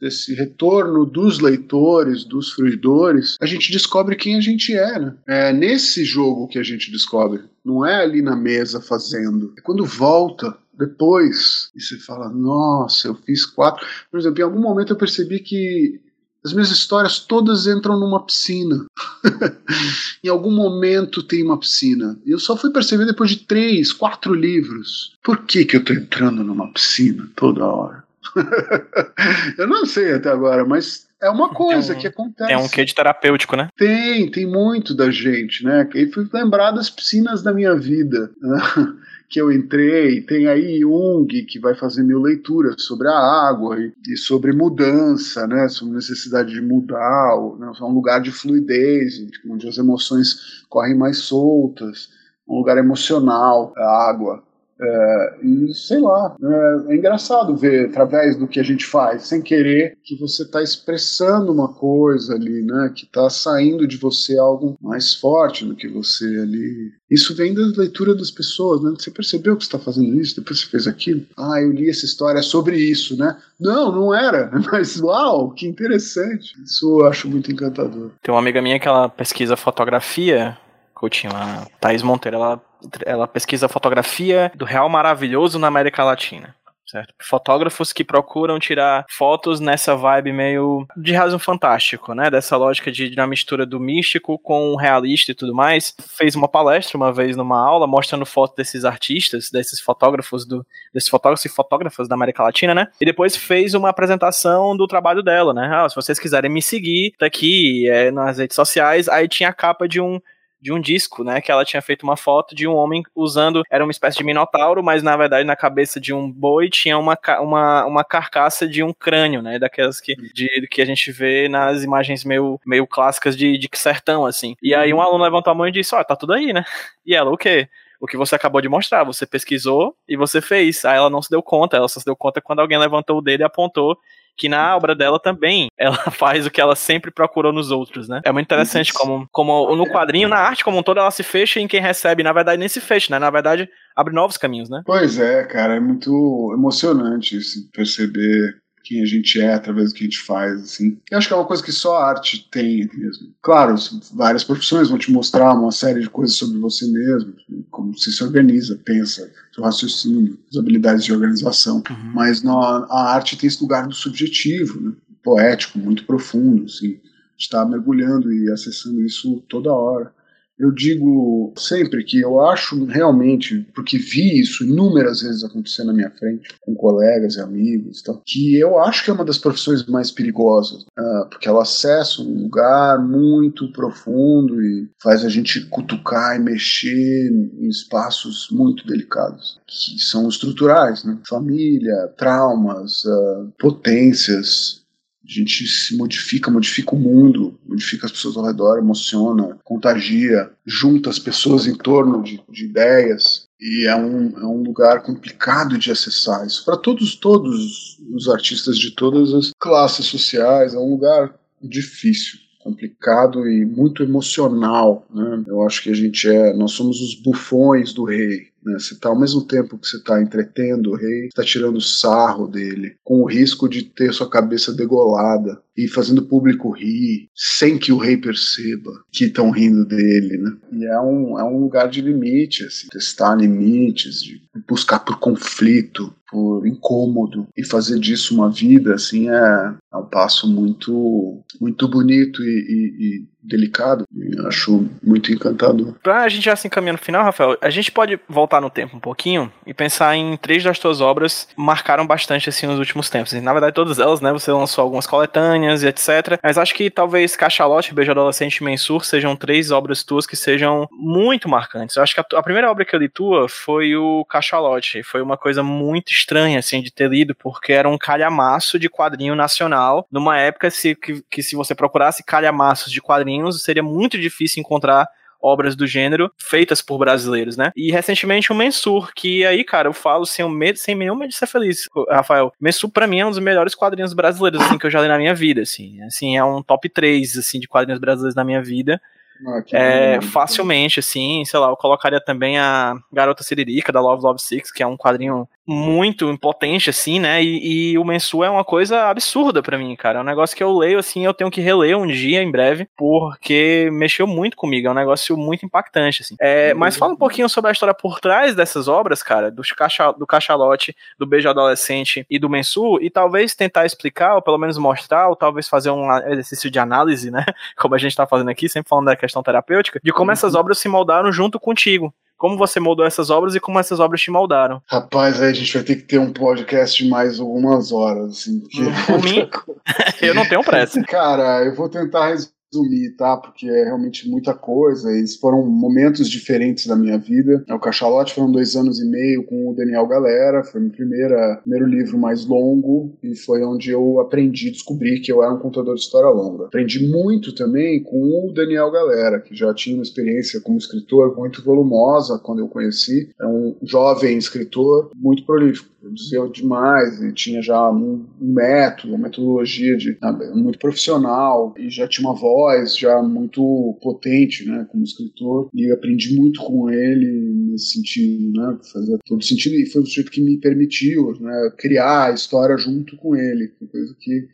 desse 0.00 0.34
retorno 0.34 1.04
dos 1.04 1.40
leitores, 1.40 2.24
dos 2.24 2.52
fruidores, 2.52 3.36
a 3.40 3.46
gente 3.46 3.72
descobre 3.72 4.14
quem 4.14 4.36
a 4.36 4.40
gente 4.40 4.72
é, 4.74 4.98
né? 4.98 5.14
É 5.26 5.52
nesse 5.52 6.04
jogo 6.04 6.46
que 6.46 6.58
a 6.58 6.62
gente 6.62 6.90
descobre. 6.90 7.42
Não 7.64 7.84
é 7.84 8.02
ali 8.02 8.22
na 8.22 8.36
mesa 8.36 8.80
fazendo. 8.80 9.52
É 9.58 9.60
quando 9.60 9.84
volta 9.84 10.56
depois 10.78 11.70
e 11.74 11.80
você 11.80 11.96
fala, 11.96 12.28
nossa, 12.28 13.08
eu 13.08 13.14
fiz 13.14 13.44
quatro. 13.44 13.84
Por 14.10 14.20
exemplo, 14.20 14.40
em 14.40 14.44
algum 14.44 14.60
momento 14.60 14.92
eu 14.92 14.98
percebi 14.98 15.40
que 15.40 16.00
as 16.44 16.52
minhas 16.52 16.70
histórias 16.70 17.18
todas 17.18 17.66
entram 17.66 17.98
numa 17.98 18.24
piscina. 18.24 18.86
em 20.22 20.28
algum 20.28 20.50
momento 20.50 21.22
tem 21.22 21.44
uma 21.44 21.58
piscina. 21.58 22.18
E 22.24 22.30
eu 22.30 22.38
só 22.38 22.56
fui 22.56 22.70
perceber 22.70 23.06
depois 23.06 23.30
de 23.30 23.38
três, 23.38 23.92
quatro 23.92 24.34
livros. 24.34 25.16
Por 25.22 25.44
que, 25.44 25.64
que 25.64 25.76
eu 25.76 25.80
estou 25.80 25.96
entrando 25.96 26.44
numa 26.44 26.72
piscina 26.72 27.28
toda 27.34 27.66
hora? 27.66 28.04
eu 29.58 29.66
não 29.66 29.84
sei 29.86 30.12
até 30.12 30.30
agora, 30.30 30.64
mas 30.64 31.08
é 31.20 31.28
uma 31.28 31.48
coisa 31.48 31.94
um, 31.94 31.98
que 31.98 32.06
acontece. 32.06 32.52
É 32.52 32.56
um 32.56 32.68
quê 32.68 32.84
de 32.84 32.94
terapêutico, 32.94 33.56
né? 33.56 33.68
Tem, 33.76 34.30
tem 34.30 34.46
muito 34.46 34.94
da 34.94 35.10
gente, 35.10 35.64
né? 35.64 35.88
E 35.94 36.06
fui 36.06 36.28
lembrar 36.32 36.70
das 36.70 36.88
piscinas 36.88 37.42
da 37.42 37.52
minha 37.52 37.74
vida. 37.74 38.30
Né? 38.40 38.60
que 39.28 39.40
eu 39.40 39.52
entrei, 39.52 40.22
tem 40.22 40.46
aí 40.46 40.80
Jung, 40.80 41.28
que 41.44 41.58
vai 41.58 41.74
fazer 41.74 42.02
mil 42.02 42.20
leituras 42.20 42.82
sobre 42.82 43.08
a 43.08 43.18
água 43.48 43.78
e, 43.78 43.92
e 44.08 44.16
sobre 44.16 44.52
mudança, 44.52 45.46
né, 45.46 45.68
sobre 45.68 45.94
necessidade 45.94 46.52
de 46.52 46.62
mudar, 46.62 47.36
né, 47.58 47.70
é 47.78 47.84
um 47.84 47.92
lugar 47.92 48.20
de 48.20 48.32
fluidez, 48.32 49.26
onde 49.46 49.68
as 49.68 49.76
emoções 49.76 50.64
correm 50.68 50.96
mais 50.96 51.18
soltas, 51.18 52.08
um 52.48 52.56
lugar 52.56 52.78
emocional, 52.78 53.74
a 53.76 54.08
água. 54.08 54.42
É, 54.80 55.34
e 55.42 55.74
sei 55.74 55.98
lá, 55.98 56.36
é, 56.40 56.92
é, 56.92 56.96
engraçado 56.96 57.56
ver 57.56 57.86
através 57.86 58.36
do 58.36 58.46
que 58.46 58.60
a 58.60 58.62
gente 58.62 58.86
faz, 58.86 59.24
sem 59.24 59.42
querer, 59.42 59.98
que 60.04 60.16
você 60.16 60.42
está 60.42 60.62
expressando 60.62 61.52
uma 61.52 61.68
coisa 61.68 62.34
ali, 62.34 62.62
né? 62.62 62.92
Que 62.94 63.04
está 63.04 63.28
saindo 63.28 63.86
de 63.86 63.96
você 63.96 64.38
algo 64.38 64.76
mais 64.80 65.14
forte 65.14 65.64
do 65.64 65.74
que 65.74 65.88
você 65.88 66.24
ali. 66.24 66.92
Isso 67.10 67.34
vem 67.34 67.54
da 67.54 67.62
leitura 67.76 68.14
das 68.14 68.30
pessoas, 68.30 68.82
né? 68.82 68.90
Você 68.96 69.10
percebeu 69.10 69.56
que 69.56 69.64
está 69.64 69.78
fazendo 69.78 70.14
isso, 70.20 70.36
depois 70.36 70.60
você 70.60 70.66
fez 70.66 70.86
aquilo. 70.86 71.26
Ah, 71.36 71.60
eu 71.60 71.72
li 71.72 71.90
essa 71.90 72.04
história 72.04 72.42
sobre 72.42 72.76
isso, 72.76 73.16
né? 73.16 73.36
Não, 73.58 73.90
não 73.90 74.14
era, 74.14 74.50
mas 74.70 75.00
uau, 75.00 75.50
que 75.50 75.66
interessante. 75.66 76.54
Isso 76.62 77.00
eu 77.00 77.06
acho 77.06 77.28
muito 77.28 77.50
encantador. 77.50 78.10
Tem 78.22 78.32
uma 78.32 78.40
amiga 78.40 78.62
minha 78.62 78.78
que 78.78 78.86
ela 78.86 79.08
pesquisa 79.08 79.56
fotografia 79.56 80.56
Coutinho, 80.98 81.32
a 81.32 81.64
Thaís 81.80 82.02
Monteiro, 82.02 82.36
ela, 82.36 82.60
ela 83.04 83.26
pesquisa 83.26 83.68
fotografia 83.68 84.50
do 84.54 84.64
real 84.64 84.88
maravilhoso 84.88 85.58
na 85.58 85.66
América 85.66 86.04
Latina. 86.04 86.54
Certo? 86.90 87.12
Fotógrafos 87.20 87.92
que 87.92 88.02
procuram 88.02 88.58
tirar 88.58 89.04
fotos 89.10 89.60
nessa 89.60 89.94
vibe 89.94 90.32
meio 90.32 90.86
de 90.96 91.12
razão 91.12 91.38
fantástico, 91.38 92.14
né? 92.14 92.30
Dessa 92.30 92.56
lógica 92.56 92.90
de, 92.90 93.10
de 93.10 93.20
uma 93.20 93.26
mistura 93.26 93.66
do 93.66 93.78
místico 93.78 94.38
com 94.38 94.72
o 94.72 94.76
realista 94.76 95.32
e 95.32 95.34
tudo 95.34 95.54
mais. 95.54 95.94
Fez 96.16 96.34
uma 96.34 96.48
palestra 96.48 96.96
uma 96.96 97.12
vez 97.12 97.36
numa 97.36 97.60
aula 97.60 97.86
mostrando 97.86 98.24
fotos 98.24 98.56
desses 98.56 98.86
artistas, 98.86 99.50
desses 99.50 99.82
fotógrafos 99.82 100.46
do, 100.46 100.66
desses 100.94 101.10
fotógrafos 101.10 101.44
e 101.44 101.50
fotógrafas 101.50 102.08
da 102.08 102.14
América 102.14 102.42
Latina, 102.42 102.74
né? 102.74 102.88
E 102.98 103.04
depois 103.04 103.36
fez 103.36 103.74
uma 103.74 103.90
apresentação 103.90 104.74
do 104.74 104.86
trabalho 104.86 105.22
dela, 105.22 105.52
né? 105.52 105.68
Ah, 105.70 105.86
se 105.90 105.94
vocês 105.94 106.18
quiserem 106.18 106.50
me 106.50 106.62
seguir, 106.62 107.12
tá 107.18 107.26
aqui 107.26 107.86
é, 107.90 108.10
nas 108.10 108.38
redes 108.38 108.54
sociais. 108.54 109.10
Aí 109.10 109.28
tinha 109.28 109.50
a 109.50 109.54
capa 109.54 109.86
de 109.86 110.00
um 110.00 110.18
de 110.60 110.72
um 110.72 110.80
disco, 110.80 111.22
né? 111.22 111.40
Que 111.40 111.50
ela 111.50 111.64
tinha 111.64 111.80
feito 111.80 112.02
uma 112.02 112.16
foto 112.16 112.54
de 112.54 112.66
um 112.66 112.74
homem 112.74 113.02
usando. 113.14 113.62
Era 113.70 113.84
uma 113.84 113.90
espécie 113.90 114.18
de 114.18 114.24
minotauro, 114.24 114.82
mas 114.82 115.02
na 115.02 115.16
verdade 115.16 115.44
na 115.44 115.56
cabeça 115.56 116.00
de 116.00 116.12
um 116.12 116.30
boi 116.30 116.68
tinha 116.68 116.98
uma, 116.98 117.18
uma, 117.40 117.84
uma 117.86 118.04
carcaça 118.04 118.66
de 118.66 118.82
um 118.82 118.92
crânio, 118.92 119.42
né? 119.42 119.58
Daquelas 119.58 120.00
que, 120.00 120.14
de, 120.14 120.66
que 120.70 120.82
a 120.82 120.84
gente 120.84 121.10
vê 121.12 121.48
nas 121.48 121.82
imagens 121.82 122.24
meio, 122.24 122.60
meio 122.66 122.86
clássicas 122.86 123.36
de, 123.36 123.56
de 123.56 123.68
sertão, 123.74 124.26
assim. 124.26 124.56
E 124.62 124.74
aí 124.74 124.92
um 124.92 125.00
aluno 125.00 125.24
levantou 125.24 125.50
a 125.50 125.54
mão 125.54 125.68
e 125.68 125.72
disse: 125.72 125.94
Ó, 125.94 126.00
oh, 126.00 126.04
tá 126.04 126.16
tudo 126.16 126.32
aí, 126.32 126.52
né? 126.52 126.64
E 127.06 127.14
ela, 127.14 127.30
o 127.30 127.36
quê? 127.36 127.68
o 128.00 128.06
que 128.06 128.16
você 128.16 128.34
acabou 128.34 128.60
de 128.60 128.68
mostrar. 128.68 129.04
Você 129.04 129.26
pesquisou 129.26 129.96
e 130.08 130.16
você 130.16 130.40
fez. 130.40 130.84
Aí 130.84 130.96
ela 130.96 131.10
não 131.10 131.20
se 131.20 131.30
deu 131.30 131.42
conta, 131.42 131.76
ela 131.76 131.88
só 131.88 131.98
se 131.98 132.06
deu 132.06 132.16
conta 132.16 132.40
quando 132.40 132.60
alguém 132.60 132.78
levantou 132.78 133.18
o 133.18 133.22
dedo 133.22 133.40
e 133.40 133.44
apontou 133.44 133.98
que 134.38 134.48
na 134.48 134.76
obra 134.76 134.94
dela 134.94 135.18
também 135.18 135.68
ela 135.76 135.96
faz 136.10 136.46
o 136.46 136.50
que 136.50 136.60
ela 136.60 136.76
sempre 136.76 137.10
procurou 137.10 137.52
nos 137.52 137.70
outros, 137.70 138.08
né? 138.08 138.20
É 138.24 138.32
muito 138.32 138.46
interessante 138.46 138.92
como, 138.92 139.28
como 139.32 139.74
no 139.74 139.86
quadrinho, 139.86 140.28
na 140.28 140.38
arte 140.38 140.64
como 140.64 140.78
um 140.78 140.82
todo, 140.82 141.00
ela 141.00 141.10
se 141.10 141.22
fecha 141.22 141.60
em 141.60 141.66
quem 141.66 141.80
recebe, 141.80 142.22
na 142.22 142.32
verdade 142.32 142.58
nem 142.58 142.68
se 142.68 142.80
fecha, 142.80 143.12
né? 143.12 143.18
Na 143.18 143.30
verdade 143.30 143.68
abre 143.96 144.14
novos 144.14 144.38
caminhos, 144.38 144.70
né? 144.70 144.82
Pois 144.86 145.18
é, 145.18 145.44
cara, 145.44 145.74
é 145.74 145.80
muito 145.80 146.52
emocionante 146.56 147.36
assim, 147.36 147.68
perceber 147.72 148.56
quem 148.88 149.02
a 149.02 149.04
gente 149.04 149.38
é 149.38 149.52
através 149.52 149.92
do 149.92 149.96
que 149.96 150.04
a 150.04 150.06
gente 150.06 150.20
faz, 150.20 150.62
assim. 150.62 150.98
Eu 151.10 151.18
acho 151.18 151.28
que 151.28 151.34
é 151.34 151.36
uma 151.36 151.44
coisa 151.44 151.62
que 151.62 151.70
só 151.70 151.98
a 151.98 152.08
arte 152.08 152.48
tem 152.50 152.88
mesmo. 152.94 153.34
Claro, 153.42 153.74
várias 154.14 154.42
profissões 154.42 154.88
vão 154.88 154.96
te 154.96 155.12
mostrar 155.12 155.52
uma 155.52 155.70
série 155.70 156.00
de 156.00 156.08
coisas 156.08 156.36
sobre 156.36 156.58
você 156.58 156.86
mesmo, 156.90 157.34
como 157.70 157.92
você 157.92 158.10
se 158.10 158.24
organiza, 158.24 158.80
pensa, 158.82 159.30
seu 159.54 159.62
raciocínio, 159.62 160.38
as 160.50 160.56
habilidades 160.56 161.04
de 161.04 161.12
organização. 161.12 161.82
Uhum. 161.90 162.12
Mas 162.14 162.42
no, 162.42 162.58
a 162.58 163.12
arte 163.12 163.36
tem 163.36 163.46
esse 163.46 163.60
lugar 163.60 163.86
do 163.86 163.94
subjetivo, 163.94 164.80
né? 164.80 164.92
poético, 165.22 165.78
muito 165.78 166.06
profundo, 166.06 166.64
assim. 166.64 166.98
Está 167.38 167.66
mergulhando 167.66 168.32
e 168.32 168.50
acessando 168.50 169.02
isso 169.02 169.44
toda 169.50 169.70
hora. 169.70 170.14
Eu 170.58 170.72
digo 170.72 171.52
sempre 171.56 172.04
que 172.04 172.20
eu 172.20 172.40
acho 172.40 172.84
realmente, 172.84 173.66
porque 173.74 173.96
vi 173.96 174.40
isso 174.40 174.64
inúmeras 174.64 175.22
vezes 175.22 175.44
acontecer 175.44 175.84
na 175.84 175.92
minha 175.92 176.10
frente, 176.10 176.48
com 176.60 176.74
colegas 176.74 177.36
e 177.36 177.40
amigos, 177.40 178.02
tal, 178.02 178.20
que 178.26 178.58
eu 178.58 178.78
acho 178.80 179.04
que 179.04 179.10
é 179.10 179.14
uma 179.14 179.24
das 179.24 179.38
profissões 179.38 179.86
mais 179.86 180.10
perigosas, 180.10 180.82
uh, 180.82 181.28
porque 181.30 181.48
ela 181.48 181.62
acessa 181.62 182.22
um 182.22 182.42
lugar 182.42 182.98
muito 182.98 183.70
profundo 183.72 184.60
e 184.60 184.88
faz 185.00 185.24
a 185.24 185.28
gente 185.28 185.64
cutucar 185.66 186.36
e 186.36 186.42
mexer 186.42 187.30
em 187.30 187.68
espaços 187.68 188.48
muito 188.50 188.86
delicados, 188.86 189.60
que 189.66 189.98
são 190.02 190.28
estruturais, 190.28 191.04
né? 191.04 191.18
família, 191.28 192.12
traumas, 192.16 193.04
uh, 193.04 193.52
potências 193.58 194.87
A 195.28 195.32
gente 195.32 195.66
se 195.66 195.94
modifica, 195.94 196.50
modifica 196.50 196.94
o 196.94 196.98
mundo, 196.98 197.58
modifica 197.66 198.06
as 198.06 198.12
pessoas 198.12 198.36
ao 198.36 198.46
redor, 198.46 198.78
emociona, 198.78 199.58
contagia, 199.62 200.50
junta 200.64 201.10
as 201.10 201.18
pessoas 201.18 201.66
em 201.66 201.74
torno 201.74 202.22
de, 202.22 202.40
de 202.48 202.64
ideias. 202.64 203.46
E 203.60 203.86
é 203.86 203.94
um, 203.94 204.38
é 204.38 204.46
um 204.46 204.62
lugar 204.62 205.02
complicado 205.02 205.76
de 205.76 205.90
acessar. 205.90 206.46
Isso 206.46 206.64
para 206.64 206.78
todos, 206.78 207.14
todos 207.16 207.98
os 208.14 208.28
artistas 208.28 208.78
de 208.78 208.92
todas 208.92 209.34
as 209.34 209.52
classes 209.58 210.06
sociais. 210.06 210.72
É 210.72 210.78
um 210.78 210.90
lugar 210.90 211.34
difícil 211.62 212.38
complicado 212.58 213.46
e 213.48 213.64
muito 213.64 214.02
emocional. 214.02 215.06
Né? 215.12 215.44
Eu 215.46 215.62
acho 215.66 215.82
que 215.82 215.90
a 215.90 215.94
gente 215.94 216.28
é, 216.28 216.54
nós 216.54 216.72
somos 216.72 217.00
os 217.00 217.14
bufões 217.14 217.92
do 217.92 218.04
rei. 218.04 218.48
Né? 218.64 218.78
Você 218.78 218.94
tá, 218.96 219.08
ao 219.08 219.18
mesmo 219.18 219.44
tempo 219.44 219.78
que 219.78 219.86
você 219.86 219.96
está 219.96 220.20
entretendo 220.20 220.90
o 220.90 220.96
rei, 220.96 221.26
está 221.26 221.42
tirando 221.42 221.80
sarro 221.80 222.46
dele, 222.46 222.96
com 223.04 223.22
o 223.22 223.26
risco 223.26 223.68
de 223.68 223.82
ter 223.82 224.12
sua 224.12 224.28
cabeça 224.28 224.72
degolada 224.72 225.60
e 225.76 225.86
fazendo 225.86 226.18
o 226.18 226.26
público 226.26 226.70
rir, 226.70 227.28
sem 227.34 227.78
que 227.78 227.92
o 227.92 227.98
rei 227.98 228.16
perceba 228.16 228.92
que 229.12 229.26
estão 229.26 229.50
rindo 229.50 229.84
dele. 229.84 230.38
Né? 230.38 230.56
E 230.72 230.86
é 230.86 231.00
um, 231.00 231.38
é 231.38 231.44
um 231.44 231.58
lugar 231.60 231.88
de 231.88 232.00
limite, 232.00 232.64
assim, 232.64 232.88
testar 232.88 233.36
limites, 233.36 234.22
de 234.22 234.42
buscar 234.66 235.00
por 235.00 235.18
conflito, 235.18 236.12
por 236.30 236.66
incômodo 236.66 237.48
e 237.56 237.64
fazer 237.64 237.98
disso 237.98 238.34
uma 238.34 238.50
vida 238.50 238.94
assim 238.94 239.30
é, 239.30 239.74
é 239.92 239.96
um 239.96 240.04
passo 240.04 240.46
muito 240.46 241.42
muito 241.60 241.88
bonito 241.88 242.42
e, 242.42 242.46
e, 242.46 243.18
e 243.18 243.26
delicado. 243.42 244.04
Acho 244.46 244.88
muito 245.02 245.32
encantador. 245.32 245.94
Pra 246.02 246.28
gente 246.28 246.44
já 246.44 246.56
se 246.56 246.66
encaminhando 246.66 246.98
no 246.98 247.04
final, 247.04 247.24
Rafael, 247.24 247.56
a 247.60 247.70
gente 247.70 247.90
pode 247.90 248.18
voltar 248.28 248.60
no 248.60 248.70
tempo 248.70 248.96
um 248.96 249.00
pouquinho 249.00 249.52
e 249.66 249.72
pensar 249.72 250.16
em 250.16 250.36
três 250.36 250.62
das 250.62 250.78
tuas 250.78 251.00
obras 251.00 251.48
marcaram 251.56 252.06
bastante 252.06 252.48
assim 252.48 252.66
nos 252.66 252.78
últimos 252.78 253.08
tempos. 253.08 253.32
E, 253.32 253.40
na 253.40 253.52
verdade, 253.52 253.74
todas 253.74 253.98
elas, 253.98 254.20
né? 254.20 254.32
Você 254.32 254.50
lançou 254.50 254.82
algumas 254.82 255.06
coletâneas 255.06 255.82
e 255.82 255.86
etc. 255.86 256.38
Mas 256.42 256.58
acho 256.58 256.74
que 256.74 256.90
talvez 256.90 257.36
Cachalote, 257.36 257.94
Beijo 257.94 258.10
Adolescente 258.10 258.56
e 258.56 258.64
Mensur 258.64 259.04
sejam 259.04 259.36
três 259.36 259.70
obras 259.70 260.02
tuas 260.02 260.26
que 260.26 260.36
sejam 260.36 260.88
muito 260.90 261.48
marcantes. 261.48 261.96
Eu 261.96 262.02
acho 262.02 262.14
que 262.14 262.20
a, 262.20 262.38
a 262.38 262.42
primeira 262.42 262.70
obra 262.70 262.84
que 262.84 262.94
eu 262.94 263.00
li 263.00 263.08
tua 263.08 263.48
foi 263.48 263.94
o 263.94 264.24
Cachalote. 264.24 265.02
Foi 265.02 265.22
uma 265.22 265.36
coisa 265.36 265.62
muito 265.62 266.10
estranha, 266.10 266.58
assim, 266.58 266.82
de 266.82 266.90
ter 266.90 267.08
lido, 267.08 267.34
porque 267.34 267.72
era 267.72 267.88
um 267.88 267.98
calhamaço 267.98 268.78
de 268.78 268.88
quadrinho 268.88 269.34
nacional, 269.34 270.06
numa 270.10 270.38
época 270.38 270.70
se, 270.70 270.94
que, 270.94 271.22
que 271.30 271.42
se 271.42 271.54
você 271.54 271.74
procurasse 271.74 272.24
calhamaços 272.24 272.92
de 272.92 273.00
quadrinhos 273.00 273.27
quadrinhos, 273.28 273.62
seria 273.62 273.82
muito 273.82 274.18
difícil 274.18 274.60
encontrar 274.60 275.06
obras 275.40 275.76
do 275.76 275.86
gênero 275.86 276.32
feitas 276.36 276.82
por 276.82 276.98
brasileiros, 276.98 277.56
né? 277.56 277.70
E 277.76 277.92
recentemente 277.92 278.50
o 278.50 278.54
Mensur, 278.54 279.12
que 279.14 279.46
aí, 279.46 279.62
cara, 279.62 279.88
eu 279.88 279.92
falo 279.92 280.26
sem 280.26 280.48
medo, 280.50 280.78
sem 280.78 280.96
nenhum 280.96 281.14
medo 281.14 281.30
de 281.30 281.36
ser 281.36 281.46
feliz, 281.46 281.88
Rafael. 282.10 282.52
Mensur 282.60 282.90
para 282.90 283.06
mim 283.06 283.20
é 283.20 283.26
um 283.26 283.30
dos 283.30 283.38
melhores 283.38 283.74
quadrinhos 283.74 284.12
brasileiros 284.12 284.60
assim 284.60 284.76
que 284.76 284.86
eu 284.86 284.90
já 284.90 285.00
li 285.00 285.06
na 285.06 285.18
minha 285.18 285.34
vida, 285.34 285.62
assim. 285.62 286.02
Assim, 286.02 286.36
é 286.36 286.42
um 286.42 286.60
top 286.60 286.88
3 286.88 287.36
assim 287.36 287.60
de 287.60 287.68
quadrinhos 287.68 288.00
brasileiros 288.00 288.34
na 288.34 288.44
minha 288.44 288.62
vida. 288.62 289.00
Ah, 289.46 289.62
é, 289.72 290.20
facilmente, 290.20 290.98
assim, 290.98 291.44
sei 291.44 291.60
lá, 291.60 291.68
eu 291.68 291.76
colocaria 291.76 292.20
também 292.20 292.58
a 292.58 292.96
Garota 293.12 293.44
Siririca, 293.44 293.92
da 293.92 294.00
Love 294.00 294.24
Love 294.24 294.42
Six, 294.42 294.72
que 294.72 294.82
é 294.82 294.86
um 294.86 294.96
quadrinho 294.96 295.48
muito 295.68 296.30
impotente, 296.30 296.88
assim, 296.88 297.20
né? 297.20 297.42
E, 297.42 297.92
e 297.92 297.98
o 297.98 298.04
Mensu 298.04 298.42
é 298.42 298.48
uma 298.48 298.64
coisa 298.64 299.04
absurda 299.10 299.62
para 299.62 299.76
mim, 299.76 299.94
cara. 299.94 300.18
É 300.18 300.22
um 300.22 300.24
negócio 300.24 300.56
que 300.56 300.64
eu 300.64 300.74
leio, 300.74 300.98
assim, 300.98 301.26
eu 301.26 301.34
tenho 301.34 301.50
que 301.50 301.60
reler 301.60 301.94
um 301.94 302.06
dia 302.06 302.42
em 302.42 302.50
breve, 302.50 302.88
porque 302.96 303.90
mexeu 303.92 304.26
muito 304.26 304.56
comigo. 304.56 304.88
É 304.88 304.90
um 304.90 304.94
negócio 304.94 305.36
muito 305.36 305.66
impactante, 305.66 306.22
assim. 306.22 306.36
É, 306.40 306.72
mas 306.72 306.96
fala 306.96 307.12
um 307.12 307.16
pouquinho 307.16 307.50
sobre 307.50 307.68
a 307.68 307.72
história 307.72 307.92
por 307.92 308.18
trás 308.18 308.54
dessas 308.54 308.88
obras, 308.88 309.22
cara, 309.22 309.50
do, 309.50 309.62
cacha, 309.76 310.10
do 310.12 310.26
Cachalote, 310.26 310.96
do 311.18 311.26
Beijo 311.26 311.50
Adolescente 311.50 312.24
e 312.30 312.38
do 312.38 312.48
Mensu, 312.48 312.98
e 313.02 313.10
talvez 313.10 313.54
tentar 313.54 313.84
explicar, 313.84 314.36
ou 314.36 314.42
pelo 314.42 314.56
menos 314.56 314.78
mostrar, 314.78 315.28
ou 315.28 315.36
talvez 315.36 315.68
fazer 315.68 315.90
um 315.90 316.10
exercício 316.28 316.70
de 316.70 316.78
análise, 316.78 317.30
né? 317.30 317.44
Como 317.76 317.94
a 317.94 317.98
gente 317.98 318.16
tá 318.16 318.26
fazendo 318.26 318.48
aqui, 318.48 318.70
sempre 318.70 318.88
falando 318.88 319.06
da 319.06 319.16
questão 319.16 319.42
terapêutica, 319.42 320.00
de 320.02 320.12
como 320.12 320.32
essas 320.32 320.54
obras 320.54 320.78
se 320.78 320.88
moldaram 320.88 321.30
junto 321.30 321.60
contigo 321.60 322.12
como 322.38 322.56
você 322.56 322.78
moldou 322.78 323.04
essas 323.04 323.28
obras 323.28 323.54
e 323.54 323.60
como 323.60 323.78
essas 323.78 323.98
obras 323.98 324.20
te 324.20 324.30
moldaram. 324.30 324.80
Rapaz, 324.86 325.42
aí 325.42 325.50
a 325.50 325.52
gente 325.52 325.74
vai 325.74 325.82
ter 325.82 325.96
que 325.96 326.02
ter 326.02 326.18
um 326.18 326.32
podcast 326.32 327.02
de 327.02 327.10
mais 327.10 327.40
algumas 327.40 327.92
horas, 327.92 328.30
assim. 328.30 328.62
Por 329.06 329.22
mim, 329.22 329.50
eu 330.22 330.34
não 330.34 330.48
tenho 330.48 330.62
pressa. 330.62 331.02
Cara, 331.02 331.64
eu 331.64 331.74
vou 331.74 331.88
tentar 331.88 332.32
resumir, 332.72 333.16
tá? 333.16 333.36
Porque 333.36 333.68
é 333.68 333.84
realmente 333.84 334.28
muita 334.28 334.54
coisa. 334.54 335.10
Eles 335.10 335.36
foram 335.36 335.64
momentos 335.66 336.28
diferentes 336.28 336.86
da 336.86 336.96
minha 336.96 337.18
vida. 337.18 337.64
O 337.70 337.78
Cachalote 337.78 338.34
foram 338.34 338.52
dois 338.52 338.76
anos 338.76 339.00
e 339.00 339.08
meio 339.08 339.44
com 339.44 339.70
o 339.70 339.74
Daniel 339.74 340.06
Galera. 340.06 340.62
Foi 340.62 340.80
meu 340.80 340.90
primeira, 340.90 341.56
primeiro 341.62 341.86
livro 341.86 342.18
mais 342.18 342.44
longo 342.44 343.16
e 343.22 343.34
foi 343.34 343.62
onde 343.62 343.90
eu 343.90 344.20
aprendi, 344.20 344.70
descobri 344.70 345.20
que 345.20 345.32
eu 345.32 345.42
era 345.42 345.52
um 345.52 345.58
contador 345.58 345.94
de 345.94 346.00
história 346.00 346.28
longa. 346.28 346.66
Aprendi 346.66 347.06
muito 347.08 347.54
também 347.54 348.02
com 348.02 348.48
o 348.48 348.52
Daniel 348.52 348.90
Galera, 348.90 349.40
que 349.40 349.54
já 349.54 349.72
tinha 349.72 349.96
uma 349.96 350.02
experiência 350.02 350.60
como 350.60 350.78
escritor 350.78 351.36
muito 351.36 351.62
volumosa 351.62 352.38
quando 352.38 352.60
eu 352.60 352.68
conheci. 352.68 353.30
É 353.40 353.46
um 353.46 353.76
jovem 353.82 354.36
escritor 354.36 355.10
muito 355.14 355.44
prolífico 355.44 355.88
produzia 356.00 356.48
demais 356.48 357.20
e 357.20 357.32
tinha 357.32 357.60
já 357.60 357.90
um, 357.90 358.24
um 358.40 358.52
método, 358.52 359.14
uma 359.14 359.24
metodologia 359.24 359.96
de, 359.96 360.16
muito 360.54 360.78
profissional 360.78 361.74
e 361.76 361.90
já 361.90 362.06
tinha 362.06 362.28
uma 362.28 362.38
voz 362.38 362.96
já 362.96 363.22
muito 363.22 363.98
potente, 364.00 364.64
né, 364.64 364.86
como 364.90 365.04
escritor. 365.04 365.68
E 365.74 365.90
eu 365.90 365.94
aprendi 365.94 366.36
muito 366.36 366.60
com 366.60 366.88
ele 366.90 367.26
nesse 367.70 367.92
sentido, 367.92 368.52
né, 368.52 368.78
fazia 368.92 369.18
todo 369.26 369.44
sentido 369.44 369.74
e 369.74 369.86
foi 369.86 370.02
o 370.02 370.06
jeito 370.06 370.30
que 370.30 370.40
me 370.40 370.58
permitiu, 370.58 371.32
né, 371.40 371.72
criar 371.76 372.30
a 372.30 372.34
história 372.34 372.76
junto 372.76 373.16
com 373.16 373.34
ele, 373.34 373.72
coisa 373.90 374.14
que 374.18 374.48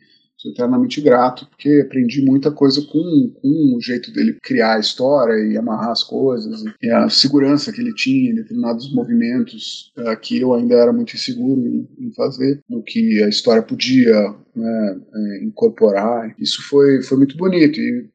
sou 0.45 0.51
eternamente 0.51 1.01
grato, 1.01 1.47
porque 1.47 1.81
aprendi 1.85 2.23
muita 2.23 2.51
coisa 2.51 2.81
com, 2.81 3.31
com 3.41 3.75
o 3.75 3.81
jeito 3.81 4.11
dele 4.11 4.37
criar 4.43 4.75
a 4.75 4.79
história 4.79 5.33
e 5.43 5.57
amarrar 5.57 5.89
as 5.89 6.03
coisas, 6.03 6.63
e 6.81 6.89
a 6.89 7.09
segurança 7.09 7.71
que 7.71 7.81
ele 7.81 7.93
tinha 7.93 8.31
em 8.31 8.35
determinados 8.35 8.93
movimentos 8.93 9.91
uh, 9.97 10.17
que 10.19 10.39
eu 10.39 10.53
ainda 10.53 10.75
era 10.75 10.93
muito 10.93 11.15
inseguro 11.15 11.59
em, 11.61 11.87
em 11.99 12.13
fazer, 12.13 12.61
no 12.69 12.83
que 12.83 13.23
a 13.23 13.27
história 13.29 13.63
podia 13.63 14.35
né, 14.55 14.99
é, 15.13 15.43
incorporar. 15.43 16.33
Isso 16.39 16.61
foi, 16.69 17.01
foi 17.01 17.17
muito 17.17 17.35
bonito, 17.35 17.79
e 17.79 18.05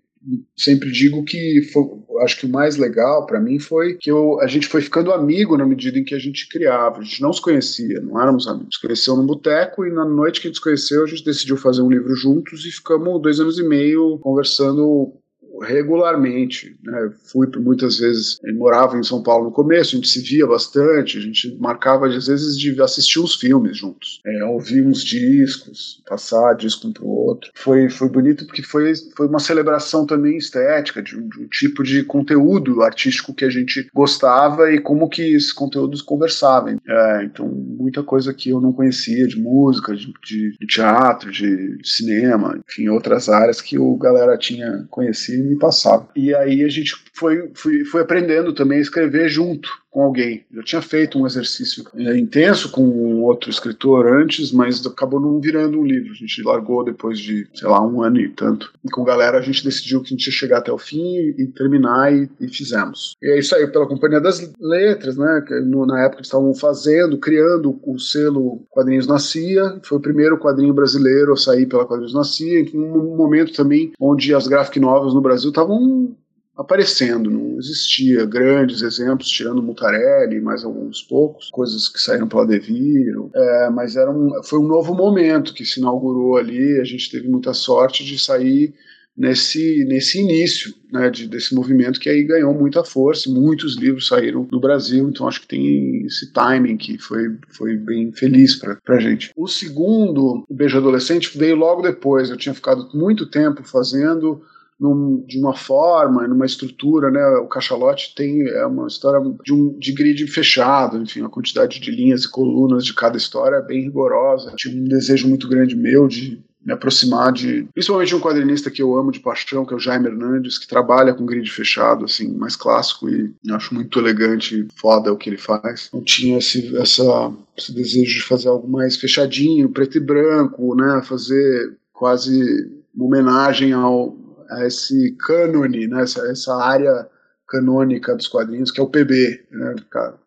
sempre 0.56 0.90
digo 0.90 1.24
que 1.24 1.62
foi, 1.72 1.84
acho 2.22 2.38
que 2.38 2.46
o 2.46 2.48
mais 2.48 2.76
legal 2.76 3.26
para 3.26 3.40
mim 3.40 3.58
foi 3.58 3.94
que 3.94 4.10
eu, 4.10 4.40
a 4.40 4.46
gente 4.46 4.66
foi 4.66 4.82
ficando 4.82 5.12
amigo 5.12 5.56
na 5.56 5.64
medida 5.64 5.98
em 5.98 6.04
que 6.04 6.14
a 6.14 6.18
gente 6.18 6.48
criava. 6.48 6.98
A 6.98 7.02
gente 7.02 7.22
não 7.22 7.32
se 7.32 7.40
conhecia, 7.40 8.00
não 8.00 8.20
éramos 8.20 8.46
amigos. 8.46 8.76
Conheceu 8.76 9.16
no 9.16 9.26
boteco 9.26 9.86
e 9.86 9.90
na 9.90 10.04
noite 10.04 10.40
que 10.40 10.46
a 10.46 10.50
gente 10.50 10.58
se 10.58 10.62
conheceu, 10.62 11.04
a 11.04 11.06
gente 11.06 11.24
decidiu 11.24 11.56
fazer 11.56 11.82
um 11.82 11.90
livro 11.90 12.14
juntos 12.14 12.64
e 12.66 12.70
ficamos 12.70 13.20
dois 13.22 13.40
anos 13.40 13.58
e 13.58 13.62
meio 13.62 14.18
conversando 14.18 15.14
regularmente. 15.60 16.76
Né? 16.82 17.10
Fui 17.30 17.46
muitas 17.58 17.98
vezes, 17.98 18.38
morava 18.54 18.96
em 18.96 19.02
São 19.02 19.22
Paulo 19.22 19.46
no 19.46 19.52
começo, 19.52 19.94
a 19.94 19.96
gente 19.96 20.08
se 20.08 20.20
via 20.20 20.46
bastante, 20.46 21.18
a 21.18 21.20
gente 21.20 21.56
marcava 21.60 22.06
às 22.06 22.26
vezes 22.26 22.58
de 22.58 22.80
assistir 22.80 23.20
uns 23.20 23.34
filmes 23.36 23.76
juntos, 23.76 24.20
é, 24.26 24.44
ouvir 24.44 24.86
uns 24.86 25.02
discos, 25.02 26.02
passar 26.08 26.54
disco 26.54 26.88
um 26.88 26.92
para 26.92 27.04
o 27.04 27.08
outro. 27.08 27.50
Foi, 27.54 27.88
foi 27.88 28.08
bonito 28.08 28.46
porque 28.46 28.62
foi, 28.62 28.92
foi 29.16 29.26
uma 29.26 29.38
celebração 29.38 30.06
também 30.06 30.36
estética, 30.36 31.02
de, 31.02 31.12
de 31.12 31.40
um 31.40 31.48
tipo 31.48 31.82
de 31.82 32.02
conteúdo 32.04 32.82
artístico 32.82 33.34
que 33.34 33.44
a 33.44 33.50
gente 33.50 33.88
gostava 33.94 34.72
e 34.72 34.80
como 34.80 35.08
que 35.08 35.22
esses 35.22 35.52
conteúdos 35.52 36.02
conversavam. 36.02 36.78
É, 36.86 37.24
então, 37.24 37.48
muita 37.48 38.02
coisa 38.02 38.32
que 38.32 38.50
eu 38.50 38.60
não 38.60 38.72
conhecia 38.72 39.26
de 39.26 39.38
música, 39.38 39.94
de, 39.94 40.12
de, 40.24 40.56
de 40.58 40.66
teatro, 40.66 41.30
de, 41.30 41.76
de 41.76 41.88
cinema, 41.88 42.58
enfim, 42.68 42.88
outras 42.88 43.28
áreas 43.28 43.60
que 43.60 43.78
o 43.78 43.96
galera 43.96 44.36
tinha 44.36 44.86
conhecido 44.90 45.49
me 45.50 45.58
passava. 45.58 46.08
E 46.14 46.34
aí 46.34 46.64
a 46.64 46.68
gente 46.68 46.94
foi, 47.12 47.50
foi, 47.54 47.84
foi 47.84 48.02
aprendendo 48.02 48.54
também 48.54 48.78
a 48.78 48.82
escrever 48.82 49.28
junto 49.28 49.68
com 49.90 50.02
alguém. 50.02 50.44
Já 50.52 50.62
tinha 50.62 50.82
feito 50.82 51.18
um 51.18 51.26
exercício 51.26 51.84
é, 51.96 52.16
intenso 52.16 52.70
com 52.70 52.82
um 52.82 53.22
outro 53.22 53.50
escritor 53.50 54.06
antes, 54.06 54.52
mas 54.52 54.84
acabou 54.86 55.20
não 55.20 55.40
virando 55.40 55.78
um 55.78 55.84
livro. 55.84 56.12
A 56.12 56.14
gente 56.14 56.42
largou 56.42 56.84
depois 56.84 57.18
de, 57.18 57.48
sei 57.54 57.68
lá, 57.68 57.84
um 57.84 58.02
ano 58.02 58.20
e 58.20 58.28
tanto. 58.28 58.72
E 58.84 58.88
com 58.88 59.04
galera 59.04 59.38
a 59.38 59.42
gente 59.42 59.64
decidiu 59.64 60.00
que 60.00 60.06
a 60.06 60.16
gente 60.16 60.26
ia 60.26 60.32
chegar 60.32 60.58
até 60.58 60.72
o 60.72 60.78
fim 60.78 61.16
e, 61.36 61.46
terminar 61.48 62.12
e, 62.12 62.30
e, 62.40 62.48
fizemos. 62.48 63.16
E 63.20 63.30
aí 63.30 63.42
saiu 63.42 63.70
pela 63.72 63.86
Companhia 63.86 64.20
das 64.20 64.52
Letras, 64.60 65.16
né? 65.16 65.44
Que 65.46 65.60
no, 65.60 65.84
na 65.84 66.02
época 66.02 66.18
eles 66.18 66.28
estavam 66.28 66.54
fazendo, 66.54 67.18
criando 67.18 67.80
o 67.82 67.98
selo 67.98 68.64
Quadrinhos 68.70 69.06
Nascia. 69.06 69.80
Foi 69.82 69.98
o 69.98 70.02
primeiro 70.02 70.38
quadrinho 70.38 70.72
brasileiro 70.72 71.32
a 71.32 71.36
sair 71.36 71.66
pela 71.66 71.86
Quadrinhos 71.86 72.14
Nascia, 72.14 72.60
em 72.60 72.78
um 72.78 73.16
momento 73.16 73.52
também 73.52 73.92
onde 73.98 74.34
as 74.34 74.46
graphic 74.46 74.78
novels 74.78 75.14
no 75.14 75.20
Brasil 75.20 75.50
estavam 75.50 76.14
aparecendo. 76.60 77.30
Não 77.30 77.58
existia 77.58 78.24
grandes 78.26 78.82
exemplos, 78.82 79.28
tirando 79.28 79.62
Mutarelli, 79.62 80.40
mais 80.40 80.64
alguns 80.64 81.02
poucos, 81.02 81.48
coisas 81.50 81.88
que 81.88 82.00
saíram 82.00 82.28
pela 82.28 82.46
Devir, 82.46 83.14
é, 83.34 83.70
mas 83.70 83.96
era 83.96 84.10
um, 84.10 84.42
foi 84.44 84.58
um 84.58 84.66
novo 84.66 84.94
momento 84.94 85.54
que 85.54 85.64
se 85.64 85.80
inaugurou 85.80 86.36
ali. 86.36 86.78
A 86.80 86.84
gente 86.84 87.10
teve 87.10 87.28
muita 87.28 87.54
sorte 87.54 88.04
de 88.04 88.18
sair 88.18 88.74
nesse, 89.16 89.84
nesse 89.84 90.20
início 90.20 90.74
né, 90.92 91.10
de, 91.10 91.26
desse 91.26 91.54
movimento 91.54 92.00
que 92.00 92.08
aí 92.08 92.22
ganhou 92.24 92.54
muita 92.54 92.84
força, 92.84 93.30
muitos 93.30 93.76
livros 93.76 94.08
saíram 94.08 94.48
no 94.50 94.60
Brasil, 94.60 95.08
então 95.08 95.28
acho 95.28 95.42
que 95.42 95.48
tem 95.48 96.06
esse 96.06 96.32
timing 96.32 96.76
que 96.76 96.98
foi, 96.98 97.36
foi 97.48 97.76
bem 97.76 98.12
feliz 98.12 98.56
para 98.56 98.78
a 98.88 98.98
gente. 98.98 99.30
O 99.36 99.46
segundo, 99.46 100.44
o 100.48 100.54
Beijo 100.54 100.78
Adolescente, 100.78 101.36
veio 101.36 101.56
logo 101.56 101.82
depois, 101.82 102.30
eu 102.30 102.36
tinha 102.36 102.54
ficado 102.54 102.88
muito 102.94 103.26
tempo 103.26 103.62
fazendo 103.62 104.42
num, 104.80 105.22
de 105.26 105.38
uma 105.38 105.54
forma, 105.54 106.26
numa 106.26 106.46
estrutura, 106.46 107.10
né? 107.10 107.22
O 107.42 107.46
cachalote 107.46 108.14
tem 108.14 108.48
é 108.48 108.64
uma 108.64 108.86
história 108.86 109.20
de, 109.44 109.52
um, 109.52 109.78
de 109.78 109.92
grid 109.92 110.26
fechado, 110.26 110.96
enfim, 110.96 111.22
a 111.22 111.28
quantidade 111.28 111.78
de 111.78 111.90
linhas 111.90 112.24
e 112.24 112.30
colunas 112.30 112.84
de 112.84 112.94
cada 112.94 113.18
história 113.18 113.56
é 113.56 113.62
bem 113.62 113.82
rigorosa. 113.82 114.54
Tinha 114.56 114.80
um 114.80 114.84
desejo 114.84 115.28
muito 115.28 115.46
grande 115.46 115.76
meu 115.76 116.08
de 116.08 116.42
me 116.64 116.72
aproximar 116.72 117.32
de, 117.32 117.66
principalmente 117.72 118.14
um 118.14 118.20
quadrinista 118.20 118.70
que 118.70 118.82
eu 118.82 118.94
amo 118.94 119.10
de 119.10 119.20
paixão, 119.20 119.64
que 119.64 119.72
é 119.72 119.76
o 119.76 119.80
Jaime 119.80 120.06
Hernandes, 120.06 120.58
que 120.58 120.68
trabalha 120.68 121.14
com 121.14 121.24
grid 121.24 121.50
fechado, 121.50 122.04
assim, 122.04 122.34
mais 122.34 122.54
clássico 122.54 123.08
e 123.08 123.34
acho 123.50 123.74
muito 123.74 123.98
elegante, 123.98 124.68
foda 124.76 125.12
o 125.12 125.16
que 125.16 125.30
ele 125.30 125.38
faz. 125.38 125.88
Eu 125.92 126.02
tinha 126.02 126.38
esse, 126.38 126.76
essa, 126.76 127.32
esse 127.56 127.72
desejo 127.72 128.14
de 128.14 128.22
fazer 128.22 128.48
algo 128.48 128.68
mais 128.68 128.96
fechadinho, 128.96 129.70
preto 129.70 129.96
e 129.96 130.00
branco, 130.00 130.74
né, 130.74 131.02
fazer 131.02 131.76
quase 131.94 132.70
uma 132.94 133.06
homenagem 133.06 133.72
ao, 133.72 134.14
a 134.50 134.66
esse 134.66 135.16
cânone, 135.20 135.86
né, 135.86 136.02
essa, 136.02 136.26
essa 136.30 136.54
área 136.56 137.08
canônica 137.48 138.14
dos 138.14 138.28
quadrinhos, 138.28 138.70
que 138.70 138.80
é 138.80 138.82
o 138.82 138.88
PB, 138.88 139.46
né, 139.50 139.74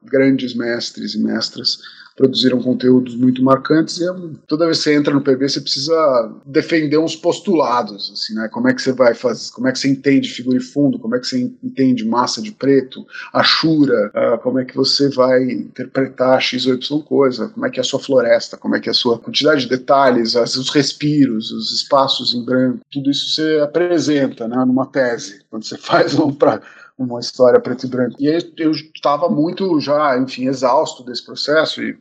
grandes 0.04 0.56
mestres 0.56 1.16
e 1.16 1.20
mestras 1.20 1.80
produziram 2.16 2.62
conteúdos 2.62 3.16
muito 3.16 3.44
marcantes 3.44 4.00
e 4.00 4.06
toda 4.48 4.66
vez 4.66 4.78
que 4.78 4.84
você 4.84 4.96
entra 4.96 5.14
no 5.14 5.22
PB 5.22 5.50
você 5.50 5.62
precisa 5.62 6.32
defender 6.46 6.98
uns 6.98 7.16
postulados, 7.16 8.12
assim, 8.14 8.36
né? 8.36 8.48
Como 8.52 8.68
é 8.68 8.74
que 8.74 8.82
você 8.82 8.92
vai 8.92 9.14
fazer, 9.14 9.52
como 9.52 9.68
é 9.68 9.72
que 9.72 9.80
você 9.80 9.90
entende 9.90 10.30
figura 10.30 10.58
e 10.58 10.62
fundo, 10.62 11.00
como 11.00 11.16
é 11.16 11.20
que 11.20 11.28
você 11.28 11.52
entende 11.64 12.06
massa 12.06 12.42
de 12.42 12.52
preto, 12.52 13.06
achura, 13.34 14.12
uh, 14.16 14.38
como 14.40 14.60
é 14.60 14.66
que 14.66 14.76
você 14.76 15.10
vai 15.10 15.44
interpretar 15.44 16.42
x 16.42 16.68
ou 16.68 16.76
y 16.76 17.02
coisa, 17.04 17.50
como 17.50 17.66
é 17.66 17.70
que 17.70 17.80
é 17.80 17.82
a 17.82 17.86
sua 17.86 18.00
floresta, 18.00 18.58
como 18.58 18.76
é 18.76 18.80
que 18.80 18.90
é 18.90 18.92
a 18.92 18.96
sua 18.96 19.18
quantidade 19.18 19.62
de 19.62 19.70
detalhes, 19.70 20.36
os 20.36 20.70
respiros, 20.70 21.52
os 21.52 21.72
espaços 21.72 22.34
em 22.34 22.44
branco, 22.44 22.80
tudo 22.92 23.10
isso 23.10 23.34
você 23.34 23.60
apresenta, 23.62 24.48
né, 24.48 24.64
numa 24.66 24.86
tese, 24.86 25.42
quando 25.50 25.64
você 25.64 25.78
faz 25.80 26.18
um 26.18 26.32
para 26.32 26.62
uma 26.98 27.20
história 27.20 27.60
preto 27.60 27.86
e 27.86 27.90
branco. 27.90 28.16
E 28.20 28.28
eu 28.58 28.72
estava 28.72 29.30
muito 29.30 29.80
já, 29.80 30.18
enfim, 30.18 30.48
exausto 30.48 31.04
desse 31.04 31.26
processo 31.26 31.82
e 31.82 31.98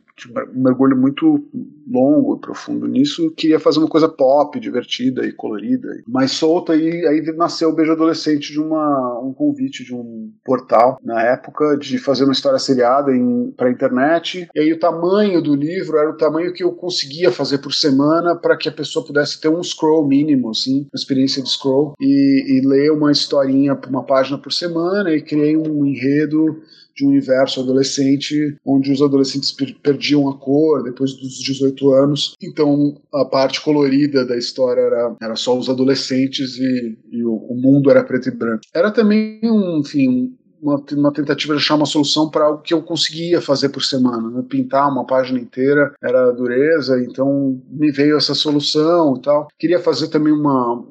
um 0.53 0.61
mergulho 0.61 0.95
muito 0.95 1.43
longo, 1.89 2.37
profundo 2.37 2.87
nisso. 2.87 3.31
Queria 3.31 3.59
fazer 3.59 3.79
uma 3.79 3.87
coisa 3.87 4.07
pop, 4.07 4.59
divertida 4.59 5.25
e 5.25 5.31
colorida, 5.31 5.89
mais 6.07 6.31
solta. 6.31 6.75
E 6.75 7.05
aí 7.07 7.21
nasceu 7.35 7.69
o 7.69 7.73
Beijo 7.73 7.91
Adolescente 7.91 8.51
de 8.51 8.59
uma, 8.59 9.19
um 9.19 9.33
convite 9.33 9.83
de 9.83 9.93
um 9.93 10.31
portal, 10.45 10.99
na 11.03 11.21
época, 11.21 11.77
de 11.77 11.97
fazer 11.97 12.23
uma 12.23 12.33
história 12.33 12.59
seriada 12.59 13.11
para 13.57 13.67
a 13.67 13.71
internet. 13.71 14.47
E 14.53 14.59
aí 14.59 14.71
o 14.71 14.79
tamanho 14.79 15.41
do 15.41 15.55
livro 15.55 15.97
era 15.97 16.09
o 16.09 16.17
tamanho 16.17 16.53
que 16.53 16.63
eu 16.63 16.71
conseguia 16.71 17.31
fazer 17.31 17.57
por 17.57 17.73
semana 17.73 18.35
para 18.35 18.55
que 18.55 18.69
a 18.69 18.73
pessoa 18.73 19.05
pudesse 19.05 19.41
ter 19.41 19.49
um 19.49 19.63
scroll 19.63 20.07
mínimo, 20.07 20.49
assim, 20.49 20.81
uma 20.81 20.95
experiência 20.95 21.41
de 21.41 21.49
scroll, 21.49 21.93
e, 21.99 22.59
e 22.59 22.67
ler 22.67 22.91
uma 22.91 23.11
historinha, 23.11 23.77
uma 23.89 24.03
página 24.03 24.37
por 24.37 24.53
semana. 24.53 25.11
E 25.11 25.21
criei 25.21 25.57
um 25.57 25.85
enredo 25.85 26.61
de 26.95 27.05
um 27.05 27.09
universo 27.09 27.61
adolescente 27.61 28.57
onde 28.65 28.91
os 28.91 29.01
adolescentes 29.01 29.51
per 29.51 29.75
perdiam 29.81 30.29
a 30.29 30.37
cor 30.37 30.83
depois 30.83 31.13
dos 31.13 31.39
18 31.39 31.93
anos. 31.93 32.35
Então 32.41 33.01
a 33.13 33.25
parte 33.25 33.61
colorida 33.61 34.25
da 34.25 34.37
história 34.37 34.81
era, 34.81 35.15
era 35.21 35.35
só 35.35 35.57
os 35.57 35.69
adolescentes 35.69 36.57
e, 36.57 36.97
e 37.11 37.23
o, 37.23 37.33
o, 37.33 37.55
mundo 37.55 37.89
era 37.89 38.03
preto 38.03 38.29
e 38.29 38.31
branco. 38.31 38.61
Era 38.73 38.91
também 38.91 39.39
um, 39.43 39.79
enfim, 39.79 40.35
uma, 40.61 40.83
uma, 40.93 41.11
tentativa 41.11 41.53
de 41.53 41.59
achar 41.59 41.75
uma 41.75 41.85
solução 41.85 42.29
para 42.29 42.45
algo 42.45 42.61
que 42.61 42.73
eu 42.73 42.81
conseguia 42.81 43.41
fazer 43.41 43.69
por 43.69 43.83
semana. 43.83 44.29
Né? 44.29 44.43
Pintar 44.47 44.89
uma 44.89 45.05
página 45.05 45.39
inteira 45.39 45.93
era 46.01 46.31
dureza, 46.31 47.01
então 47.03 47.61
me 47.69 47.91
veio 47.91 48.17
essa 48.17 48.33
solução 48.33 49.15
e 49.17 49.21
tal. 49.21 49.47
Queria 49.59 49.79
fazer 49.79 50.07
também 50.07 50.33
uma, 50.33 50.85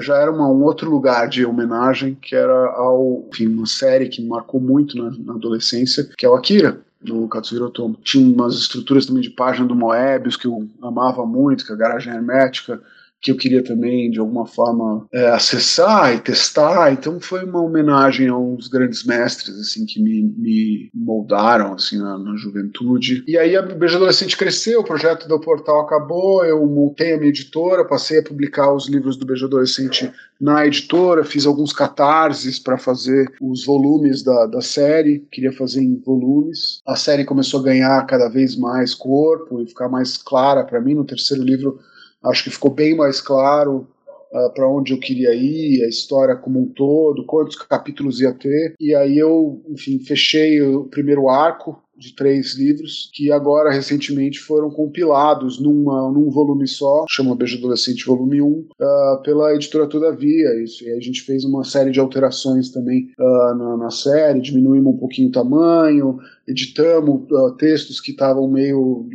já 0.00 0.16
era 0.16 0.30
uma, 0.30 0.48
um 0.48 0.62
outro 0.62 0.90
lugar 0.90 1.28
de 1.28 1.44
homenagem, 1.44 2.16
que 2.20 2.34
era 2.34 2.70
ao, 2.72 3.24
enfim, 3.32 3.46
uma 3.46 3.66
série 3.66 4.08
que 4.08 4.22
marcou 4.22 4.60
muito 4.60 4.96
na, 4.96 5.10
na 5.10 5.34
adolescência, 5.34 6.08
que 6.16 6.26
é 6.26 6.28
o 6.28 6.34
Akira, 6.34 6.80
do 7.00 7.26
Katsuhiro 7.28 7.66
Otomo. 7.66 7.96
Tinha 8.02 8.34
umas 8.34 8.54
estruturas 8.54 9.06
também 9.06 9.22
de 9.22 9.30
página 9.30 9.66
do 9.66 9.74
Moebius 9.74 10.36
que 10.36 10.46
eu 10.46 10.68
amava 10.82 11.24
muito, 11.24 11.64
que 11.64 11.72
é 11.72 11.74
a 11.74 11.78
garagem 11.78 12.12
hermética, 12.12 12.80
que 13.20 13.30
eu 13.30 13.36
queria 13.36 13.62
também, 13.62 14.10
de 14.10 14.18
alguma 14.18 14.46
forma, 14.46 15.06
é, 15.12 15.28
acessar 15.28 16.14
e 16.14 16.20
testar. 16.20 16.92
Então 16.92 17.20
foi 17.20 17.44
uma 17.44 17.62
homenagem 17.62 18.28
a 18.28 18.36
uns 18.36 18.68
grandes 18.68 19.04
mestres, 19.04 19.58
assim, 19.58 19.84
que 19.84 20.02
me, 20.02 20.22
me 20.22 20.90
moldaram, 20.94 21.74
assim, 21.74 21.98
na, 21.98 22.18
na, 22.18 22.36
juventude. 22.36 23.22
E 23.26 23.36
aí 23.36 23.56
a 23.56 23.62
Beijo 23.62 23.96
Adolescente 23.96 24.36
cresceu, 24.36 24.80
o 24.80 24.84
projeto 24.84 25.28
do 25.28 25.38
portal 25.38 25.80
acabou, 25.80 26.44
eu 26.44 26.64
montei 26.66 27.12
a 27.12 27.18
minha 27.18 27.28
editora, 27.28 27.84
passei 27.84 28.20
a 28.20 28.22
publicar 28.22 28.72
os 28.72 28.88
livros 28.88 29.16
do 29.16 29.26
Beijo 29.26 29.46
Adolescente 29.46 30.10
na 30.40 30.66
editora, 30.66 31.22
fiz 31.22 31.44
alguns 31.44 31.72
catarses 31.72 32.58
para 32.58 32.78
fazer 32.78 33.30
os 33.40 33.66
volumes 33.66 34.22
da, 34.22 34.46
da 34.46 34.62
série, 34.62 35.26
queria 35.30 35.52
fazer 35.52 35.82
em 35.82 36.00
volumes. 36.00 36.80
A 36.86 36.96
série 36.96 37.26
começou 37.26 37.60
a 37.60 37.64
ganhar 37.64 38.06
cada 38.06 38.28
vez 38.28 38.56
mais 38.56 38.94
corpo 38.94 39.60
e 39.60 39.66
ficar 39.66 39.90
mais 39.90 40.16
clara 40.16 40.64
para 40.64 40.80
mim. 40.80 40.94
No 40.94 41.04
terceiro 41.04 41.44
livro 41.44 41.78
Acho 42.24 42.44
que 42.44 42.50
ficou 42.50 42.70
bem 42.70 42.96
mais 42.96 43.20
claro 43.20 43.88
uh, 44.32 44.38
ah, 44.38 44.50
para 44.54 44.68
onde 44.68 44.92
eu 44.92 44.98
queria 44.98 45.34
ir, 45.34 45.82
a 45.84 45.88
história 45.88 46.36
como 46.36 46.60
um 46.60 46.66
todo, 46.66 47.24
quantos 47.24 47.56
capítulos 47.56 48.20
ia 48.20 48.32
ter. 48.32 48.74
E 48.78 48.94
aí 48.94 49.18
eu, 49.18 49.62
enfim, 49.68 49.98
fechei 49.98 50.60
o 50.62 50.84
primeiro 50.84 51.28
arco 51.28 51.82
de 52.00 52.14
três 52.14 52.56
livros 52.56 53.10
que 53.12 53.30
agora 53.30 53.70
recentemente 53.70 54.38
foram 54.38 54.70
compilados 54.70 55.60
numa, 55.60 56.10
num 56.10 56.30
volume 56.30 56.66
só, 56.66 57.04
chama 57.06 57.36
Beijo 57.36 57.58
Adolescente 57.58 58.06
Volume 58.06 58.40
1, 58.40 58.46
uh, 58.46 58.66
ah, 58.80 59.20
pela 59.22 59.54
editora 59.54 59.86
Todavia. 59.86 60.62
Isso. 60.62 60.82
E 60.82 60.90
a 60.90 61.00
gente 61.00 61.20
fez 61.20 61.44
uma 61.44 61.62
série 61.62 61.90
de 61.90 62.00
alterações 62.00 62.70
também 62.70 63.10
uh, 63.18 63.54
na, 63.54 63.76
na, 63.76 63.90
série, 63.90 64.40
diminuímos 64.40 64.94
um 64.94 64.98
pouquinho 64.98 65.28
o 65.28 65.32
tamanho, 65.32 66.18
editamos 66.48 67.22
uh, 67.30 67.54
textos 67.56 68.00
que 68.00 68.12
estavam 68.12 68.48
meio 68.48 69.06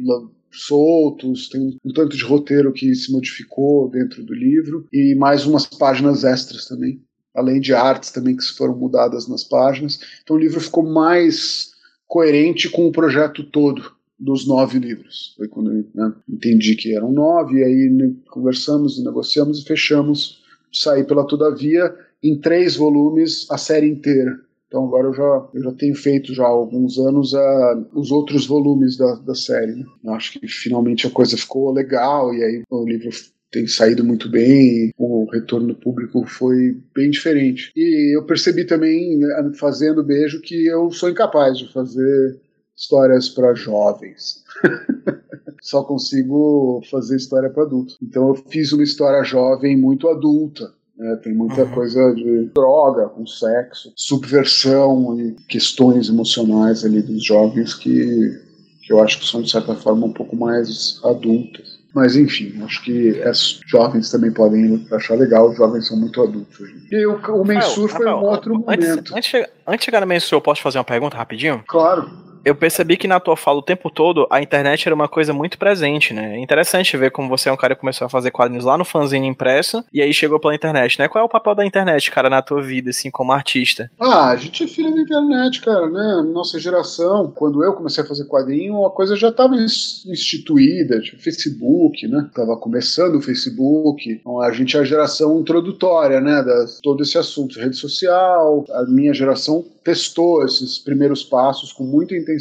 soltos, 0.55 1.49
tem 1.49 1.77
um 1.83 1.93
tanto 1.93 2.15
de 2.15 2.23
roteiro 2.23 2.71
que 2.73 2.93
se 2.95 3.11
modificou 3.11 3.89
dentro 3.89 4.23
do 4.23 4.33
livro 4.33 4.87
e 4.91 5.15
mais 5.15 5.45
umas 5.45 5.65
páginas 5.65 6.23
extras 6.23 6.65
também, 6.65 7.01
além 7.33 7.59
de 7.59 7.73
artes 7.73 8.11
também 8.11 8.35
que 8.35 8.43
foram 8.55 8.75
mudadas 8.77 9.27
nas 9.27 9.43
páginas. 9.43 9.99
Então 10.23 10.35
o 10.35 10.39
livro 10.39 10.59
ficou 10.59 10.83
mais 10.83 11.71
coerente 12.07 12.69
com 12.69 12.87
o 12.87 12.91
projeto 12.91 13.43
todo 13.43 13.93
dos 14.17 14.47
nove 14.47 14.79
livros. 14.79 15.33
Foi 15.37 15.47
quando 15.47 15.71
eu 15.71 15.85
né, 15.93 16.13
entendi 16.29 16.75
que 16.75 16.95
eram 16.95 17.11
nove, 17.11 17.59
e 17.59 17.63
aí 17.63 17.89
né, 17.89 18.13
conversamos, 18.29 19.03
negociamos 19.03 19.59
e 19.59 19.65
fechamos 19.65 20.41
sair 20.71 21.05
pela 21.05 21.27
Todavia 21.27 21.93
em 22.23 22.39
três 22.39 22.75
volumes 22.75 23.45
a 23.49 23.57
série 23.57 23.87
inteira. 23.87 24.39
Então 24.75 24.87
agora 24.87 25.07
eu 25.07 25.13
já, 25.13 25.47
eu 25.53 25.63
já 25.63 25.71
tenho 25.71 25.95
feito 25.95 26.33
já 26.33 26.43
há 26.43 26.49
alguns 26.49 26.97
anos 26.97 27.31
uh, 27.31 27.87
os 27.93 28.11
outros 28.11 28.45
volumes 28.45 28.97
da, 28.97 29.15
da 29.15 29.33
série. 29.33 29.71
Né? 29.73 29.85
Acho 30.07 30.37
que 30.37 30.45
finalmente 30.49 31.07
a 31.07 31.09
coisa 31.09 31.37
ficou 31.37 31.71
legal 31.71 32.33
e 32.33 32.43
aí 32.43 32.61
o 32.69 32.85
livro 32.85 33.09
tem 33.49 33.65
saído 33.67 34.03
muito 34.03 34.27
bem, 34.27 34.91
o 34.97 35.29
retorno 35.31 35.67
do 35.67 35.75
público 35.75 36.25
foi 36.27 36.77
bem 36.93 37.09
diferente. 37.09 37.71
E 37.73 38.17
eu 38.17 38.25
percebi 38.25 38.65
também, 38.65 39.17
né, 39.17 39.51
fazendo 39.57 40.03
beijo, 40.03 40.41
que 40.41 40.67
eu 40.67 40.91
sou 40.91 41.09
incapaz 41.09 41.57
de 41.57 41.71
fazer 41.71 42.41
histórias 42.75 43.29
para 43.29 43.55
jovens. 43.55 44.43
Só 45.63 45.85
consigo 45.85 46.81
fazer 46.91 47.15
história 47.15 47.49
para 47.49 47.63
adulto. 47.63 47.95
Então 48.03 48.27
eu 48.27 48.35
fiz 48.35 48.73
uma 48.73 48.83
história 48.83 49.23
jovem 49.23 49.77
muito 49.77 50.09
adulta. 50.09 50.73
É, 50.99 51.15
tem 51.17 51.33
muita 51.33 51.63
uhum. 51.63 51.71
coisa 51.71 52.13
de 52.13 52.45
droga, 52.55 53.09
com 53.09 53.25
sexo, 53.27 53.91
subversão 53.95 55.19
e 55.19 55.35
questões 55.47 56.07
emocionais 56.07 56.85
ali 56.85 57.01
dos 57.01 57.23
jovens 57.23 57.73
que, 57.73 58.39
que 58.81 58.93
eu 58.93 59.03
acho 59.03 59.19
que 59.19 59.27
são, 59.27 59.41
de 59.41 59.51
certa 59.51 59.75
forma, 59.75 60.05
um 60.05 60.13
pouco 60.13 60.37
mais 60.37 61.01
adultas. 61.03 61.75
Mas 61.93 62.15
enfim, 62.15 62.61
acho 62.63 62.83
que 62.83 63.21
os 63.21 63.61
jovens 63.67 64.09
também 64.09 64.31
podem 64.31 64.85
achar 64.91 65.17
legal, 65.17 65.49
os 65.49 65.57
jovens 65.57 65.87
são 65.87 65.97
muito 65.97 66.21
adultos 66.21 66.59
hoje. 66.59 66.75
E 66.91 67.05
o, 67.05 67.15
o 67.15 67.45
Mensur 67.45 67.87
foi 67.89 68.05
um 68.05 68.21
outro 68.21 68.63
antes, 68.67 68.89
momento. 68.89 69.15
Antes, 69.15 69.33
antes 69.65 69.79
de 69.79 69.85
chegar 69.85 70.01
no 70.01 70.07
Mensur, 70.07 70.37
eu 70.37 70.41
posso 70.41 70.61
fazer 70.61 70.77
uma 70.77 70.83
pergunta 70.83 71.15
rapidinho? 71.15 71.63
Claro. 71.67 72.24
Eu 72.45 72.53
percebi 72.53 72.95
que 72.95 73.07
na 73.07 73.19
tua 73.19 73.35
fala 73.35 73.57
o 73.57 73.63
tempo 73.63 73.89
todo 73.89 74.27
a 74.29 74.39
internet 74.39 74.87
era 74.87 74.93
uma 74.93 75.07
coisa 75.07 75.33
muito 75.33 75.57
presente, 75.57 76.13
né? 76.13 76.35
É 76.35 76.39
interessante 76.39 76.95
ver 76.95 77.09
como 77.09 77.27
você 77.27 77.49
é 77.49 77.51
um 77.51 77.57
cara 77.57 77.73
que 77.73 77.81
começou 77.81 78.05
a 78.05 78.09
fazer 78.09 78.29
quadrinhos 78.29 78.63
lá 78.63 78.77
no 78.77 78.85
fanzine 78.85 79.25
impresso 79.25 79.83
e 79.91 79.99
aí 79.99 80.13
chegou 80.13 80.39
pela 80.39 80.53
internet, 80.53 80.99
né? 80.99 81.07
Qual 81.07 81.23
é 81.23 81.25
o 81.25 81.29
papel 81.29 81.55
da 81.55 81.65
internet, 81.65 82.11
cara, 82.11 82.29
na 82.29 82.43
tua 82.43 82.61
vida, 82.61 82.91
assim, 82.91 83.09
como 83.09 83.31
artista? 83.31 83.89
Ah, 83.99 84.29
a 84.29 84.35
gente 84.35 84.63
é 84.63 84.67
filho 84.67 84.93
da 84.93 85.01
internet, 85.01 85.59
cara, 85.61 85.89
né? 85.89 86.23
Nossa 86.31 86.59
geração, 86.59 87.31
quando 87.35 87.63
eu 87.63 87.73
comecei 87.73 88.03
a 88.03 88.07
fazer 88.07 88.25
quadrinho, 88.25 88.85
a 88.85 88.91
coisa 88.91 89.15
já 89.15 89.29
estava 89.29 89.55
instituída, 89.55 91.01
tipo 91.01 91.19
Facebook, 91.19 92.07
né? 92.07 92.29
Tava 92.31 92.55
começando 92.57 93.15
o 93.15 93.21
Facebook, 93.21 94.07
então, 94.07 94.39
a 94.39 94.51
gente 94.51 94.77
é 94.77 94.81
a 94.81 94.83
geração 94.83 95.39
introdutória, 95.39 96.21
né? 96.21 96.43
Da 96.43 96.65
todo 96.83 97.01
esse 97.01 97.17
assunto, 97.17 97.59
rede 97.59 97.75
social, 97.75 98.63
a 98.69 98.83
minha 98.83 99.13
geração 99.13 99.65
testou 99.83 100.43
esses 100.43 100.79
primeiros 100.79 101.23
passos 101.23 101.71
com 101.71 101.83
muita 101.83 102.15
intensidade 102.15 102.34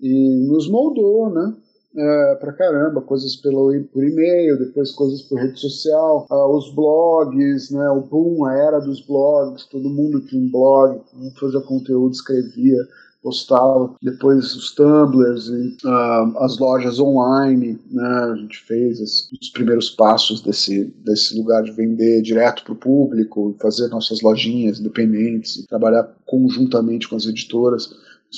e 0.00 0.46
nos 0.46 0.68
moldou, 0.70 1.30
né? 1.30 1.54
É, 1.96 2.34
pra 2.40 2.52
caramba, 2.52 3.00
coisas 3.00 3.36
pelo, 3.36 3.72
por 3.92 4.02
e-mail, 4.02 4.58
depois 4.58 4.90
coisas 4.90 5.22
por 5.22 5.38
rede 5.38 5.60
social, 5.60 6.26
uh, 6.28 6.56
os 6.56 6.74
blogs, 6.74 7.70
né, 7.70 7.88
o 7.88 8.00
boom, 8.00 8.44
a 8.44 8.52
era 8.52 8.80
dos 8.80 9.00
blogs, 9.06 9.64
todo 9.66 9.88
mundo 9.88 10.20
tinha 10.22 10.42
um 10.42 10.50
blog, 10.50 11.00
todo 11.12 11.38
fazia 11.38 11.60
conteúdo, 11.60 12.12
escrevia, 12.12 12.84
postava, 13.22 13.94
depois 14.02 14.56
os 14.56 14.74
tumblers 14.74 15.46
e 15.46 15.76
uh, 15.86 16.38
as 16.38 16.58
lojas 16.58 16.98
online, 16.98 17.78
né, 17.90 18.06
a 18.32 18.34
gente 18.34 18.58
fez 18.64 19.00
os 19.00 19.50
primeiros 19.50 19.88
passos 19.88 20.42
desse, 20.42 20.92
desse 21.04 21.38
lugar 21.38 21.62
de 21.62 21.70
vender 21.70 22.22
direto 22.22 22.64
para 22.64 22.72
o 22.72 22.76
público, 22.76 23.56
fazer 23.62 23.86
nossas 23.86 24.20
lojinhas 24.20 24.80
independentes, 24.80 25.64
trabalhar 25.66 26.12
conjuntamente 26.26 27.08
com 27.08 27.14
as 27.14 27.24
editoras 27.24 27.88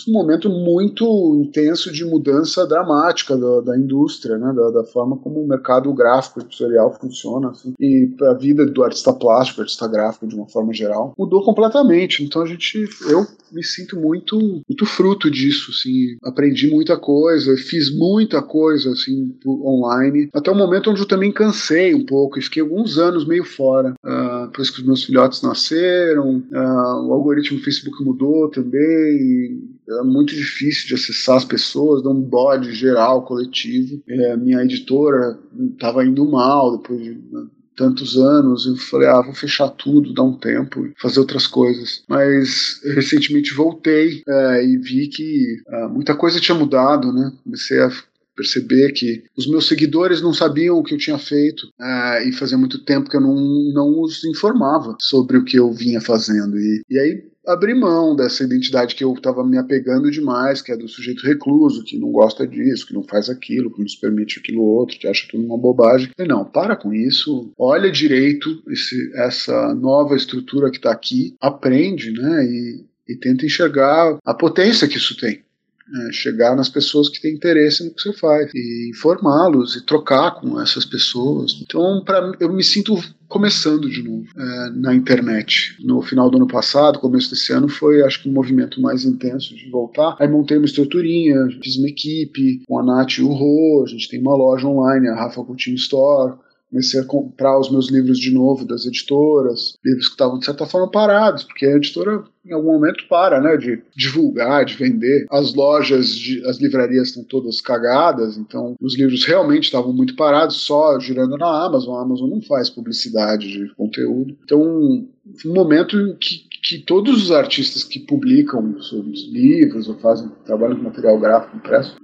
um 0.09 0.13
momento 0.13 0.49
muito 0.49 1.37
intenso 1.37 1.93
de 1.93 2.05
mudança 2.05 2.67
dramática 2.67 3.37
da, 3.37 3.61
da 3.61 3.79
indústria, 3.79 4.37
né, 4.39 4.53
da, 4.53 4.71
da, 4.71 4.85
forma 4.85 5.17
como 5.17 5.41
o 5.41 5.49
mercado 5.49 5.93
gráfico 5.93 6.41
editorial 6.41 6.97
funciona, 6.99 7.51
assim, 7.51 7.75
e 7.81 8.11
a 8.23 8.35
vida 8.35 8.67
do 8.67 8.83
artista 8.83 9.13
plástico, 9.13 9.61
artista 9.61 9.87
gráfico 9.89 10.27
de 10.27 10.35
uma 10.35 10.49
forma 10.49 10.73
geral, 10.73 11.13
mudou 11.19 11.45
completamente. 11.45 12.23
Então 12.23 12.43
a 12.43 12.47
gente, 12.47 12.89
eu 13.09 13.27
me 13.53 13.63
sinto 13.63 13.97
muito, 13.97 14.39
muito 14.39 14.87
fruto 14.87 15.31
disso, 15.31 15.71
assim, 15.71 16.17
aprendi 16.25 16.71
muita 16.71 16.97
coisa, 16.97 17.57
fiz 17.57 17.95
muita 17.97 18.43
coisa, 18.43 18.91
assim, 18.91 19.35
online, 19.47 20.29
até 20.35 20.51
o 20.51 20.55
momento 20.55 20.91
onde 20.91 21.01
eu 21.01 21.09
também 21.09 21.33
cansei 21.33 21.95
um 21.95 22.05
pouco 22.05 22.39
e 22.39 22.43
fiquei 22.43 22.63
alguns 22.63 22.99
anos 22.99 23.27
meio 23.27 23.45
fora, 23.45 23.95
uh, 24.05 24.47
depois 24.47 24.71
que 24.71 24.81
os 24.81 24.87
meus 24.87 25.05
filhotes 25.05 25.43
nasceram, 25.43 26.43
uh, 26.53 27.09
o 27.09 27.13
algoritmo 27.13 27.59
do 27.59 27.65
Facebook 27.65 28.03
mudou 28.05 28.51
também, 28.51 29.77
é 29.89 30.03
muito 30.03 30.35
difícil 30.35 30.89
de 30.89 30.95
acessar 30.95 31.37
as 31.37 31.45
pessoas, 31.45 32.03
dá 32.03 32.11
um 32.11 32.21
bode 32.21 32.73
geral, 32.73 33.25
coletivo. 33.25 34.03
É, 34.09 34.37
minha 34.37 34.63
editora 34.63 35.39
estava 35.73 36.05
indo 36.05 36.29
mal 36.31 36.77
depois 36.77 37.01
de 37.01 37.11
né, 37.11 37.47
tantos 37.77 38.17
anos, 38.17 38.67
eu 38.67 38.75
falei, 38.77 39.07
ah, 39.07 39.21
vou 39.21 39.35
fechar 39.35 39.69
tudo, 39.69 40.15
dar 40.15 40.23
um 40.23 40.37
tempo, 40.37 40.89
fazer 40.99 41.21
outras 41.21 41.47
coisas. 41.47 42.03
Mas 42.09 42.81
recentemente 42.95 43.55
voltei 43.55 44.23
é, 44.27 44.65
e 44.65 44.79
vi 44.79 45.09
que 45.09 45.63
ah, 45.69 45.89
muita 45.89 46.15
coisa 46.15 46.41
tinha 46.41 46.57
mudado, 46.57 47.13
né? 47.13 47.33
Comecei 47.45 47.81
a 47.81 47.91
perceber 48.35 48.93
que 48.93 49.25
os 49.37 49.49
meus 49.49 49.67
seguidores 49.67 50.21
não 50.21 50.33
sabiam 50.33 50.79
o 50.79 50.83
que 50.83 50.95
eu 50.95 50.99
tinha 50.99 51.19
feito 51.19 51.69
é, 51.81 52.29
e 52.29 52.33
fazia 52.33 52.59
muito 52.59 52.85
tempo 52.85 53.09
que 53.09 53.17
eu 53.17 53.21
não, 53.21 53.35
não 53.73 54.03
os 54.03 54.25
informava 54.25 54.97
sobre 55.01 55.39
o 55.39 55.45
que 55.45 55.59
eu 55.59 55.73
vinha 55.73 56.01
fazendo. 56.01 56.59
E, 56.59 56.83
e 56.91 56.99
aí 56.99 57.25
abrir 57.47 57.75
mão 57.75 58.17
dessa 58.17 58.45
identidade 58.45 58.95
que 58.95 59.05
eu 59.05 59.13
estava 59.13 59.45
me 59.45 59.57
apegando 59.57 60.11
demais, 60.11 60.61
que 60.61 60.73
é 60.73 60.77
do 60.77 60.89
sujeito 60.89 61.25
recluso, 61.25 61.85
que 61.85 61.99
não 61.99 62.11
gosta 62.11 62.47
disso, 62.47 62.87
que 62.87 62.95
não 62.95 63.03
faz 63.03 63.31
aquilo, 63.31 63.73
que 63.73 63.81
não 63.81 63.89
se 63.89 64.01
permite 64.01 64.39
aquilo 64.39 64.63
outro, 64.63 64.99
que 64.99 65.07
acha 65.07 65.27
tudo 65.31 65.45
uma 65.45 65.59
bobagem. 65.59 66.11
E 66.19 66.25
não, 66.27 66.45
para 66.45 66.77
com 66.77 66.93
isso, 66.93 67.53
olha 67.59 67.91
direito 67.91 68.63
esse, 68.69 69.13
essa 69.15 69.75
nova 69.75 70.17
estrutura 70.17 70.71
que 70.71 70.79
está 70.79 70.91
aqui, 70.91 71.35
aprende, 71.41 72.11
né, 72.13 72.45
e, 72.45 72.85
e 73.09 73.17
tenta 73.17 73.47
enxergar 73.47 74.19
a 74.25 74.35
potência 74.35 74.89
que 74.89 74.97
isso 74.97 75.17
tem. 75.17 75.45
É, 75.89 76.13
chegar 76.13 76.57
nas 76.57 76.69
pessoas 76.69 77.09
que 77.09 77.21
têm 77.23 77.33
interesse 77.33 77.85
no 77.85 77.95
que 77.95 78.03
você 78.03 78.13
faz 78.13 78.51
e 78.53 78.91
informá-los 78.91 79.77
e 79.77 79.87
trocar 79.87 80.33
com 80.33 80.61
essas 80.61 80.85
pessoas. 80.85 81.61
Então, 81.63 82.03
para 82.05 82.33
eu 82.41 82.53
me 82.53 82.65
sinto 82.65 82.99
começando 83.29 83.89
de 83.89 84.03
novo 84.03 84.27
é, 84.37 84.71
na 84.71 84.95
internet. 84.95 85.77
No 85.85 86.03
final 86.03 86.31
do 86.31 86.37
ano 86.37 86.47
passado, 86.47 86.99
começo 86.99 87.31
desse 87.31 87.53
ano, 87.53 87.69
foi 87.69 88.03
acho 88.03 88.23
que 88.23 88.29
um 88.29 88.33
movimento 88.33 88.81
mais 88.81 89.05
intenso 89.05 89.55
de 89.55 89.69
voltar. 89.71 90.17
Aí 90.19 90.29
montei 90.29 90.57
uma 90.57 90.67
estruturinha, 90.67 91.49
fiz 91.63 91.77
uma 91.77 91.89
equipe 91.89 92.63
com 92.67 92.79
a 92.79 92.83
Nath 92.83 93.19
e 93.19 93.23
o 93.23 93.29
Rô, 93.29 93.85
a 93.87 93.89
gente 93.89 94.09
tem 94.09 94.21
uma 94.21 94.35
loja 94.35 94.67
online, 94.67 95.09
a 95.09 95.15
Rafa 95.15 95.43
Coutinho 95.45 95.77
Store 95.77 96.35
comecei 96.71 97.01
a 97.01 97.05
comprar 97.05 97.59
os 97.59 97.71
meus 97.71 97.91
livros 97.91 98.19
de 98.19 98.33
novo 98.33 98.65
das 98.65 98.85
editoras, 98.87 99.77
livros 99.85 100.07
que 100.07 100.13
estavam 100.13 100.39
de 100.39 100.45
certa 100.45 100.67
forma 100.67 100.91
parados, 100.91 101.45
porque 101.45 101.67
a 101.67 101.77
editora 101.77 102.25
em 102.47 102.53
algum 102.53 102.73
momento 102.73 103.05
para, 103.09 103.41
né, 103.41 103.57
de 103.57 103.83
divulgar, 103.95 104.65
de 104.65 104.75
vender. 104.77 105.27
As 105.31 105.53
lojas, 105.53 106.15
de, 106.15 106.47
as 106.47 106.59
livrarias 106.59 107.09
estão 107.09 107.25
todas 107.25 107.61
cagadas, 107.61 108.37
então 108.37 108.77
os 108.81 108.97
livros 108.97 109.25
realmente 109.25 109.65
estavam 109.65 109.93
muito 109.93 110.15
parados, 110.15 110.57
só 110.63 110.99
girando 111.01 111.37
na 111.37 111.67
Amazon. 111.67 111.97
A 111.97 112.03
Amazon 112.03 112.31
não 112.31 112.41
faz 112.41 112.71
publicidade 112.71 113.51
de 113.51 113.75
conteúdo. 113.75 114.37
Então, 114.45 114.63
um 114.63 115.55
momento 115.55 115.99
em 115.99 116.15
que, 116.15 116.46
que 116.67 116.79
todos 116.79 117.23
os 117.23 117.31
artistas 117.31 117.85
que 117.85 118.01
publicam 118.01 118.83
seus 118.83 119.29
livros 119.29 119.89
ou 119.89 119.95
fazem 119.99 120.29
trabalho 120.45 120.77
com 120.77 120.83
material 120.83 121.17
gráfico 121.17 121.57
impresso 121.57 121.97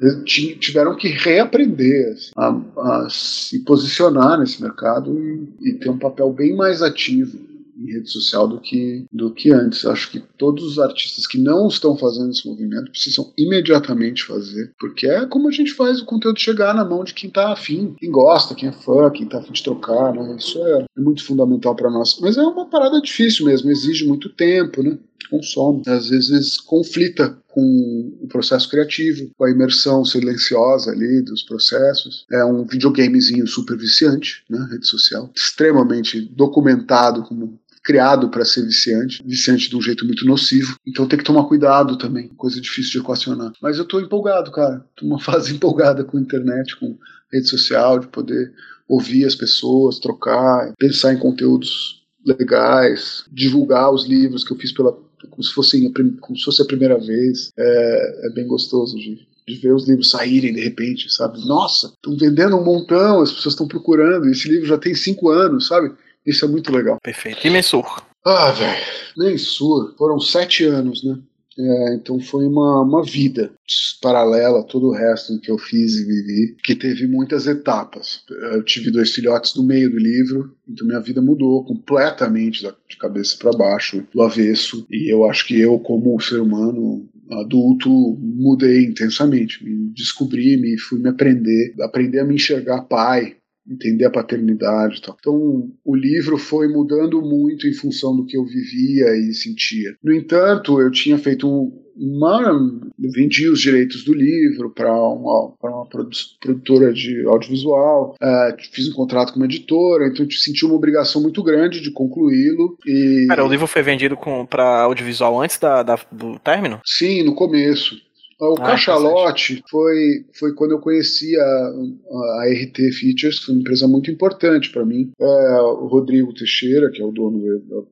tiveram 0.60 0.94
que 0.94 1.08
reaprender 1.08 2.16
a, 2.36 2.60
a 2.76 3.08
se 3.10 3.58
posicionar 3.64 4.38
nesse 4.38 4.62
mercado 4.62 5.18
e, 5.18 5.70
e 5.70 5.72
ter 5.74 5.90
um 5.90 5.98
papel 5.98 6.32
bem 6.32 6.54
mais 6.54 6.80
ativo 6.80 7.51
em 7.82 7.92
rede 7.92 8.10
social 8.10 8.46
do 8.46 8.60
que, 8.60 9.04
do 9.12 9.32
que 9.32 9.50
antes. 9.50 9.84
Acho 9.84 10.10
que 10.10 10.20
todos 10.38 10.64
os 10.64 10.78
artistas 10.78 11.26
que 11.26 11.38
não 11.38 11.68
estão 11.68 11.96
fazendo 11.96 12.30
esse 12.30 12.46
movimento 12.46 12.90
precisam 12.90 13.32
imediatamente 13.36 14.24
fazer, 14.24 14.72
porque 14.78 15.06
é 15.06 15.26
como 15.26 15.48
a 15.48 15.52
gente 15.52 15.72
faz 15.72 16.00
o 16.00 16.04
conteúdo 16.04 16.40
chegar 16.40 16.74
na 16.74 16.84
mão 16.84 17.04
de 17.04 17.14
quem 17.14 17.28
está 17.28 17.52
afim, 17.52 17.94
quem 17.98 18.10
gosta, 18.10 18.54
quem 18.54 18.68
é 18.68 18.72
fã, 18.72 19.10
quem 19.10 19.24
está 19.24 19.38
afim 19.38 19.52
de 19.52 19.62
trocar, 19.62 20.14
né? 20.14 20.36
Isso 20.38 20.58
é, 20.58 20.84
é 20.96 21.00
muito 21.00 21.24
fundamental 21.24 21.74
para 21.74 21.90
nós. 21.90 22.18
Mas 22.20 22.36
é 22.36 22.42
uma 22.42 22.66
parada 22.66 23.00
difícil 23.00 23.46
mesmo, 23.46 23.70
exige 23.70 24.06
muito 24.06 24.28
tempo, 24.28 24.82
né? 24.82 24.98
consome. 25.32 25.82
Às 25.86 26.10
vezes 26.10 26.60
conflita 26.60 27.36
com 27.48 28.18
o 28.20 28.28
processo 28.28 28.68
criativo, 28.68 29.30
com 29.36 29.44
a 29.44 29.50
imersão 29.50 30.04
silenciosa 30.04 30.90
ali 30.90 31.22
dos 31.22 31.42
processos. 31.42 32.26
É 32.30 32.44
um 32.44 32.64
videogamezinho 32.64 33.46
super 33.46 33.76
viciante, 33.76 34.44
né, 34.48 34.66
rede 34.70 34.86
social, 34.86 35.30
extremamente 35.34 36.20
documentado 36.20 37.22
como 37.22 37.58
criado 37.82 38.28
para 38.28 38.44
ser 38.44 38.62
viciante, 38.62 39.22
viciante 39.24 39.68
de 39.68 39.76
um 39.76 39.82
jeito 39.82 40.04
muito 40.06 40.24
nocivo. 40.24 40.76
Então 40.86 41.06
tem 41.06 41.18
que 41.18 41.24
tomar 41.24 41.44
cuidado 41.44 41.98
também, 41.98 42.28
coisa 42.28 42.60
difícil 42.60 42.92
de 42.92 42.98
equacionar. 42.98 43.52
Mas 43.60 43.78
eu 43.78 43.84
tô 43.84 44.00
empolgado, 44.00 44.52
cara. 44.52 44.84
Tô 44.96 45.04
numa 45.06 45.18
fase 45.20 45.54
empolgada 45.54 46.04
com 46.04 46.16
a 46.16 46.20
internet, 46.20 46.76
com 46.76 46.96
rede 47.32 47.48
social, 47.48 47.98
de 47.98 48.08
poder 48.08 48.52
ouvir 48.88 49.24
as 49.24 49.34
pessoas, 49.34 49.98
trocar, 49.98 50.72
pensar 50.78 51.12
em 51.12 51.18
conteúdos 51.18 52.02
legais, 52.24 53.24
divulgar 53.32 53.92
os 53.92 54.06
livros 54.06 54.44
que 54.44 54.52
eu 54.52 54.58
fiz 54.58 54.72
pela 54.72 54.96
como 55.30 55.42
se 55.42 55.52
fosse, 55.52 55.92
como 56.20 56.36
se 56.36 56.44
fosse 56.44 56.62
a 56.62 56.66
primeira 56.66 56.98
vez. 56.98 57.50
É, 57.56 58.26
é 58.26 58.30
bem 58.30 58.46
gostoso 58.46 58.96
de, 58.96 59.26
de 59.46 59.54
ver 59.56 59.72
os 59.72 59.88
livros 59.88 60.10
saírem 60.10 60.52
de 60.52 60.60
repente, 60.60 61.12
sabe? 61.12 61.44
Nossa, 61.46 61.88
estão 61.88 62.16
vendendo 62.16 62.56
um 62.56 62.64
montão, 62.64 63.22
as 63.22 63.32
pessoas 63.32 63.54
estão 63.54 63.68
procurando. 63.68 64.28
Esse 64.28 64.48
livro 64.48 64.66
já 64.66 64.78
tem 64.78 64.94
cinco 64.94 65.30
anos, 65.30 65.68
sabe? 65.68 65.92
Isso 66.26 66.44
é 66.44 66.48
muito 66.48 66.72
legal. 66.72 66.98
Perfeito. 67.02 67.46
E 67.46 67.50
Mensur? 67.50 68.02
Ah, 68.24 68.50
velho. 68.52 68.84
Mensur. 69.16 69.94
Foram 69.96 70.20
sete 70.20 70.64
anos, 70.64 71.02
né? 71.04 71.18
É, 71.58 71.94
então 71.94 72.18
foi 72.18 72.46
uma, 72.46 72.80
uma 72.82 73.04
vida 73.04 73.52
paralela 74.00 74.60
a 74.60 74.64
todo 74.64 74.88
o 74.88 74.92
resto 74.92 75.38
que 75.40 75.50
eu 75.50 75.58
fiz 75.58 75.94
e 75.96 76.04
vivi, 76.04 76.56
que 76.64 76.74
teve 76.74 77.06
muitas 77.06 77.46
etapas. 77.46 78.22
Eu 78.52 78.62
tive 78.62 78.90
dois 78.90 79.12
filhotes 79.12 79.54
no 79.54 79.62
meio 79.62 79.90
do 79.90 79.98
livro, 79.98 80.56
então 80.68 80.86
minha 80.86 81.00
vida 81.00 81.20
mudou 81.20 81.64
completamente 81.64 82.62
de 82.88 82.96
cabeça 82.96 83.36
para 83.38 83.56
baixo, 83.56 84.06
do 84.12 84.22
avesso, 84.22 84.86
e 84.90 85.12
eu 85.12 85.28
acho 85.28 85.46
que 85.46 85.60
eu, 85.60 85.78
como 85.78 86.20
ser 86.20 86.40
humano 86.40 87.08
adulto, 87.30 87.90
mudei 88.20 88.84
intensamente, 88.84 89.64
me 89.64 89.92
descobri, 89.94 90.56
me 90.56 90.78
fui 90.78 90.98
me 90.98 91.08
aprender, 91.08 91.74
aprender 91.80 92.20
a 92.20 92.24
me 92.24 92.34
enxergar 92.34 92.82
pai, 92.82 93.36
entender 93.68 94.04
a 94.04 94.10
paternidade 94.10 94.98
e 94.98 95.02
tal. 95.02 95.16
Então, 95.18 95.70
o 95.84 95.94
livro 95.94 96.36
foi 96.36 96.68
mudando 96.68 97.20
muito 97.22 97.66
em 97.66 97.72
função 97.72 98.16
do 98.16 98.24
que 98.24 98.36
eu 98.36 98.44
vivia 98.44 99.16
e 99.16 99.32
sentia. 99.34 99.94
No 100.02 100.12
entanto, 100.12 100.80
eu 100.80 100.90
tinha 100.90 101.16
feito 101.18 101.48
um, 101.48 101.82
uma 101.96 102.52
vendi 102.98 103.48
os 103.48 103.60
direitos 103.60 104.04
do 104.04 104.14
livro 104.14 104.70
para 104.70 104.92
uma, 104.92 105.54
uma 105.62 105.86
produtora 105.86 106.92
de 106.92 107.24
audiovisual, 107.26 108.14
uh, 108.22 108.56
fiz 108.72 108.88
um 108.88 108.94
contrato 108.94 109.32
com 109.32 109.40
uma 109.40 109.46
editora, 109.46 110.08
então 110.08 110.24
eu 110.24 110.30
senti 110.30 110.64
uma 110.64 110.74
obrigação 110.74 111.20
muito 111.22 111.42
grande 111.42 111.80
de 111.80 111.90
concluí-lo. 111.90 112.76
E... 112.86 113.26
Cara, 113.28 113.44
o 113.44 113.48
livro 113.48 113.66
foi 113.66 113.82
vendido 113.82 114.16
para 114.48 114.82
audiovisual 114.82 115.40
antes 115.40 115.58
da, 115.58 115.82
da, 115.82 115.98
do 116.10 116.38
término? 116.38 116.80
Sim, 116.84 117.22
no 117.22 117.34
começo 117.34 117.96
O 118.42 118.54
ah, 118.54 118.66
Cachalote 118.66 119.62
foi, 119.70 120.26
foi 120.32 120.52
quando 120.52 120.72
eu 120.72 120.80
conheci 120.80 121.38
a, 121.38 121.44
a, 121.44 122.44
RT 122.48 122.90
Features, 122.92 123.38
que 123.38 123.46
foi 123.46 123.54
uma 123.54 123.60
empresa 123.60 123.86
muito 123.86 124.10
importante 124.10 124.70
para 124.72 124.84
mim. 124.84 125.12
É, 125.20 125.60
o 125.60 125.86
Rodrigo 125.86 126.34
Teixeira, 126.34 126.90
que 126.90 127.00
é 127.00 127.04
o 127.04 127.12
dono 127.12 127.38
da 127.40 127.82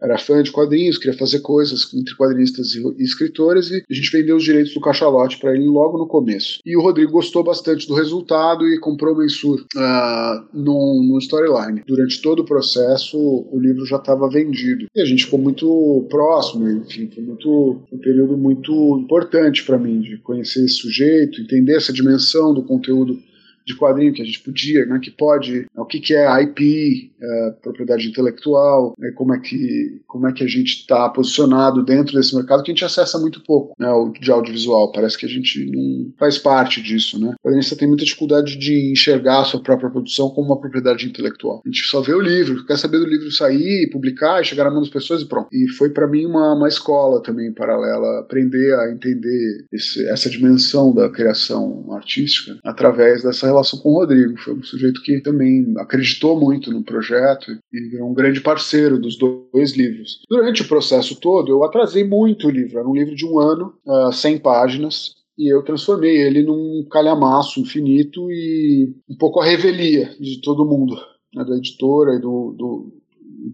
era 0.00 0.18
fã 0.18 0.42
de 0.42 0.50
quadrinhos, 0.50 0.98
queria 0.98 1.16
fazer 1.16 1.40
coisas 1.40 1.92
entre 1.94 2.14
quadrinistas 2.16 2.74
e, 2.74 3.02
escritores, 3.02 3.70
e 3.70 3.82
a 3.88 3.94
gente 3.94 4.10
vendeu 4.10 4.36
os 4.36 4.44
direitos 4.44 4.74
do 4.74 4.80
cachalote 4.80 5.38
para 5.38 5.54
ele 5.54 5.66
logo 5.66 5.98
no 5.98 6.06
começo. 6.06 6.58
E 6.64 6.76
o 6.76 6.82
Rodrigo 6.82 7.12
gostou 7.12 7.44
bastante 7.44 7.86
do 7.86 7.94
resultado 7.94 8.66
e 8.66 8.78
comprou 8.78 9.14
o 9.14 9.18
Mensur 9.18 9.64
uh, 9.76 10.44
no, 10.52 11.02
no 11.02 11.18
storyline. 11.18 11.82
Durante 11.86 12.20
todo 12.22 12.40
o 12.40 12.44
processo, 12.44 13.18
o 13.18 13.58
livro 13.58 13.84
já 13.86 13.96
estava 13.96 14.28
vendido. 14.28 14.86
E 14.94 15.00
a 15.00 15.04
gente 15.04 15.24
ficou 15.24 15.38
muito 15.38 16.06
próximo, 16.08 16.68
enfim, 16.68 17.10
foi 17.14 17.22
muito, 17.22 17.82
um 17.92 17.98
período 17.98 18.36
muito 18.36 18.98
importante 18.98 19.64
para 19.64 19.78
mim 19.78 20.00
de 20.00 20.18
conhecer 20.18 20.64
esse 20.64 20.74
sujeito, 20.74 21.40
entender 21.40 21.76
essa 21.76 21.92
dimensão 21.92 22.54
do 22.54 22.62
conteúdo 22.62 23.18
de 23.66 23.76
quadrinho 23.76 24.12
que 24.12 24.22
a 24.22 24.24
gente 24.24 24.40
podia, 24.40 24.84
né, 24.86 24.98
que 25.02 25.10
pode, 25.10 25.66
o 25.76 25.84
que, 25.84 26.00
que 26.00 26.14
é 26.14 26.42
IP, 26.42 27.12
é, 27.20 27.50
propriedade 27.62 28.08
intelectual, 28.08 28.94
né, 28.98 29.12
como, 29.14 29.34
é 29.34 29.38
que, 29.38 30.00
como 30.06 30.26
é 30.26 30.32
que 30.32 30.44
a 30.44 30.46
gente 30.46 30.80
está 30.80 31.08
posicionado 31.08 31.84
dentro 31.84 32.14
desse 32.14 32.34
mercado 32.34 32.62
que 32.62 32.70
a 32.70 32.74
gente 32.74 32.84
acessa 32.84 33.18
muito 33.18 33.42
pouco 33.42 33.74
né, 33.78 33.88
de 34.20 34.30
audiovisual. 34.30 34.92
Parece 34.92 35.16
que 35.16 35.26
a 35.26 35.28
gente 35.28 35.64
não 35.70 36.12
faz 36.18 36.38
parte 36.38 36.82
disso. 36.82 37.20
Né? 37.20 37.34
O 37.38 37.46
quadrinista 37.46 37.76
tem 37.76 37.88
muita 37.88 38.04
dificuldade 38.04 38.56
de 38.56 38.92
enxergar 38.92 39.40
a 39.40 39.44
sua 39.44 39.62
própria 39.62 39.90
produção 39.90 40.30
como 40.30 40.48
uma 40.48 40.60
propriedade 40.60 41.06
intelectual. 41.06 41.62
A 41.64 41.68
gente 41.68 41.82
só 41.86 42.00
vê 42.00 42.14
o 42.14 42.20
livro, 42.20 42.64
quer 42.66 42.78
saber 42.78 42.98
do 42.98 43.06
livro 43.06 43.30
sair, 43.30 43.88
publicar, 43.90 44.44
chegar 44.44 44.64
na 44.64 44.70
mão 44.70 44.80
das 44.80 44.90
pessoas 44.90 45.22
e 45.22 45.26
pronto. 45.26 45.48
E 45.52 45.68
foi 45.70 45.90
para 45.90 46.06
mim 46.06 46.26
uma, 46.26 46.54
uma 46.54 46.68
escola 46.68 47.22
também 47.22 47.52
paralela, 47.52 48.20
aprender 48.20 48.74
a 48.74 48.92
entender 48.92 49.66
esse, 49.72 50.06
essa 50.08 50.28
dimensão 50.28 50.94
da 50.94 51.08
criação 51.08 51.86
artística 51.92 52.58
através 52.64 53.22
dessa 53.22 53.46
relação 53.52 53.78
com 53.78 53.90
o 53.90 53.98
Rodrigo. 53.98 54.36
Foi 54.38 54.54
um 54.54 54.62
sujeito 54.62 55.02
que 55.02 55.20
também 55.20 55.74
acreditou 55.78 56.38
muito 56.38 56.70
no 56.72 56.82
projeto 56.82 57.52
e 57.72 58.02
um 58.02 58.14
grande 58.14 58.40
parceiro 58.40 58.98
dos 58.98 59.16
dois 59.16 59.72
livros. 59.76 60.20
Durante 60.28 60.62
o 60.62 60.68
processo 60.68 61.18
todo, 61.20 61.50
eu 61.50 61.64
atrasei 61.64 62.04
muito 62.04 62.46
o 62.46 62.50
livro. 62.50 62.78
Era 62.78 62.88
um 62.88 62.94
livro 62.94 63.14
de 63.14 63.26
um 63.26 63.38
ano, 63.38 63.74
uh, 63.86 64.08
ah, 64.08 64.12
100 64.12 64.38
páginas, 64.38 65.14
e 65.38 65.52
eu 65.52 65.62
transformei 65.62 66.16
ele 66.16 66.42
num 66.42 66.86
calhamaço 66.90 67.60
infinito 67.60 68.30
e 68.30 68.94
um 69.08 69.16
pouco 69.16 69.40
a 69.40 69.44
revelia 69.44 70.14
de 70.20 70.40
todo 70.40 70.66
mundo, 70.66 70.94
né, 71.34 71.44
da 71.44 71.56
editora 71.56 72.14
e 72.14 72.20
do, 72.20 72.54
do, 72.56 73.01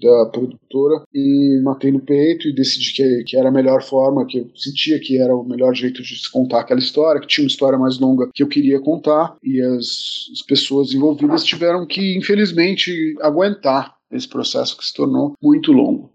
da 0.00 0.26
produtora 0.26 1.04
e 1.14 1.60
matei 1.62 1.90
no 1.90 2.00
peito 2.00 2.48
e 2.48 2.54
decidi 2.54 2.92
que, 2.92 3.24
que 3.24 3.36
era 3.36 3.48
a 3.48 3.52
melhor 3.52 3.82
forma, 3.82 4.26
que 4.26 4.38
eu 4.38 4.50
sentia 4.54 4.98
que 4.98 5.20
era 5.20 5.34
o 5.34 5.44
melhor 5.44 5.74
jeito 5.74 6.02
de 6.02 6.16
se 6.16 6.30
contar 6.30 6.60
aquela 6.60 6.80
história, 6.80 7.20
que 7.20 7.26
tinha 7.26 7.44
uma 7.44 7.50
história 7.50 7.78
mais 7.78 7.98
longa 7.98 8.28
que 8.34 8.42
eu 8.42 8.48
queria 8.48 8.80
contar 8.80 9.36
e 9.42 9.60
as, 9.60 10.28
as 10.32 10.42
pessoas 10.46 10.92
envolvidas 10.92 11.44
tiveram 11.44 11.86
que, 11.86 12.16
infelizmente, 12.16 13.14
aguentar 13.20 13.96
esse 14.10 14.28
processo 14.28 14.76
que 14.76 14.84
se 14.84 14.94
tornou 14.94 15.34
muito 15.42 15.72
longo. 15.72 16.10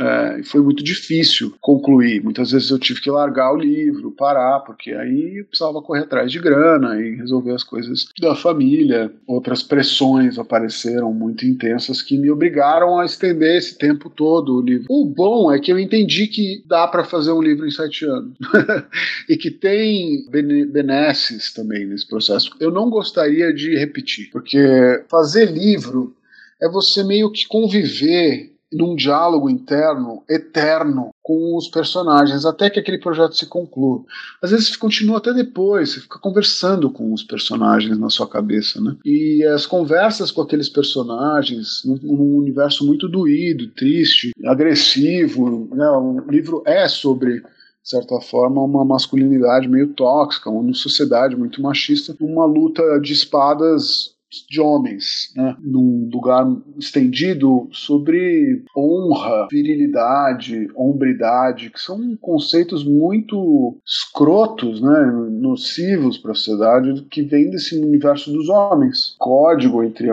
É, 0.00 0.42
foi 0.44 0.60
muito 0.60 0.82
difícil 0.82 1.54
concluir. 1.60 2.22
Muitas 2.22 2.50
vezes 2.50 2.70
eu 2.70 2.78
tive 2.78 3.00
que 3.00 3.10
largar 3.10 3.52
o 3.52 3.56
livro, 3.56 4.10
parar, 4.10 4.60
porque 4.60 4.92
aí 4.92 5.38
eu 5.38 5.44
precisava 5.44 5.80
correr 5.80 6.00
atrás 6.00 6.32
de 6.32 6.40
grana 6.40 7.00
e 7.00 7.14
resolver 7.14 7.52
as 7.52 7.62
coisas 7.62 8.08
da 8.20 8.34
família. 8.34 9.12
Outras 9.26 9.62
pressões 9.62 10.38
apareceram 10.38 11.12
muito 11.12 11.46
intensas 11.46 12.02
que 12.02 12.18
me 12.18 12.30
obrigaram 12.30 12.98
a 12.98 13.04
estender 13.04 13.56
esse 13.56 13.78
tempo 13.78 14.10
todo 14.10 14.56
o 14.56 14.62
livro. 14.62 14.86
O 14.90 15.04
bom 15.04 15.52
é 15.52 15.60
que 15.60 15.72
eu 15.72 15.78
entendi 15.78 16.26
que 16.26 16.62
dá 16.66 16.88
para 16.88 17.04
fazer 17.04 17.32
um 17.32 17.42
livro 17.42 17.66
em 17.66 17.70
sete 17.70 18.04
anos 18.04 18.36
e 19.28 19.36
que 19.36 19.50
tem 19.50 20.26
benesses 20.30 21.52
também 21.52 21.86
nesse 21.86 22.08
processo. 22.08 22.50
Eu 22.58 22.70
não 22.70 22.90
gostaria 22.90 23.52
de 23.52 23.76
repetir, 23.76 24.28
porque 24.30 25.04
fazer 25.08 25.50
livro 25.50 26.14
é 26.60 26.68
você 26.68 27.04
meio 27.04 27.30
que 27.30 27.46
conviver 27.46 28.53
num 28.74 28.94
diálogo 28.94 29.48
interno 29.48 30.22
eterno 30.28 31.10
com 31.22 31.56
os 31.56 31.68
personagens, 31.68 32.44
até 32.44 32.68
que 32.68 32.78
aquele 32.78 32.98
projeto 32.98 33.34
se 33.34 33.46
conclua. 33.46 34.04
Às 34.42 34.50
vezes 34.50 34.76
continua 34.76 35.18
até 35.18 35.32
depois, 35.32 35.90
você 35.90 36.00
fica 36.00 36.18
conversando 36.18 36.90
com 36.90 37.12
os 37.12 37.22
personagens 37.22 37.98
na 37.98 38.10
sua 38.10 38.28
cabeça, 38.28 38.80
né? 38.80 38.96
E 39.04 39.42
as 39.44 39.64
conversas 39.64 40.30
com 40.30 40.42
aqueles 40.42 40.68
personagens, 40.68 41.82
num, 41.84 41.98
num 42.02 42.36
universo 42.36 42.86
muito 42.86 43.08
doído, 43.08 43.68
triste, 43.68 44.32
agressivo, 44.44 45.68
né? 45.74 45.88
O 45.90 46.30
livro 46.30 46.62
é 46.66 46.86
sobre 46.88 47.42
de 47.84 47.90
certa 47.90 48.18
forma, 48.18 48.62
uma 48.62 48.82
masculinidade 48.82 49.68
meio 49.68 49.88
tóxica, 49.88 50.48
uma 50.48 50.72
sociedade 50.72 51.36
muito 51.36 51.60
machista, 51.60 52.16
uma 52.18 52.46
luta 52.46 52.98
de 52.98 53.12
espadas 53.12 54.13
de 54.48 54.60
homens, 54.60 55.32
né, 55.36 55.56
num 55.60 56.08
lugar 56.12 56.46
estendido 56.78 57.68
sobre 57.72 58.64
honra, 58.76 59.48
virilidade, 59.50 60.68
hombridade, 60.74 61.70
que 61.70 61.80
são 61.80 62.16
conceitos 62.16 62.84
muito 62.84 63.76
escrotos, 63.86 64.80
né, 64.80 65.28
nocivos 65.30 66.18
para 66.18 66.32
a 66.32 66.34
sociedade, 66.34 67.02
que 67.10 67.22
vêm 67.22 67.50
desse 67.50 67.78
universo 67.78 68.32
dos 68.32 68.48
homens. 68.48 69.14
Código 69.18 69.82
entre 69.82 70.08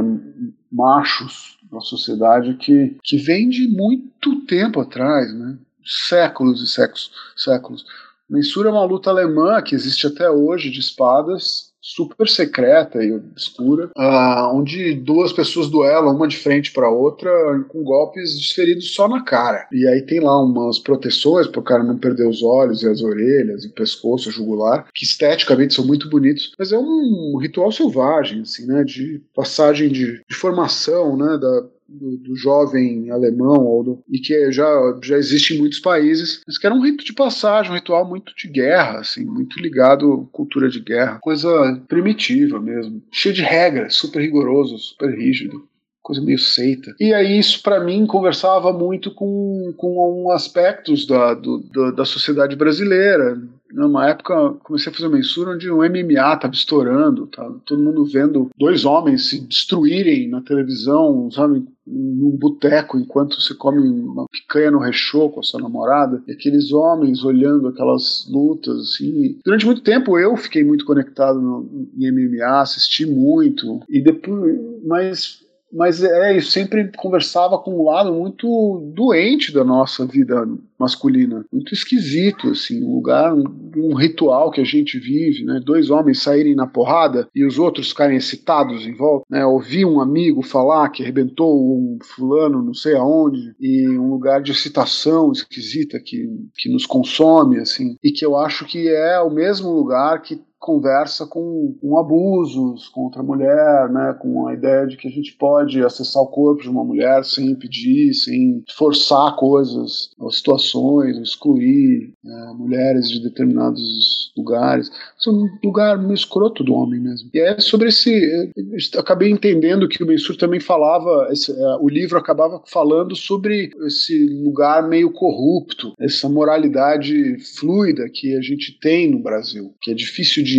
machos 0.72 1.58
na 1.72 1.82
sociedade 1.82 2.56
que, 2.56 2.98
que 3.04 3.18
vem 3.18 3.50
de 3.50 3.68
muito 3.68 4.46
tempo 4.46 4.80
atrás, 4.82 5.34
né, 5.34 5.58
séculos 5.84 6.62
e 6.62 6.68
séculos. 6.68 7.12
séculos. 7.36 7.86
Mensura 8.30 8.70
é 8.70 8.72
uma 8.72 8.86
luta 8.86 9.10
alemã 9.10 9.62
que 9.62 9.76
existe 9.76 10.08
até 10.08 10.30
hoje 10.30 10.70
de 10.70 10.80
espadas 10.80 11.71
super 11.82 12.30
secreta 12.30 13.04
e 13.04 13.12
obscura, 13.12 13.90
uh, 13.98 14.56
onde 14.56 14.94
duas 14.94 15.34
pessoas 15.34 15.70
duelam 15.70 16.16
uma 16.16 16.28
de 16.28 16.38
frente 16.38 16.72
para 16.72 16.90
outra 16.90 17.32
com 17.68 17.84
golpes 17.84 18.38
desferidos 18.38 18.94
só 18.94 19.08
na 19.08 19.24
cara. 19.24 19.68
E 19.72 19.88
aí 19.88 20.02
tem 20.02 20.20
lá 20.20 20.40
umas 20.42 20.78
proteções 20.78 21.48
para 21.48 21.60
o 21.60 21.64
cara 21.64 21.84
não 21.84 21.98
perder 21.98 22.28
os 22.28 22.44
olhos 22.44 22.84
e 22.84 22.88
as 22.88 23.02
orelhas, 23.02 23.64
e 23.64 23.68
o 23.68 23.74
pescoço, 23.74 24.30
o 24.30 24.32
jugular, 24.32 24.88
que 24.94 25.04
esteticamente 25.04 25.74
são 25.74 25.86
muito 25.86 26.10
bonitos, 26.10 26.54
mas 26.58 26.72
é 26.72 26.78
um 26.78 27.38
ritual 27.42 27.72
selvagem, 27.72 28.42
assim, 28.42 28.66
né, 28.68 28.84
de 28.84 29.22
passagem 29.34 29.90
de, 29.90 30.22
de 30.30 30.36
formação, 30.36 31.18
né, 31.18 31.38
da 31.38 31.64
do, 31.92 32.18
do, 32.18 32.36
jovem 32.36 33.10
alemão 33.12 33.66
ou 33.66 33.84
do, 33.84 34.04
e 34.10 34.20
que 34.20 34.52
já, 34.52 34.70
já 35.04 35.18
existe 35.18 35.54
em 35.54 35.60
muitos 35.60 35.80
países, 35.80 36.42
mas 36.48 36.58
que 36.58 36.66
era 36.66 36.76
um 36.76 36.84
rito 36.84 37.04
de 37.04 37.14
passagem, 37.14 37.72
um 37.72 37.76
ritual 37.76 38.08
muito 38.08 38.34
de 38.36 38.48
guerra, 38.48 39.00
assim, 39.00 39.26
muito 39.26 39.60
ligado 39.60 40.14
à 40.14 40.36
cultura 40.36 40.70
de 40.70 40.80
guerra, 40.80 41.20
coisa 41.22 41.82
primitiva 41.88 42.60
mesmo, 42.60 43.02
cheio 43.12 43.36
de 43.36 43.42
regras, 43.42 43.96
super 43.96 44.22
rigoroso, 44.22 44.78
super 44.78 45.14
rígido 45.14 45.71
coisa 46.12 46.22
meio 46.22 46.40
seita. 46.40 46.94
E 47.00 47.14
aí 47.14 47.40
isso 47.40 47.64
para 47.64 47.84
mim 47.84 48.06
conversava 48.06 48.74
muito 48.74 49.14
com, 49.14 49.74
com 49.78 50.32
aspectos 50.32 51.08
da, 51.08 51.34
do, 51.34 51.60
da, 51.74 51.92
da 51.92 52.06
sociedade 52.06 52.56
brasileira, 52.56 53.38
numa 53.74 54.10
época, 54.10 54.54
comecei 54.64 54.92
a 54.92 54.96
fazer 54.96 55.08
mensura 55.08 55.52
onde 55.52 55.70
o 55.70 55.78
MMA 55.78 56.34
estava 56.34 56.54
estourando, 56.54 57.28
tá? 57.28 57.50
todo 57.66 57.82
mundo 57.82 58.06
vendo 58.06 58.50
dois 58.58 58.86
homens 58.86 59.30
se 59.30 59.40
destruírem 59.40 60.28
na 60.30 60.42
televisão, 60.42 61.32
sabe, 61.32 61.66
num 61.88 62.32
boteco 62.38 62.98
enquanto 62.98 63.40
você 63.40 63.54
come 63.54 63.80
uma 63.80 64.26
picanha 64.30 64.72
no 64.72 64.80
rechô 64.80 65.30
com 65.30 65.40
a 65.40 65.44
sua 65.44 65.62
namorada, 65.62 66.22
e 66.28 66.32
aqueles 66.32 66.72
homens 66.72 67.24
olhando 67.24 67.68
aquelas 67.68 68.28
lutas, 68.30 68.78
assim. 68.78 69.40
Durante 69.44 69.66
muito 69.66 69.82
tempo 69.82 70.20
eu 70.20 70.36
fiquei 70.36 70.64
muito 70.64 70.86
conectado 70.86 71.42
no, 71.42 71.88
em 71.98 72.12
MMA, 72.12 72.62
assisti 72.62 73.06
muito, 73.06 73.80
e 73.90 74.02
depois, 74.02 74.60
mas 74.86 75.42
mas 75.74 76.04
é, 76.04 76.36
eu 76.36 76.42
sempre 76.42 76.92
conversava 76.98 77.58
com 77.58 77.80
um 77.80 77.86
lado 77.86 78.14
muito 78.14 78.92
doente 78.94 79.54
da 79.54 79.64
nossa 79.64 80.06
vida 80.06 80.48
masculina, 80.78 81.46
muito 81.52 81.74
esquisito, 81.74 82.50
assim, 82.50 82.84
um 82.84 82.96
lugar, 82.96 83.34
um, 83.34 83.44
um, 83.78 83.94
ritual 83.94 84.50
que 84.50 84.60
a 84.60 84.64
gente 84.64 84.98
vive, 84.98 85.46
né? 85.46 85.62
Dois 85.64 85.92
homens 85.92 86.24
saírem 86.24 86.56
na 86.56 86.66
porrada 86.66 87.28
e 87.36 87.46
os 87.46 87.60
outros 87.60 87.90
ficarem 87.90 88.18
excitados 88.18 88.86
em 88.86 88.96
volta, 88.96 89.26
né? 89.30 89.46
Ouvir 89.46 89.86
um 89.86 90.02
amigo 90.02 90.42
falar 90.42 90.90
que 90.90 91.04
arrebentou 91.04 91.56
um 91.78 92.00
fulano 92.02 92.64
não 92.64 92.74
sei 92.74 92.96
aonde 92.96 93.54
e 93.60 93.88
um 93.90 94.10
lugar 94.10 94.42
de 94.42 94.52
excitação 94.52 95.32
esquisita 95.32 96.00
que, 96.00 96.28
que 96.58 96.68
nos 96.68 96.86
consome, 96.86 97.60
assim, 97.60 97.96
e 98.04 98.12
que 98.12 98.26
eu 98.26 98.36
acho 98.36 98.66
que 98.66 98.90
é 98.90 99.20
o 99.20 99.30
mesmo 99.30 99.70
lugar 99.70 100.22
que 100.22 100.42
conversa 100.62 101.26
com, 101.26 101.76
com, 101.82 101.98
abusos 101.98 102.88
contra 102.90 103.22
a 103.22 103.26
mulher, 103.26 103.90
né, 103.90 104.16
com 104.22 104.48
a 104.48 104.54
ideia 104.54 104.86
de 104.86 104.96
que 104.96 105.08
a 105.08 105.12
gente 105.12 105.36
pode 105.36 105.84
acessar 105.84 106.22
o 106.22 106.28
corpo 106.28 106.62
de 106.62 106.70
uma 106.70 106.84
mulher 106.84 107.26
sem 107.26 107.56
pedir, 107.56 108.14
sem 108.14 108.64
forçar 108.78 109.36
coisas, 109.36 110.12
ou 110.20 110.32
situações 110.32 111.18
excluir 111.18 112.14
é, 112.24 112.54
mulheres 112.54 113.10
de 113.10 113.24
determinados 113.24 114.32
lugares. 114.38 114.92
Isso 115.18 115.30
é 115.30 115.34
um 115.34 115.48
lugar 115.64 115.98
meio 115.98 116.14
escroto 116.14 116.64
do 116.64 116.74
homem 116.74 117.00
mesmo. 117.00 117.30
E 117.34 117.40
é 117.40 117.60
sobre 117.60 117.90
esse. 117.90 118.52
Acabei 118.98 119.32
entendendo 119.32 119.90
que 119.90 120.04
o 120.04 120.06
Bensur 120.06 120.38
também 120.38 120.60
falava, 120.60 121.28
esse, 121.32 121.52
é, 121.52 121.78
o 121.80 121.90
livro 121.90 122.20
acabava 122.20 122.62
falando 122.68 123.16
sobre 123.16 123.72
esse 123.88 124.28
lugar 124.44 124.88
meio 124.88 125.12
corrupto, 125.12 125.94
essa 126.00 126.30
moralidade 126.30 127.40
fluida 127.58 128.08
que 128.14 128.36
a 128.36 128.42
gente 128.42 128.78
tem 128.80 129.10
no 129.10 129.20
Brasil, 129.20 129.74
que 129.82 129.92
é 129.92 129.94
difícil 129.94 130.44
de, 130.44 130.51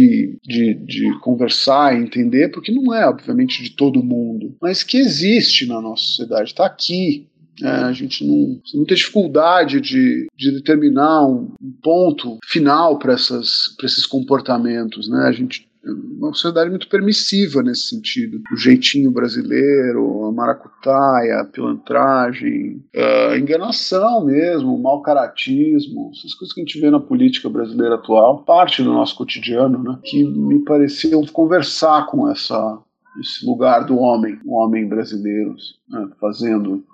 de, 0.43 0.75
de 0.75 1.19
conversar 1.21 1.95
e 1.95 2.03
entender, 2.03 2.51
porque 2.51 2.73
não 2.73 2.95
é, 2.95 3.07
obviamente, 3.07 3.63
de 3.63 3.71
todo 3.71 4.03
mundo, 4.03 4.57
mas 4.61 4.83
que 4.83 4.99
existe 4.99 5.67
na 5.67 5.81
nossa 5.81 6.03
sociedade, 6.03 6.51
está 6.51 6.67
aqui, 6.67 7.27
é, 7.63 7.69
a 7.69 7.93
gente 7.93 8.25
não 8.25 8.61
tem 8.65 8.77
muita 8.77 8.95
dificuldade 8.95 9.81
de, 9.81 10.27
de 10.37 10.51
determinar 10.53 11.27
um, 11.27 11.51
ponto 11.83 12.39
final 12.45 12.99
para 12.99 13.15
esses 13.15 14.07
comportamentos. 14.07 15.09
Né? 15.09 15.27
A 15.27 15.33
gente 15.33 15.69
uma 15.85 16.33
sociedade 16.33 16.71
muito 16.71 16.89
permissiva 16.89 17.63
nesse 17.63 17.89
sentido. 17.89 18.41
O 18.53 18.57
jeitinho 18.57 19.11
brasileiro, 19.11 20.27
a 20.27 20.33
maracutaia, 20.33 21.41
a 21.41 21.45
pilantragem, 21.45 22.83
a 22.95 23.37
enganação 23.37 24.25
mesmo, 24.25 24.75
o 24.75 24.83
mau 24.83 25.03
caratismo, 25.03 26.11
essas 26.17 26.35
coisas 26.35 26.55
que 26.55 26.61
a 26.61 26.65
gente 26.65 26.81
vê 26.81 26.91
na 26.91 27.01
política 27.01 27.49
brasileira 27.49 27.97
atual, 27.97 28.45
parte 28.45 28.83
do 28.83 28.93
nosso 28.93 29.17
cotidiano, 29.17 29.83
né, 29.83 29.99
que 30.05 30.25
me 30.25 30.65
pareciam 30.65 31.25
conversar 31.27 32.07
com 32.07 32.31
essa, 32.31 32.79
esse 33.21 33.45
lugar 33.45 33.85
do 33.85 33.99
homem, 33.99 34.39
o 34.45 34.55
homem 34.55 34.89
brasileiro, 34.89 35.55
né, 35.89 36.09
fazendo 36.21 36.85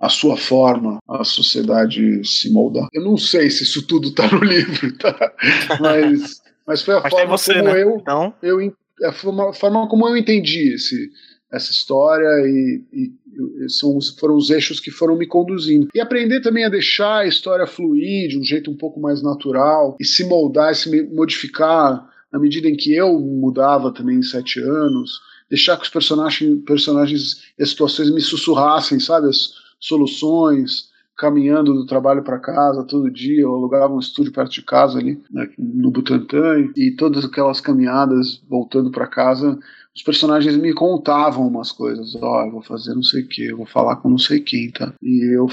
a 0.00 0.08
sua 0.08 0.34
forma, 0.34 0.98
a 1.06 1.22
sociedade 1.22 2.26
se 2.26 2.50
moldar. 2.50 2.88
Eu 2.94 3.04
não 3.04 3.18
sei 3.18 3.50
se 3.50 3.64
isso 3.64 3.86
tudo 3.86 4.08
está 4.08 4.26
no 4.32 4.42
livro, 4.42 4.96
tá? 4.96 5.14
Mas, 5.78 6.40
mas 6.70 6.82
foi 6.82 6.94
a 6.94 7.00
mas 7.00 7.10
forma 7.10 7.36
você, 7.36 7.54
como 7.54 7.64
né? 7.64 7.82
eu, 7.82 7.96
então... 7.96 8.34
eu 8.40 8.76
a 9.02 9.12
forma 9.12 9.88
como 9.88 10.06
eu 10.06 10.16
entendi 10.16 10.74
esse, 10.74 11.10
essa 11.50 11.72
história 11.72 12.28
e, 12.46 12.84
e 12.92 13.68
são, 13.68 13.98
foram 14.18 14.36
os 14.36 14.50
eixos 14.50 14.78
que 14.78 14.90
foram 14.90 15.16
me 15.16 15.26
conduzindo. 15.26 15.88
E 15.92 16.00
aprender 16.00 16.40
também 16.40 16.64
a 16.64 16.68
deixar 16.68 17.20
a 17.20 17.26
história 17.26 17.66
fluir 17.66 18.28
de 18.28 18.38
um 18.38 18.44
jeito 18.44 18.70
um 18.70 18.76
pouco 18.76 19.00
mais 19.00 19.20
natural 19.20 19.96
e 19.98 20.04
se 20.04 20.24
moldar, 20.24 20.74
se 20.74 21.02
modificar 21.04 22.08
na 22.32 22.38
medida 22.38 22.68
em 22.68 22.76
que 22.76 22.94
eu 22.94 23.18
mudava 23.18 23.92
também 23.92 24.18
em 24.18 24.22
sete 24.22 24.60
anos, 24.60 25.18
deixar 25.48 25.76
que 25.76 25.82
os 25.82 25.88
personagens, 25.88 26.62
personagens 26.64 27.42
e 27.58 27.62
as 27.64 27.70
situações 27.70 28.10
me 28.14 28.20
sussurrassem, 28.20 29.00
sabe? 29.00 29.28
As, 29.28 29.58
soluções, 29.80 30.89
caminhando 31.20 31.74
do 31.74 31.84
trabalho 31.84 32.22
para 32.22 32.38
casa 32.38 32.82
todo 32.82 33.10
dia, 33.10 33.42
eu 33.42 33.54
alugava 33.54 33.92
um 33.92 33.98
estúdio 33.98 34.32
perto 34.32 34.52
de 34.52 34.62
casa 34.62 34.98
ali, 34.98 35.20
né, 35.30 35.50
no 35.58 35.90
Butantã, 35.90 36.56
e 36.74 36.92
todas 36.92 37.26
aquelas 37.26 37.60
caminhadas 37.60 38.42
voltando 38.48 38.90
para 38.90 39.06
casa, 39.06 39.58
os 39.94 40.02
personagens 40.02 40.56
me 40.56 40.72
contavam 40.72 41.46
umas 41.46 41.70
coisas, 41.70 42.16
ó, 42.16 42.40
oh, 42.40 42.46
eu 42.46 42.52
vou 42.52 42.62
fazer 42.62 42.94
não 42.94 43.02
sei 43.02 43.22
o 43.22 43.28
que, 43.28 43.44
eu 43.44 43.58
vou 43.58 43.66
falar 43.66 43.96
com 43.96 44.08
não 44.08 44.16
sei 44.16 44.40
quem, 44.40 44.70
tá? 44.70 44.94
E 45.02 45.36
eu 45.36 45.46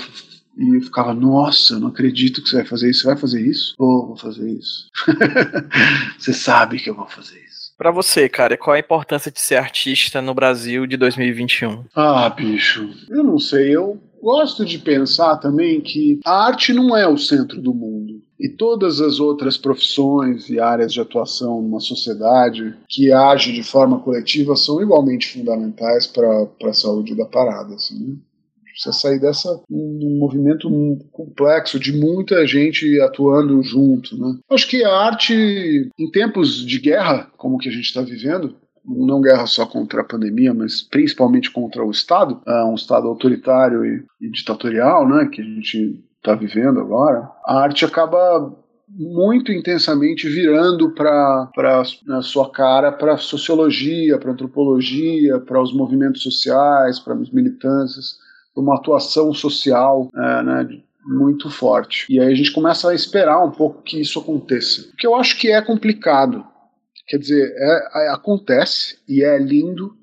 e 0.57 0.75
eu 0.75 0.81
ficava, 0.81 1.13
nossa, 1.13 1.75
eu 1.75 1.79
não 1.79 1.89
acredito 1.89 2.41
que 2.41 2.49
você 2.49 2.55
vai 2.55 2.65
fazer 2.65 2.89
isso. 2.89 3.01
Você 3.01 3.07
vai 3.07 3.17
fazer 3.17 3.45
isso? 3.45 3.75
Oh, 3.77 4.07
vou 4.07 4.17
fazer 4.17 4.49
isso. 4.49 4.89
você 6.17 6.33
sabe 6.33 6.79
que 6.79 6.89
eu 6.89 6.95
vou 6.95 7.05
fazer. 7.05 7.46
Para 7.77 7.91
você, 7.91 8.27
cara, 8.27 8.57
qual 8.57 8.75
a 8.75 8.79
importância 8.79 9.31
de 9.31 9.39
ser 9.39 9.55
artista 9.55 10.19
no 10.19 10.33
Brasil 10.33 10.87
de 10.87 10.97
2021? 10.97 11.85
Ah, 11.95 12.27
bicho, 12.29 12.89
eu 13.07 13.23
não 13.23 13.37
sei. 13.37 13.75
Eu 13.75 14.01
gosto 14.19 14.65
de 14.65 14.79
pensar 14.79 15.37
também 15.37 15.79
que 15.79 16.19
a 16.25 16.47
arte 16.47 16.73
não 16.73 16.97
é 16.97 17.07
o 17.07 17.17
centro 17.17 17.61
do 17.61 17.73
mundo. 17.73 18.19
E 18.39 18.49
todas 18.49 18.99
as 19.01 19.19
outras 19.19 19.57
profissões 19.57 20.49
e 20.49 20.59
áreas 20.59 20.93
de 20.93 21.01
atuação 21.01 21.61
numa 21.61 21.79
sociedade 21.79 22.75
que 22.87 23.11
age 23.11 23.51
de 23.51 23.63
forma 23.63 23.99
coletiva 23.99 24.55
são 24.55 24.81
igualmente 24.81 25.27
fundamentais 25.33 26.05
para 26.07 26.47
a 26.63 26.73
saúde 26.73 27.15
da 27.15 27.25
parada. 27.25 27.75
Assim, 27.75 27.99
né? 27.99 28.15
Precisa 28.77 28.93
sair 28.93 29.19
dessa 29.19 29.49
um 29.69 30.19
movimento 30.19 30.69
complexo 31.11 31.79
de 31.79 31.91
muita 31.91 32.45
gente 32.45 33.01
atuando 33.01 33.63
junto. 33.63 34.15
Né? 34.15 34.37
Acho 34.51 34.69
que 34.69 34.83
a 34.83 34.93
arte, 34.93 35.89
em 35.97 36.11
tempos 36.11 36.63
de 36.63 36.79
guerra, 36.79 37.27
como 37.37 37.57
que 37.57 37.69
a 37.69 37.71
gente 37.71 37.85
está 37.85 38.01
vivendo, 38.01 38.55
não 38.85 39.19
guerra 39.19 39.47
só 39.47 39.65
contra 39.65 40.01
a 40.01 40.05
pandemia, 40.05 40.53
mas 40.53 40.81
principalmente 40.83 41.51
contra 41.51 41.83
o 41.83 41.89
Estado, 41.89 42.39
é 42.45 42.63
um 42.65 42.75
Estado 42.75 43.07
autoritário 43.07 43.83
e, 43.83 44.05
e 44.21 44.29
ditatorial, 44.29 45.09
né, 45.09 45.27
que 45.31 45.41
a 45.41 45.43
gente 45.43 45.99
está 46.17 46.35
vivendo 46.35 46.79
agora, 46.79 47.29
a 47.45 47.59
arte 47.59 47.83
acaba 47.83 48.55
muito 48.89 49.51
intensamente 49.51 50.29
virando 50.29 50.91
para 50.91 51.49
a 52.09 52.21
sua 52.21 52.49
cara 52.49 52.91
para 52.91 53.17
sociologia, 53.17 54.17
para 54.17 54.31
antropologia, 54.31 55.39
para 55.39 55.61
os 55.61 55.73
movimentos 55.73 56.23
sociais, 56.23 56.99
para 56.99 57.13
as 57.15 57.29
militâncias, 57.29 58.17
uma 58.59 58.75
atuação 58.75 59.33
social 59.33 60.09
é, 60.15 60.43
né, 60.43 60.81
muito 61.05 61.49
forte. 61.49 62.05
E 62.09 62.19
aí 62.19 62.31
a 62.31 62.35
gente 62.35 62.51
começa 62.51 62.89
a 62.89 62.95
esperar 62.95 63.43
um 63.43 63.51
pouco 63.51 63.81
que 63.81 63.99
isso 63.99 64.19
aconteça. 64.19 64.89
O 64.93 64.97
que 64.97 65.07
eu 65.07 65.15
acho 65.15 65.37
que 65.37 65.51
é 65.51 65.61
complicado, 65.61 66.45
Quer 67.07 67.19
dizer, 67.19 67.53
é, 67.55 68.05
é, 68.05 68.09
acontece 68.09 68.99
e 69.07 69.23
é 69.23 69.39
lindo 69.39 69.95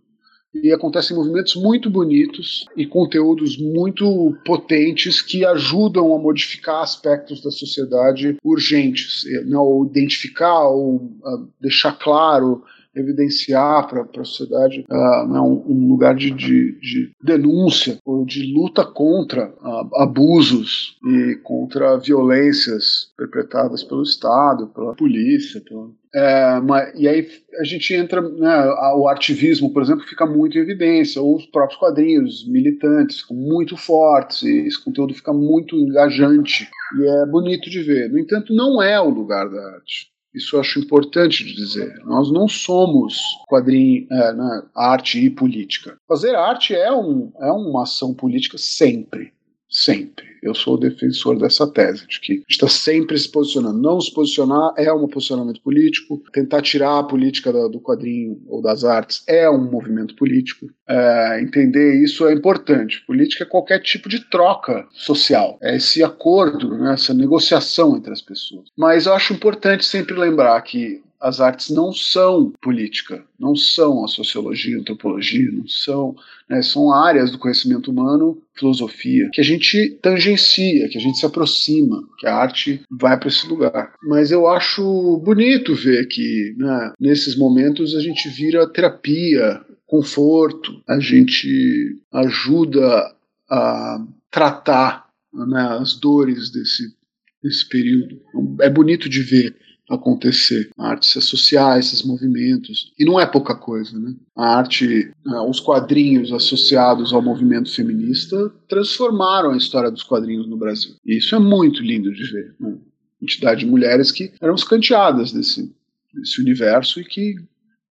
e 0.55 0.73
acontecem 0.73 1.17
movimentos 1.17 1.55
muito 1.55 1.91
bonitos 1.91 2.65
e 2.77 2.87
conteúdos 2.87 3.59
muito 3.59 4.35
potentes 4.47 5.21
que 5.21 5.45
ajudam 5.45 6.15
a 6.15 6.19
modificar 6.19 6.81
aspectos 6.81 7.43
da 7.43 7.51
sociedade 7.51 8.39
urgentes, 8.43 9.25
né, 9.47 9.59
ou 9.59 9.85
identificar 9.85 10.69
ou 10.69 10.95
uh, 10.95 11.49
deixar 11.61 11.93
claro 11.99 12.63
evidenciar 12.95 13.89
para 13.89 14.03
a 14.03 14.25
sociedade 14.25 14.85
uh, 14.91 15.27
né, 15.27 15.41
um, 15.41 15.65
um, 15.69 15.89
lugar 15.89 16.15
de, 16.15 16.31
de, 16.31 16.73
de, 16.81 17.11
denúncia 17.23 17.99
ou 18.05 18.25
de 18.25 18.53
luta 18.53 18.85
contra 18.85 19.49
uh, 19.49 20.03
abusos 20.03 20.97
e 21.05 21.37
contra 21.43 21.99
violências 21.99 23.13
perpetradas 23.17 23.83
pelo 23.83 24.03
Estado, 24.03 24.69
pela 24.69 24.95
polícia, 24.95 25.61
pela, 25.61 25.91
é, 26.15 26.61
mas, 26.61 26.93
e 26.95 27.09
aí 27.09 27.29
a 27.59 27.65
gente 27.65 27.93
entra, 27.93 28.21
né, 28.21 28.67
o 28.95 29.09
ativismo, 29.09 29.73
por 29.73 29.83
exemplo, 29.83 30.07
fica 30.07 30.25
muito 30.25 30.57
em 30.57 30.61
evidência, 30.61 31.21
ou 31.21 31.35
os 31.35 31.45
próprios 31.47 31.79
quadrinhos 31.79 32.49
militantes 32.49 33.21
ficam 33.21 33.37
muito 33.37 33.77
fortes, 33.77 34.43
e 34.43 34.59
esse 34.65 34.83
conteúdo 34.83 35.13
fica 35.13 35.33
muito 35.33 35.75
engajante, 35.75 36.71
e 37.01 37.05
é 37.05 37.27
bonito 37.27 37.69
de 37.69 37.83
ver. 37.83 38.09
No 38.11 38.19
entanto, 38.21 38.55
não 38.55 38.81
é 38.81 39.01
o 39.01 39.11
lugar 39.11 39.51
da 39.51 39.61
arte. 39.75 40.14
Isso 40.35 40.57
eu 40.57 40.61
acho 40.61 40.81
importante 40.81 41.45
de 41.45 41.55
dizer. 41.55 42.01
Nós 42.05 42.31
não 42.33 42.49
somos 42.49 43.17
quadrinho, 43.49 44.07
é, 44.11 44.33
né, 44.33 44.63
arte 44.75 45.25
e 45.25 45.31
política. 45.31 45.97
Fazer 46.09 46.35
arte 46.35 46.75
é, 46.75 46.93
um, 46.93 47.33
é 47.41 47.53
uma 47.53 47.85
ação 47.85 48.13
política 48.13 48.59
sempre. 48.59 49.33
Sempre. 49.77 50.25
Eu 50.41 50.55
sou 50.55 50.79
defensor 50.79 51.37
dessa 51.37 51.67
tese, 51.67 52.07
de 52.07 52.21
que 52.21 52.45
está 52.49 52.69
sempre 52.69 53.19
se 53.19 53.29
posicionando. 53.29 53.83
Não 53.83 54.01
se 54.01 54.15
posicionar 54.15 54.73
é 54.77 54.93
um 54.93 55.09
posicionamento 55.09 55.61
político, 55.61 56.23
tentar 56.33 56.63
tirar 56.63 57.01
a 57.01 57.03
política 57.03 57.51
do 57.51 57.81
quadrinho 57.81 58.41
ou 58.47 58.63
das 58.63 58.85
artes 58.85 59.25
é 59.27 59.51
um 59.51 59.69
movimento 59.69 60.15
político. 60.15 60.67
É, 60.89 61.41
entender 61.43 62.01
isso 62.01 62.25
é 62.29 62.33
importante. 62.33 63.05
Política 63.05 63.43
é 63.43 63.49
qualquer 63.49 63.81
tipo 63.81 64.09
de 64.09 64.21
troca 64.31 64.87
social, 64.93 65.59
é 65.61 65.75
esse 65.75 66.05
acordo, 66.05 66.79
né, 66.79 66.93
essa 66.93 67.13
negociação 67.13 67.97
entre 67.97 68.13
as 68.13 68.23
pessoas. 68.23 68.69
Mas 68.79 69.07
eu 69.07 69.15
acho 69.15 69.33
importante 69.33 69.85
sempre 69.85 70.15
lembrar 70.15 70.61
que 70.63 71.03
as 71.25 71.41
artes 71.41 71.71
não 71.71 71.91
são 71.91 72.53
política, 72.61 73.25
não 73.41 73.57
são 73.57 74.05
a 74.05 74.09
sociologia, 74.09 74.77
a 74.77 74.81
antropologia, 74.81 75.51
não 75.51 75.67
são, 75.67 76.15
né, 76.51 76.61
são 76.61 76.93
áreas 76.93 77.31
do 77.31 77.39
conhecimento 77.39 77.91
humano, 77.91 78.43
filosofia, 78.55 79.31
que 79.33 79.41
a 79.41 79.45
gente 79.45 79.99
tangencia, 80.03 80.87
que 80.91 80.99
a 80.99 81.01
gente 81.01 81.17
se 81.17 81.25
aproxima, 81.25 82.07
que 82.19 82.27
a 82.27 82.35
arte 82.35 82.83
vai 82.91 83.19
para 83.19 83.29
esse 83.29 83.47
lugar. 83.47 83.95
Mas 84.03 84.31
eu 84.31 84.47
acho 84.47 85.17
bonito 85.25 85.75
ver 85.75 86.07
que 86.09 86.55
né, 86.59 86.93
nesses 87.01 87.39
momentos 87.39 87.97
a 87.97 88.01
gente 88.01 88.29
vira 88.29 88.71
terapia, 88.71 89.63
conforto, 89.87 90.83
a 90.87 91.01
gente 91.01 92.03
ajuda 92.13 93.17
a 93.51 94.07
tratar 94.31 95.09
né, 95.33 95.79
as 95.81 95.95
dores 95.99 96.53
desse, 96.53 96.95
desse 97.43 97.67
período. 97.67 98.21
É 98.61 98.69
bonito 98.69 99.09
de 99.09 99.23
ver 99.23 99.64
acontecer. 99.91 100.71
A 100.79 100.91
arte 100.91 101.07
se 101.07 101.19
associar 101.19 101.73
a 101.73 101.79
esses 101.79 102.03
movimentos. 102.03 102.93
E 102.99 103.05
não 103.05 103.21
é 103.21 103.27
pouca 103.27 103.55
coisa, 103.55 103.99
né? 103.99 104.15
A 104.37 104.57
arte, 104.57 105.13
né, 105.25 105.41
os 105.49 105.61
quadrinhos 105.61 106.33
associados 106.33 107.13
ao 107.13 107.23
movimento 107.23 107.73
feminista 107.73 108.51
transformaram 108.69 109.51
a 109.51 109.57
história 109.57 109.91
dos 109.91 110.03
quadrinhos 110.03 110.49
no 110.49 110.57
Brasil. 110.57 110.95
E 111.05 111.19
isso 111.19 111.35
é 111.35 111.39
muito 111.39 111.83
lindo 111.83 112.13
de 112.13 112.25
ver. 112.25 112.55
Né? 112.59 112.77
Entidade 113.23 113.61
de 113.61 113.67
mulheres 113.67 114.11
que 114.11 114.33
eram 114.41 114.55
escanteadas 114.55 115.33
desse, 115.33 115.75
desse 116.13 116.41
universo 116.41 117.01
e 117.01 117.05
que 117.05 117.37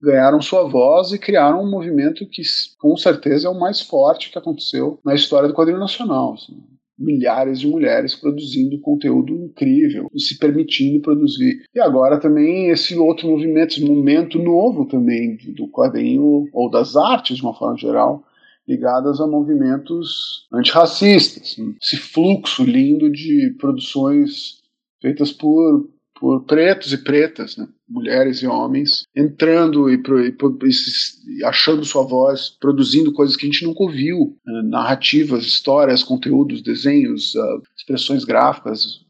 ganharam 0.02 0.42
sua 0.42 0.68
voz 0.68 1.14
e 1.14 1.18
criaram 1.18 1.64
um 1.64 1.70
movimento 1.70 2.26
que, 2.28 2.42
com 2.78 2.98
certeza, 2.98 3.48
é 3.48 3.50
o 3.50 3.60
mais 3.60 3.80
forte 3.80 4.30
que 4.30 4.38
aconteceu 4.38 5.00
na 5.04 5.16
história 5.16 5.48
do 5.48 5.54
quadrinho 5.54 5.80
nacional. 5.80 6.34
Assim 6.34 6.62
milhares 7.04 7.60
de 7.60 7.68
mulheres 7.68 8.16
produzindo 8.16 8.80
conteúdo 8.80 9.34
incrível, 9.34 10.10
se 10.18 10.38
permitindo 10.38 11.02
produzir. 11.02 11.64
E 11.74 11.80
agora 11.80 12.20
também 12.20 12.70
esse 12.70 12.96
outro 12.98 13.28
movimento, 13.28 13.74
esse 13.74 13.86
momento 13.86 14.40
novo 14.40 14.86
também 14.86 15.38
do 15.56 15.68
quadrinho 15.68 16.48
ou 16.54 16.70
das 16.70 16.96
artes 16.96 17.38
de 17.38 17.44
uma 17.44 17.54
forma 17.54 17.78
geral, 17.78 18.24
ligadas 18.68 19.20
a 19.20 19.28
movimentos 19.28 20.48
antirracistas. 20.52 21.58
Esse 21.82 21.98
fluxo 21.98 22.64
lindo 22.64 23.12
de 23.12 23.56
produções 23.60 24.62
feitas 25.02 25.32
por, 25.32 25.90
por 26.24 26.46
pretos 26.46 26.94
e 26.94 26.98
pretas, 26.98 27.58
né? 27.58 27.68
mulheres 27.86 28.42
e 28.42 28.48
homens, 28.48 29.04
entrando 29.14 29.90
e, 29.90 29.96
e, 29.96 31.38
e, 31.38 31.44
achando 31.44 31.84
sua 31.84 32.04
voz, 32.04 32.50
produzindo 32.62 33.12
coisas 33.12 33.36
que 33.36 33.46
a 33.46 33.52
gente 33.52 33.66
nunca 33.66 33.84
ouviu, 33.84 34.34
né? 34.46 34.62
narrativas, 34.64 35.44
histórias, 35.44 36.02
conteúdos, 36.02 36.64
desenhos, 36.64 37.36
uh, 37.36 37.62
expressões 37.78 38.24
gráficas, 38.24 39.03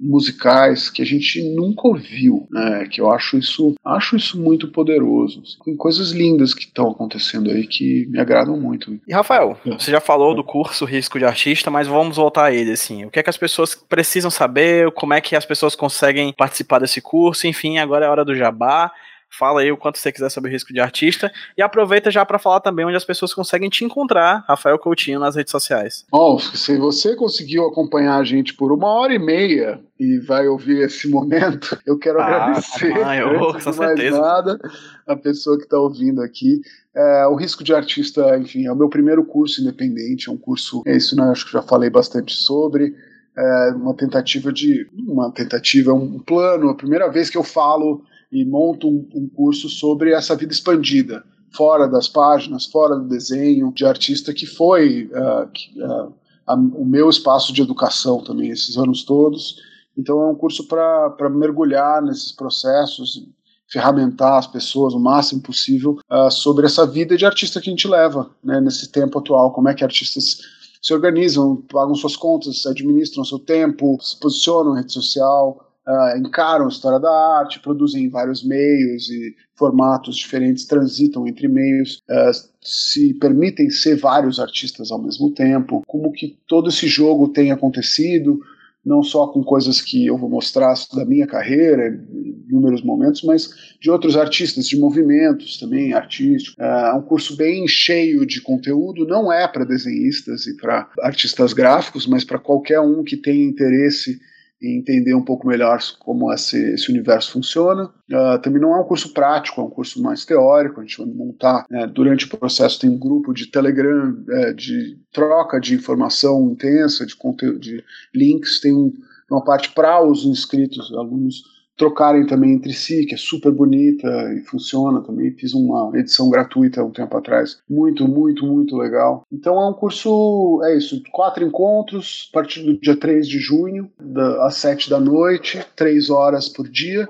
musicais 0.00 0.90
que 0.90 1.00
a 1.00 1.04
gente 1.04 1.42
nunca 1.54 1.88
ouviu, 1.88 2.46
né? 2.50 2.86
Que 2.90 3.00
eu 3.00 3.10
acho 3.10 3.38
isso, 3.38 3.74
acho 3.84 4.16
isso 4.16 4.40
muito 4.40 4.68
poderoso. 4.68 5.42
Tem 5.64 5.76
coisas 5.76 6.10
lindas 6.10 6.52
que 6.52 6.64
estão 6.64 6.90
acontecendo 6.90 7.50
aí 7.50 7.66
que 7.66 8.06
me 8.06 8.20
agradam 8.20 8.58
muito. 8.58 8.98
E 9.06 9.12
Rafael, 9.12 9.58
é. 9.66 9.70
você 9.70 9.90
já 9.90 10.00
falou 10.00 10.34
do 10.34 10.44
curso 10.44 10.84
Risco 10.84 11.18
de 11.18 11.24
Artista, 11.24 11.70
mas 11.70 11.88
vamos 11.88 12.16
voltar 12.16 12.46
a 12.46 12.52
ele 12.52 12.72
assim. 12.72 13.04
O 13.04 13.10
que 13.10 13.18
é 13.18 13.22
que 13.22 13.30
as 13.30 13.38
pessoas 13.38 13.74
precisam 13.74 14.30
saber? 14.30 14.90
Como 14.92 15.14
é 15.14 15.20
que 15.20 15.34
as 15.34 15.46
pessoas 15.46 15.74
conseguem 15.74 16.32
participar 16.32 16.78
desse 16.78 17.00
curso? 17.00 17.46
Enfim, 17.46 17.78
agora 17.78 18.04
é 18.04 18.08
a 18.08 18.10
hora 18.10 18.24
do 18.24 18.34
jabá. 18.34 18.92
Fala 19.30 19.62
aí 19.62 19.72
o 19.72 19.76
quanto 19.76 19.98
você 19.98 20.12
quiser 20.12 20.30
sobre 20.30 20.50
risco 20.50 20.72
de 20.72 20.80
artista. 20.80 21.32
E 21.56 21.62
aproveita 21.62 22.10
já 22.10 22.24
para 22.24 22.38
falar 22.38 22.60
também 22.60 22.84
onde 22.84 22.96
as 22.96 23.04
pessoas 23.04 23.34
conseguem 23.34 23.68
te 23.68 23.84
encontrar, 23.84 24.44
Rafael 24.46 24.78
Coutinho, 24.78 25.18
nas 25.18 25.34
redes 25.34 25.50
sociais. 25.50 26.04
Bom, 26.10 26.38
se 26.38 26.76
você 26.76 27.16
conseguiu 27.16 27.66
acompanhar 27.66 28.18
a 28.18 28.24
gente 28.24 28.54
por 28.54 28.72
uma 28.72 28.88
hora 28.88 29.14
e 29.14 29.18
meia 29.18 29.80
e 29.98 30.18
vai 30.18 30.46
ouvir 30.46 30.82
esse 30.82 31.08
momento, 31.08 31.78
eu 31.86 31.98
quero 31.98 32.20
ah, 32.20 32.26
agradecer. 32.26 32.94
Ah, 33.04 33.16
eu, 33.16 33.52
com 33.52 33.72
certeza. 33.72 34.20
nada, 34.20 34.58
a 35.06 35.16
pessoa 35.16 35.56
que 35.56 35.64
está 35.64 35.78
ouvindo 35.78 36.22
aqui. 36.22 36.60
É, 36.94 37.26
o 37.26 37.34
risco 37.34 37.64
de 37.64 37.74
artista, 37.74 38.38
enfim, 38.38 38.66
é 38.66 38.72
o 38.72 38.76
meu 38.76 38.88
primeiro 38.88 39.24
curso 39.24 39.60
independente, 39.60 40.28
é 40.28 40.32
um 40.32 40.36
curso, 40.36 40.82
é 40.86 40.96
isso, 40.96 41.16
né, 41.16 41.24
acho 41.24 41.46
que 41.46 41.52
já 41.52 41.62
falei 41.62 41.90
bastante 41.90 42.34
sobre. 42.34 42.94
É 43.36 43.72
uma 43.74 43.94
tentativa 43.94 44.52
de. 44.52 44.86
Uma 45.08 45.30
tentativa, 45.32 45.92
um 45.92 46.20
plano, 46.20 46.68
a 46.68 46.74
primeira 46.74 47.10
vez 47.10 47.28
que 47.28 47.36
eu 47.36 47.42
falo 47.42 48.04
e 48.34 48.44
monto 48.44 48.88
um, 48.88 49.08
um 49.14 49.28
curso 49.28 49.68
sobre 49.68 50.12
essa 50.12 50.34
vida 50.34 50.52
expandida, 50.52 51.24
fora 51.52 51.86
das 51.86 52.08
páginas, 52.08 52.66
fora 52.66 52.96
do 52.96 53.08
desenho, 53.08 53.72
de 53.72 53.86
artista 53.86 54.34
que 54.34 54.44
foi 54.44 55.08
uh, 55.12 55.48
que, 55.52 55.80
uh, 55.80 56.12
a, 56.44 56.54
o 56.54 56.84
meu 56.84 57.08
espaço 57.08 57.52
de 57.52 57.62
educação 57.62 58.22
também 58.22 58.50
esses 58.50 58.76
anos 58.76 59.04
todos. 59.04 59.56
Então 59.96 60.20
é 60.20 60.30
um 60.30 60.34
curso 60.34 60.66
para 60.66 61.30
mergulhar 61.30 62.02
nesses 62.02 62.32
processos, 62.32 63.24
ferramentar 63.70 64.38
as 64.38 64.48
pessoas 64.48 64.94
o 64.94 64.98
máximo 64.98 65.40
possível 65.40 65.98
uh, 66.10 66.30
sobre 66.30 66.66
essa 66.66 66.84
vida 66.84 67.16
de 67.16 67.24
artista 67.24 67.60
que 67.60 67.70
a 67.70 67.72
gente 67.72 67.86
leva 67.86 68.30
né, 68.42 68.60
nesse 68.60 68.90
tempo 68.90 69.20
atual, 69.20 69.52
como 69.52 69.68
é 69.68 69.74
que 69.74 69.84
artistas 69.84 70.38
se 70.82 70.92
organizam, 70.92 71.62
pagam 71.72 71.94
suas 71.94 72.16
contas, 72.16 72.66
administram 72.66 73.24
seu 73.24 73.38
tempo, 73.38 73.96
se 74.02 74.18
posicionam 74.18 74.74
na 74.74 74.80
rede 74.80 74.92
social, 74.92 75.64
uh, 75.86 76.18
encaram 76.18 76.66
a 76.66 76.68
história 76.68 76.98
da 76.98 77.10
arte, 77.38 77.60
produzem 77.60 78.08
vários 78.08 78.42
meios 78.42 79.10
e 79.10 79.34
formatos 79.54 80.16
diferentes, 80.16 80.66
transitam 80.66 81.26
entre 81.26 81.48
meios, 81.48 82.02
uh, 82.10 82.48
se 82.60 83.14
permitem 83.14 83.70
ser 83.70 83.96
vários 83.96 84.40
artistas 84.40 84.90
ao 84.90 85.00
mesmo 85.00 85.32
tempo, 85.32 85.82
como 85.86 86.12
que 86.12 86.38
todo 86.48 86.68
esse 86.68 86.86
jogo 86.86 87.28
tem 87.28 87.52
acontecido, 87.52 88.40
não 88.84 89.02
só 89.02 89.26
com 89.28 89.42
coisas 89.42 89.80
que 89.80 90.06
eu 90.06 90.18
vou 90.18 90.28
mostrar 90.28 90.74
da 90.92 91.06
minha 91.06 91.26
carreira, 91.26 91.88
em 91.88 92.44
inúmeros 92.48 92.82
momentos, 92.82 93.22
mas 93.22 93.48
de 93.80 93.90
outros 93.90 94.14
artistas, 94.16 94.68
de 94.68 94.78
movimentos 94.78 95.58
também 95.58 95.94
artísticos. 95.94 96.54
É 96.58 96.92
um 96.92 97.00
curso 97.00 97.34
bem 97.34 97.66
cheio 97.66 98.26
de 98.26 98.42
conteúdo, 98.42 99.06
não 99.06 99.32
é 99.32 99.48
para 99.48 99.64
desenhistas 99.64 100.46
e 100.46 100.54
para 100.56 100.90
artistas 101.00 101.54
gráficos, 101.54 102.06
mas 102.06 102.24
para 102.24 102.38
qualquer 102.38 102.80
um 102.80 103.02
que 103.02 103.16
tenha 103.16 103.44
interesse 103.44 104.20
e 104.64 104.78
entender 104.78 105.14
um 105.14 105.22
pouco 105.22 105.46
melhor 105.46 105.78
como 105.98 106.32
esse, 106.32 106.56
esse 106.72 106.90
universo 106.90 107.32
funciona. 107.32 107.90
Uh, 108.10 108.38
também 108.40 108.60
não 108.60 108.74
é 108.74 108.80
um 108.80 108.84
curso 108.84 109.12
prático, 109.12 109.60
é 109.60 109.64
um 109.64 109.70
curso 109.70 110.02
mais 110.02 110.24
teórico. 110.24 110.80
A 110.80 110.82
gente 110.82 110.96
vai 110.96 111.06
montar, 111.06 111.66
né, 111.70 111.86
durante 111.86 112.24
o 112.24 112.38
processo, 112.38 112.80
tem 112.80 112.88
um 112.88 112.98
grupo 112.98 113.34
de 113.34 113.46
Telegram 113.46 114.16
é, 114.30 114.52
de 114.54 114.98
troca 115.12 115.60
de 115.60 115.74
informação 115.74 116.50
intensa, 116.50 117.04
de 117.04 117.14
conteúdo, 117.14 117.58
de 117.58 117.84
links, 118.14 118.60
tem 118.60 118.72
um, 118.72 118.90
uma 119.30 119.44
parte 119.44 119.72
para 119.74 120.02
os 120.02 120.24
inscritos, 120.24 120.90
alunos 120.94 121.42
trocarem 121.76 122.26
também 122.26 122.52
entre 122.52 122.72
si, 122.72 123.04
que 123.06 123.14
é 123.14 123.18
super 123.18 123.52
bonita 123.52 124.08
e 124.34 124.40
funciona 124.40 125.00
também. 125.00 125.32
Fiz 125.32 125.54
uma 125.54 125.90
edição 125.94 126.30
gratuita 126.30 126.84
um 126.84 126.90
tempo 126.90 127.16
atrás, 127.16 127.58
muito, 127.68 128.06
muito, 128.06 128.46
muito 128.46 128.76
legal. 128.76 129.24
Então 129.32 129.60
é 129.60 129.68
um 129.68 129.72
curso, 129.72 130.60
é 130.64 130.76
isso, 130.76 131.02
quatro 131.10 131.44
encontros, 131.44 132.28
a 132.30 132.34
partir 132.34 132.62
do 132.62 132.78
dia 132.78 132.96
3 132.96 133.26
de 133.26 133.38
junho, 133.38 133.90
da, 134.00 134.46
às 134.46 134.56
7 134.56 134.88
da 134.88 135.00
noite, 135.00 135.64
três 135.76 136.10
horas 136.10 136.48
por 136.48 136.68
dia 136.68 137.08